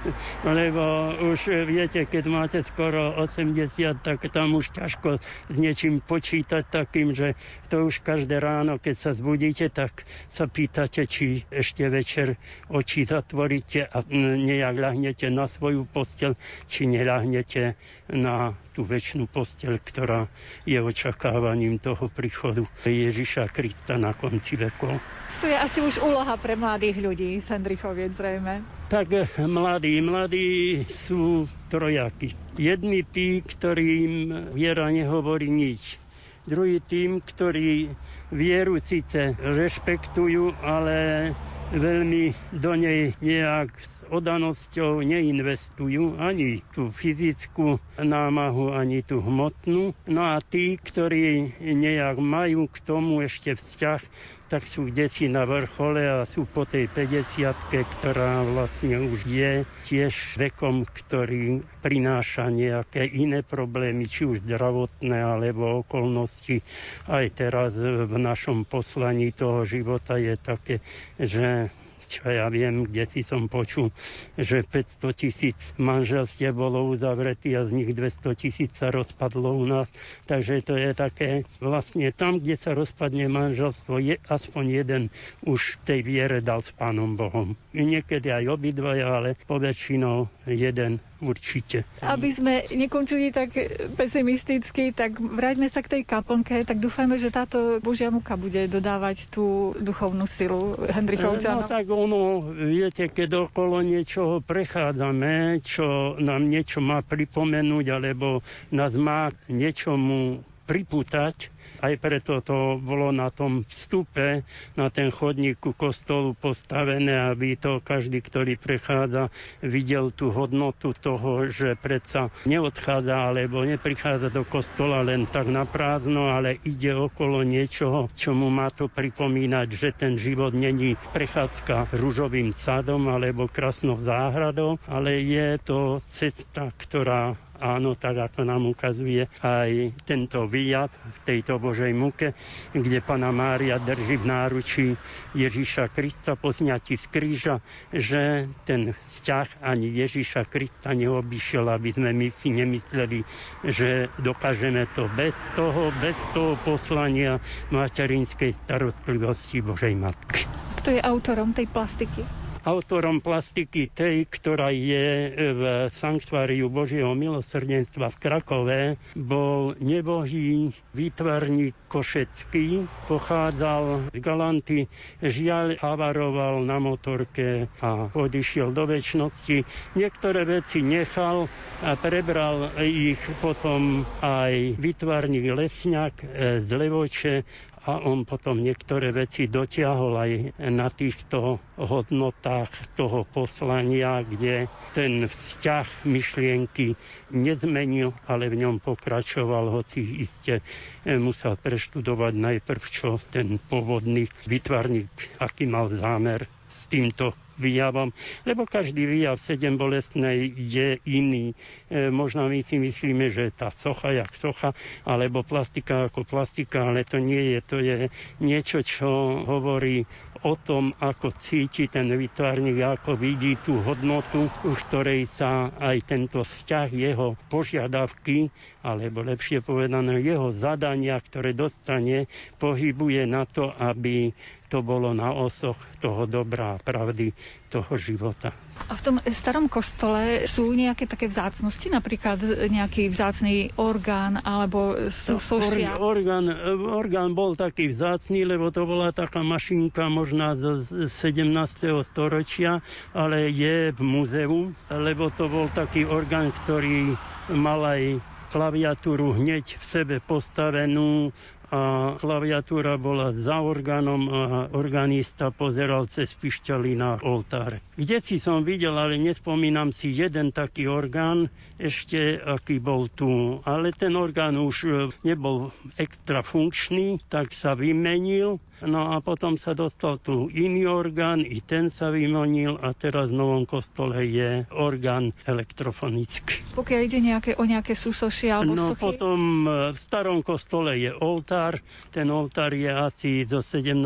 lebo 0.59 1.15
už 1.23 1.63
viete, 1.63 2.03
keď 2.03 2.23
máte 2.27 2.59
skoro 2.67 3.15
80, 3.15 4.03
tak 4.03 4.27
tam 4.27 4.51
už 4.59 4.75
ťažko 4.75 5.23
s 5.23 5.55
niečím 5.55 6.03
počítať 6.03 6.67
takým, 6.67 7.15
že 7.15 7.39
to 7.71 7.87
už 7.87 8.03
každé 8.03 8.43
ráno, 8.43 8.75
keď 8.75 8.95
sa 8.99 9.11
zbudíte, 9.15 9.71
tak 9.71 10.03
sa 10.35 10.51
pýtate, 10.51 11.07
či 11.07 11.47
ešte 11.47 11.87
večer 11.87 12.35
oči 12.67 13.07
zatvoríte 13.07 13.87
a 13.87 14.03
nejak 14.11 14.75
ľahnete 14.75 15.31
na 15.31 15.47
svoju 15.47 15.87
postel, 15.87 16.35
či 16.67 16.83
neľahnete 16.91 17.36
sadnete 17.37 17.77
na 18.09 18.57
tú 18.73 18.81
väčšinu 18.81 19.29
posteľ, 19.29 19.77
ktorá 19.81 20.25
je 20.65 20.81
očakávaním 20.81 21.77
toho 21.77 22.09
príchodu 22.09 22.65
Ježiša 22.81 23.49
Krista 23.53 23.97
na 23.97 24.13
konci 24.17 24.57
vekov. 24.57 24.97
To 25.41 25.45
je 25.45 25.53
asi 25.53 25.85
už 25.85 26.01
úloha 26.01 26.33
pre 26.41 26.57
mladých 26.57 26.97
ľudí 26.97 27.37
z 27.37 27.45
Hendrichoviec 27.53 28.09
zrejme. 28.17 28.65
Tak 28.89 29.07
eh, 29.13 29.29
mladí, 29.45 30.01
mladí 30.01 30.49
sú 30.89 31.45
trojaky. 31.69 32.33
Jedni 32.57 33.05
tí, 33.05 33.45
ktorým 33.45 34.49
viera 34.57 34.89
nehovorí 34.89 35.45
nič. 35.45 36.01
Druhý 36.47 36.81
tým, 36.81 37.21
ktorí 37.21 37.91
vieru 38.33 38.79
síce 38.81 39.35
rešpektujú, 39.37 40.57
ale 40.63 41.35
veľmi 41.71 42.31
do 42.55 42.71
nej 42.79 43.11
nejak 43.19 43.75
s 43.75 43.93
odanosťou 44.07 45.03
neinvestujú 45.03 46.15
ani 46.15 46.63
tú 46.71 46.95
fyzickú 46.95 47.83
námahu, 47.99 48.71
ani 48.71 49.03
tú 49.03 49.19
hmotnú. 49.19 49.91
No 50.07 50.21
a 50.23 50.39
tí, 50.39 50.79
ktorí 50.79 51.59
nejak 51.59 52.23
majú 52.23 52.71
k 52.71 52.77
tomu 52.87 53.19
ešte 53.19 53.59
vzťah, 53.59 54.01
tak 54.47 54.63
sú 54.63 54.87
deti 54.87 55.27
na 55.27 55.43
vrchole 55.43 55.99
a 55.99 56.23
sú 56.23 56.47
po 56.47 56.63
tej 56.63 56.87
50 56.87 57.51
ktorá 57.67 58.47
vlastne 58.47 59.11
už 59.11 59.27
je 59.27 59.67
tiež 59.83 60.39
vekom, 60.39 60.87
ktorý 60.87 61.59
prináša 61.83 62.47
nejaké 62.47 63.03
iné 63.03 63.43
problémy, 63.43 64.07
či 64.07 64.23
už 64.23 64.47
zdravotné 64.47 65.19
alebo 65.19 65.83
okolnosti. 65.83 66.63
Aj 67.11 67.27
teraz 67.35 67.75
v 67.79 68.15
našom 68.15 68.63
poslaní 68.63 69.35
toho 69.35 69.67
života 69.67 70.15
je 70.15 70.33
také, 70.39 70.75
že 71.19 71.67
čo 72.07 72.31
ja 72.31 72.47
viem, 72.47 72.87
kde 72.87 73.03
si 73.11 73.21
som 73.21 73.51
počul, 73.51 73.91
že 74.39 74.63
500 74.63 75.11
tisíc 75.13 75.59
manželstiev 75.75 76.55
bolo 76.55 76.87
uzavretí 76.89 77.51
a 77.53 77.67
z 77.67 77.83
nich 77.83 77.91
200 77.91 78.33
tisíc 78.39 78.71
sa 78.79 78.89
rozpadlo 78.89 79.53
u 79.53 79.67
nás. 79.67 79.91
Takže 80.25 80.63
to 80.63 80.79
je 80.79 80.91
také, 80.95 81.43
vlastne 81.59 82.09
tam, 82.15 82.39
kde 82.39 82.55
sa 82.55 82.71
rozpadne 82.71 83.27
manželstvo, 83.27 83.99
je 83.99 84.15
aspoň 84.31 84.63
jeden 84.71 85.03
už 85.43 85.83
tej 85.83 86.01
viere 86.01 86.39
dal 86.39 86.63
s 86.63 86.71
Pánom 86.73 87.19
Bohom. 87.19 87.59
Niekedy 87.75 88.31
aj 88.31 88.45
obidvaja, 88.47 89.19
ale 89.21 89.35
poväčšinou 89.45 90.47
jeden 90.47 91.03
určite. 91.21 91.83
Aby 92.03 92.29
sme 92.29 92.53
nekončili 92.69 93.33
tak 93.33 93.53
pesimisticky, 93.97 94.93
tak 94.93 95.17
vráťme 95.17 95.67
sa 95.67 95.81
k 95.81 95.99
tej 95.99 96.01
kaplnke, 96.05 96.63
tak 96.63 96.77
dúfajme, 96.77 97.17
že 97.17 97.33
táto 97.33 97.81
Božia 97.81 98.13
muka 98.13 98.37
bude 98.37 98.69
dodávať 98.69 99.29
tú 99.33 99.73
duchovnú 99.81 100.29
silu 100.29 100.77
Hendrichovčanom. 100.77 101.65
No 101.65 101.69
tak 101.69 101.89
ono, 101.89 102.41
viete, 102.53 103.09
keď 103.09 103.49
okolo 103.49 103.81
niečoho 103.81 104.39
prechádzame, 104.41 105.61
čo 105.65 106.17
nám 106.21 106.47
niečo 106.47 106.79
má 106.79 107.01
pripomenúť, 107.01 107.85
alebo 107.89 108.45
nás 108.69 108.93
má 108.93 109.33
niečomu 109.49 110.41
pripútať, 110.67 111.49
aj 111.81 111.93
preto 112.01 112.41
to 112.41 112.81
bolo 112.81 113.13
na 113.13 113.29
tom 113.29 113.65
vstupe, 113.67 114.41
na 114.73 114.87
ten 114.89 115.13
chodník 115.13 115.61
ku 115.61 115.73
kostolu 115.73 116.33
postavené, 116.37 117.31
aby 117.31 117.57
to 117.57 117.79
každý, 117.81 118.21
ktorý 118.21 118.57
prechádza, 118.57 119.29
videl 119.61 120.09
tú 120.13 120.33
hodnotu 120.33 120.93
toho, 120.97 121.49
že 121.49 121.77
predsa 121.77 122.29
neodchádza 122.45 123.33
alebo 123.33 123.65
neprichádza 123.65 124.29
do 124.33 124.43
kostola 124.47 125.05
len 125.05 125.29
tak 125.29 125.49
na 125.49 125.63
prázdno, 125.65 126.33
ale 126.33 126.61
ide 126.65 126.93
okolo 126.93 127.41
niečoho, 127.45 128.09
čo 128.17 128.33
mu 128.33 128.49
má 128.49 128.69
to 128.73 128.89
pripomínať, 128.89 129.67
že 129.73 129.89
ten 129.93 130.17
život 130.17 130.53
není 130.53 130.97
prechádzka 131.13 131.93
rúžovým 131.95 132.53
sadom 132.61 133.09
alebo 133.09 133.49
krásnou 133.49 133.99
záhradou, 134.01 134.81
ale 134.85 135.21
je 135.23 135.47
to 135.63 136.01
cesta, 136.13 136.69
ktorá 136.77 137.33
Áno, 137.57 137.97
tak 137.97 138.21
ako 138.21 138.45
nám 138.45 138.69
ukazuje 138.69 139.25
aj 139.41 139.97
tento 140.05 140.45
výjav 140.45 140.93
v 140.93 141.17
tejto 141.25 141.57
Božej 141.57 141.89
muke, 141.89 142.37
kde 142.69 143.01
Pana 143.01 143.33
Mária 143.33 143.81
drží 143.81 144.21
v 144.21 144.25
náručí 144.29 144.87
Ježíša 145.33 145.89
Krista 145.89 146.37
po 146.37 146.53
zňati 146.53 146.93
z 146.93 147.05
kríža, 147.09 147.55
že 147.89 148.45
ten 148.61 148.93
vzťah 148.93 149.65
ani 149.65 149.89
Ježíša 149.89 150.45
Krista 150.45 150.93
neobyšiel, 150.93 151.65
aby 151.65 151.89
sme 151.97 152.13
my 152.13 152.27
si 152.37 152.53
nemysleli, 152.53 153.25
že 153.65 154.13
dokážeme 154.21 154.85
to 154.93 155.09
bez 155.17 155.33
toho, 155.57 155.89
bez 155.97 156.17
toho 156.37 156.53
poslania 156.61 157.41
materinskej 157.73 158.53
starostlivosti 158.69 159.65
Božej 159.65 159.97
Matky. 159.97 160.45
Kto 160.77 160.93
je 160.93 161.01
autorom 161.01 161.57
tej 161.57 161.65
plastiky? 161.65 162.46
Autorom 162.67 163.23
plastiky 163.23 163.87
tej, 163.87 164.27
ktorá 164.27 164.75
je 164.75 165.07
v 165.55 165.61
Sanktuáriu 165.95 166.67
Božieho 166.67 167.15
milosrdenstva 167.15 168.11
v 168.11 168.17
Krakove, 168.19 168.79
bol 169.15 169.71
nebohý 169.79 170.75
výtvarník 170.91 171.71
Košecký, 171.87 172.83
pochádzal 173.07 174.11
z 174.11 174.19
Galanty, 174.19 174.79
žiaľ 175.23 175.79
havaroval 175.79 176.67
na 176.67 176.83
motorke 176.83 177.71
a 177.79 178.11
odišiel 178.11 178.75
do 178.75 178.83
väčšnosti. 178.83 179.63
Niektoré 179.95 180.43
veci 180.43 180.83
nechal 180.83 181.47
a 181.79 181.95
prebral 181.95 182.75
ich 182.83 183.21
potom 183.39 184.03
aj 184.19 184.75
výtvarník 184.75 185.47
Lesňak 185.47 186.15
z 186.59 186.69
Levoče 186.69 187.47
a 187.87 188.03
on 188.03 188.27
potom 188.27 188.59
niektoré 188.59 189.15
veci 189.15 189.47
dotiahol 189.47 190.13
aj 190.19 190.31
na 190.67 190.91
týchto 190.91 191.55
hodnotách 191.79 192.67
toho 192.99 193.23
poslania, 193.23 194.27
kde 194.27 194.67
ten 194.91 195.25
vzťah 195.25 196.03
myšlienky 196.03 196.99
nezmenil, 197.31 198.11
ale 198.27 198.51
v 198.51 198.59
ňom 198.59 198.83
pokračoval, 198.83 199.71
hoci 199.71 200.27
iste 200.27 200.59
musel 201.07 201.55
preštudovať 201.55 202.33
najprv, 202.35 202.81
čo 202.91 203.15
ten 203.31 203.55
pôvodný 203.57 204.27
vytvarník, 204.43 205.39
aký 205.39 205.63
mal 205.63 205.87
zámer 205.87 206.43
s 206.67 206.91
týmto 206.91 207.31
výjavom, 207.57 208.13
lebo 208.45 208.63
každý 208.63 209.05
výjav 209.05 209.41
sedem 209.41 209.75
bolestnej 209.75 210.53
je 210.55 211.01
iný. 211.03 211.53
E, 211.89 212.09
možno 212.09 212.47
my 212.47 212.61
si 212.63 212.77
myslíme, 212.77 213.29
že 213.29 213.53
tá 213.53 213.73
socha 213.81 214.13
jak 214.13 214.31
socha, 214.37 214.71
alebo 215.03 215.41
plastika 215.41 216.07
ako 216.07 216.23
plastika, 216.23 216.87
ale 216.87 217.03
to 217.03 217.17
nie 217.17 217.57
je. 217.57 217.59
To 217.67 217.77
je 217.81 217.97
niečo, 218.39 218.81
čo 218.85 219.41
hovorí 219.43 220.05
o 220.45 220.53
tom, 220.53 220.93
ako 221.01 221.33
cíti 221.41 221.89
ten 221.89 222.13
vytvárnik, 222.13 222.77
ako 222.77 223.17
vidí 223.17 223.57
tú 223.65 223.81
hodnotu, 223.81 224.45
v 224.61 224.77
ktorej 224.87 225.25
sa 225.33 225.73
aj 225.81 226.05
tento 226.05 226.45
vzťah, 226.45 226.87
jeho 226.93 227.33
požiadavky, 227.49 228.53
alebo 228.85 229.25
lepšie 229.25 229.65
povedané, 229.65 230.21
jeho 230.21 230.53
zadania, 230.53 231.17
ktoré 231.17 231.57
dostane, 231.57 232.29
pohybuje 232.61 233.25
na 233.25 233.49
to, 233.49 233.73
aby 233.73 234.31
to 234.67 234.83
bolo 234.83 235.15
na 235.15 235.31
osoch 235.31 235.79
toho 236.03 236.27
dobrá 236.27 236.75
pravdy 236.83 237.31
toho 237.67 237.99
života. 237.99 238.55
A 238.87 238.95
v 238.95 239.01
tom 239.03 239.15
starom 239.27 239.67
kostole 239.67 240.47
sú 240.47 240.71
nejaké 240.71 241.03
také 241.03 241.27
vzácnosti, 241.27 241.91
napríklad 241.91 242.39
nejaký 242.71 243.11
vzácný 243.11 243.75
orgán 243.75 244.39
alebo 244.39 245.11
sú 245.11 245.35
no, 245.35 245.99
orgán, 245.99 246.47
orgán 246.87 247.35
bol 247.35 247.59
taký 247.59 247.91
vzácný, 247.91 248.47
lebo 248.47 248.71
to 248.71 248.87
bola 248.87 249.11
taká 249.11 249.43
mašinka 249.43 250.07
možná 250.07 250.55
z 250.55 251.11
17. 251.11 252.07
storočia, 252.07 252.79
ale 253.11 253.51
je 253.51 253.91
v 253.91 253.99
múzeu, 253.99 254.71
lebo 254.87 255.27
to 255.27 255.51
bol 255.51 255.67
taký 255.67 256.07
orgán, 256.07 256.55
ktorý 256.63 257.19
mal 257.51 257.83
aj 257.83 258.23
klaviatúru 258.47 259.35
hneď 259.35 259.75
v 259.75 259.83
sebe 259.83 260.15
postavenú 260.23 261.35
a 261.67 262.15
klaviatúra 262.15 262.95
bola 262.95 263.35
za 263.35 263.59
orgánom 263.59 264.23
a 264.31 264.41
organista 264.71 265.51
pozeral 265.51 266.07
cez 266.07 266.31
pišťaly 266.31 266.95
na 266.95 267.19
oltár. 267.19 267.83
Kde 267.99 268.23
si 268.23 268.39
som 268.39 268.63
videl, 268.63 268.95
ale 268.95 269.19
nespomínam 269.19 269.91
si 269.91 270.15
jeden 270.15 270.55
taký 270.55 270.87
orgán, 270.87 271.51
ešte 271.75 272.39
aký 272.39 272.79
bol 272.79 273.11
tu. 273.11 273.59
Ale 273.67 273.91
ten 273.91 274.15
orgán 274.15 274.55
už 274.55 274.75
e, 274.87 274.89
nebol 275.27 275.75
extra 275.99 276.39
funkčný, 276.39 277.19
tak 277.27 277.51
sa 277.51 277.75
vymenil 277.75 278.63
No 278.85 279.09
a 279.09 279.17
potom 279.25 279.57
sa 279.57 279.73
dostal 279.73 280.21
tu 280.21 280.53
iný 280.53 280.85
orgán, 280.85 281.41
i 281.41 281.65
ten 281.65 281.89
sa 281.89 282.13
vymonil 282.13 282.77
a 282.77 282.93
teraz 282.93 283.33
v 283.33 283.37
Novom 283.41 283.65
kostole 283.65 284.21
je 284.21 284.69
orgán 284.69 285.33
elektrofonický. 285.49 286.61
Pokiaľ 286.77 287.01
ide 287.01 287.19
nejaké, 287.19 287.51
o 287.57 287.65
nejaké 287.65 287.97
súsošie 287.97 288.53
alebo 288.53 288.77
No 288.77 288.93
sochy? 288.93 289.17
potom 289.17 289.39
e, 289.65 289.69
v 289.93 289.97
starom 289.97 290.45
kostole 290.45 290.93
je 290.93 291.09
oltár. 291.09 291.81
Ten 292.13 292.29
oltár 292.29 292.77
je 292.77 292.85
asi 292.85 293.49
zo 293.49 293.65
17. 293.65 293.97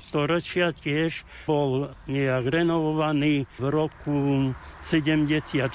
storočia 0.00 0.72
tiež. 0.72 1.20
Bol 1.44 1.92
nejak 2.08 2.48
renovovaný 2.48 3.44
v 3.60 3.64
roku 3.68 4.16
74, 4.84 5.72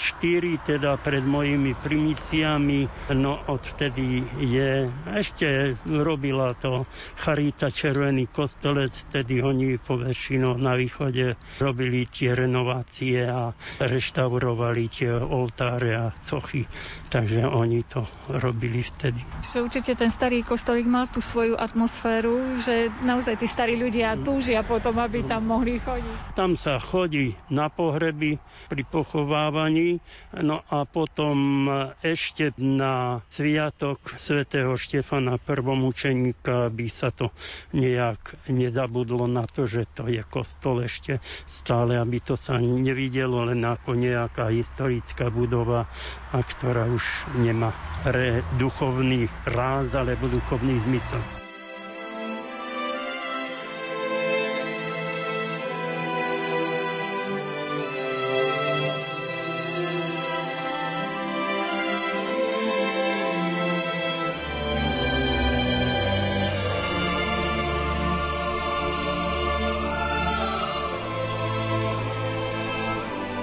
teda 0.61 1.01
pred 1.01 1.25
mojimi 1.25 1.73
primiciami, 1.73 2.85
no 3.17 3.41
odvtedy 3.49 4.21
je, 4.37 4.85
ešte 5.09 5.73
robila 5.83 6.53
to 6.53 6.85
Charita 7.17 7.73
Červený 7.73 8.29
kostolec, 8.29 8.93
vtedy 9.09 9.41
oni 9.41 9.81
po 9.81 9.97
väčšinou 9.97 10.61
na 10.61 10.77
východe 10.77 11.33
robili 11.57 12.05
tie 12.05 12.37
renovácie 12.37 13.25
a 13.25 13.49
reštaurovali 13.81 14.83
tie 14.87 15.09
oltáre 15.09 15.97
a 15.97 16.13
cochy, 16.21 16.69
takže 17.09 17.49
oni 17.49 17.81
to 17.89 18.05
robili 18.29 18.85
vtedy. 18.85 19.19
Čiže 19.49 19.59
určite 19.65 19.91
ten 19.97 20.13
starý 20.13 20.45
kostolík 20.45 20.85
mal 20.85 21.09
tú 21.09 21.17
svoju 21.17 21.57
atmosféru, 21.57 22.61
že 22.61 22.93
naozaj 23.01 23.41
tí 23.41 23.47
starí 23.49 23.73
ľudia 23.73 24.13
túžia 24.21 24.61
potom, 24.61 25.01
aby 25.01 25.25
tam 25.25 25.49
mohli 25.49 25.81
chodiť. 25.81 26.37
Tam 26.37 26.53
sa 26.53 26.77
chodí 26.77 27.33
na 27.49 27.73
pohreby 27.73 28.37
pri 28.69 28.83
pochovávaní. 28.99 30.03
No 30.43 30.59
a 30.67 30.83
potom 30.83 31.67
ešte 32.03 32.51
na 32.59 33.23
sviatok 33.31 34.19
svätého 34.19 34.75
Štefana 34.75 35.39
prvomučeníka 35.39 36.67
by 36.67 36.87
sa 36.91 37.15
to 37.15 37.31
nejak 37.71 38.35
nezabudlo 38.51 39.31
na 39.31 39.47
to, 39.47 39.63
že 39.63 39.87
to 39.95 40.11
je 40.11 40.19
kostol 40.27 40.83
ešte 40.83 41.23
stále, 41.47 41.95
aby 41.95 42.19
to 42.19 42.35
sa 42.35 42.59
nevidelo 42.59 43.47
len 43.47 43.63
ako 43.63 43.95
nejaká 43.95 44.51
historická 44.51 45.31
budova, 45.31 45.87
a 46.29 46.43
ktorá 46.43 46.85
už 46.91 47.03
nemá 47.39 47.71
re 48.05 48.45
duchovný 48.59 49.31
ráz 49.47 49.95
alebo 49.95 50.27
duchovný 50.27 50.77
zmysel. 50.85 51.38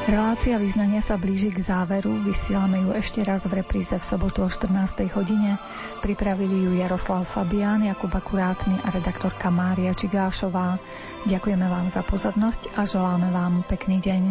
Relácia 0.07 0.55
význania 0.55 1.03
sa 1.03 1.19
blíži 1.19 1.51
k 1.51 1.59
záveru, 1.59 2.23
vysielame 2.23 2.79
ju 2.79 2.95
ešte 2.95 3.27
raz 3.27 3.43
v 3.51 3.59
repríze 3.59 3.91
v 3.91 4.07
sobotu 4.07 4.39
o 4.39 4.47
14. 4.47 5.03
hodine. 5.11 5.59
Pripravili 5.99 6.63
ju 6.63 6.79
Jaroslav 6.79 7.27
Fabián, 7.27 7.83
Jakub 7.83 8.15
Akurátny 8.15 8.79
a 8.87 8.95
redaktorka 8.95 9.51
Mária 9.51 9.91
Čigášová. 9.91 10.79
Ďakujeme 11.27 11.67
vám 11.67 11.91
za 11.91 12.07
pozornosť 12.07 12.79
a 12.79 12.87
želáme 12.87 13.35
vám 13.35 13.67
pekný 13.67 13.99
deň. 13.99 14.23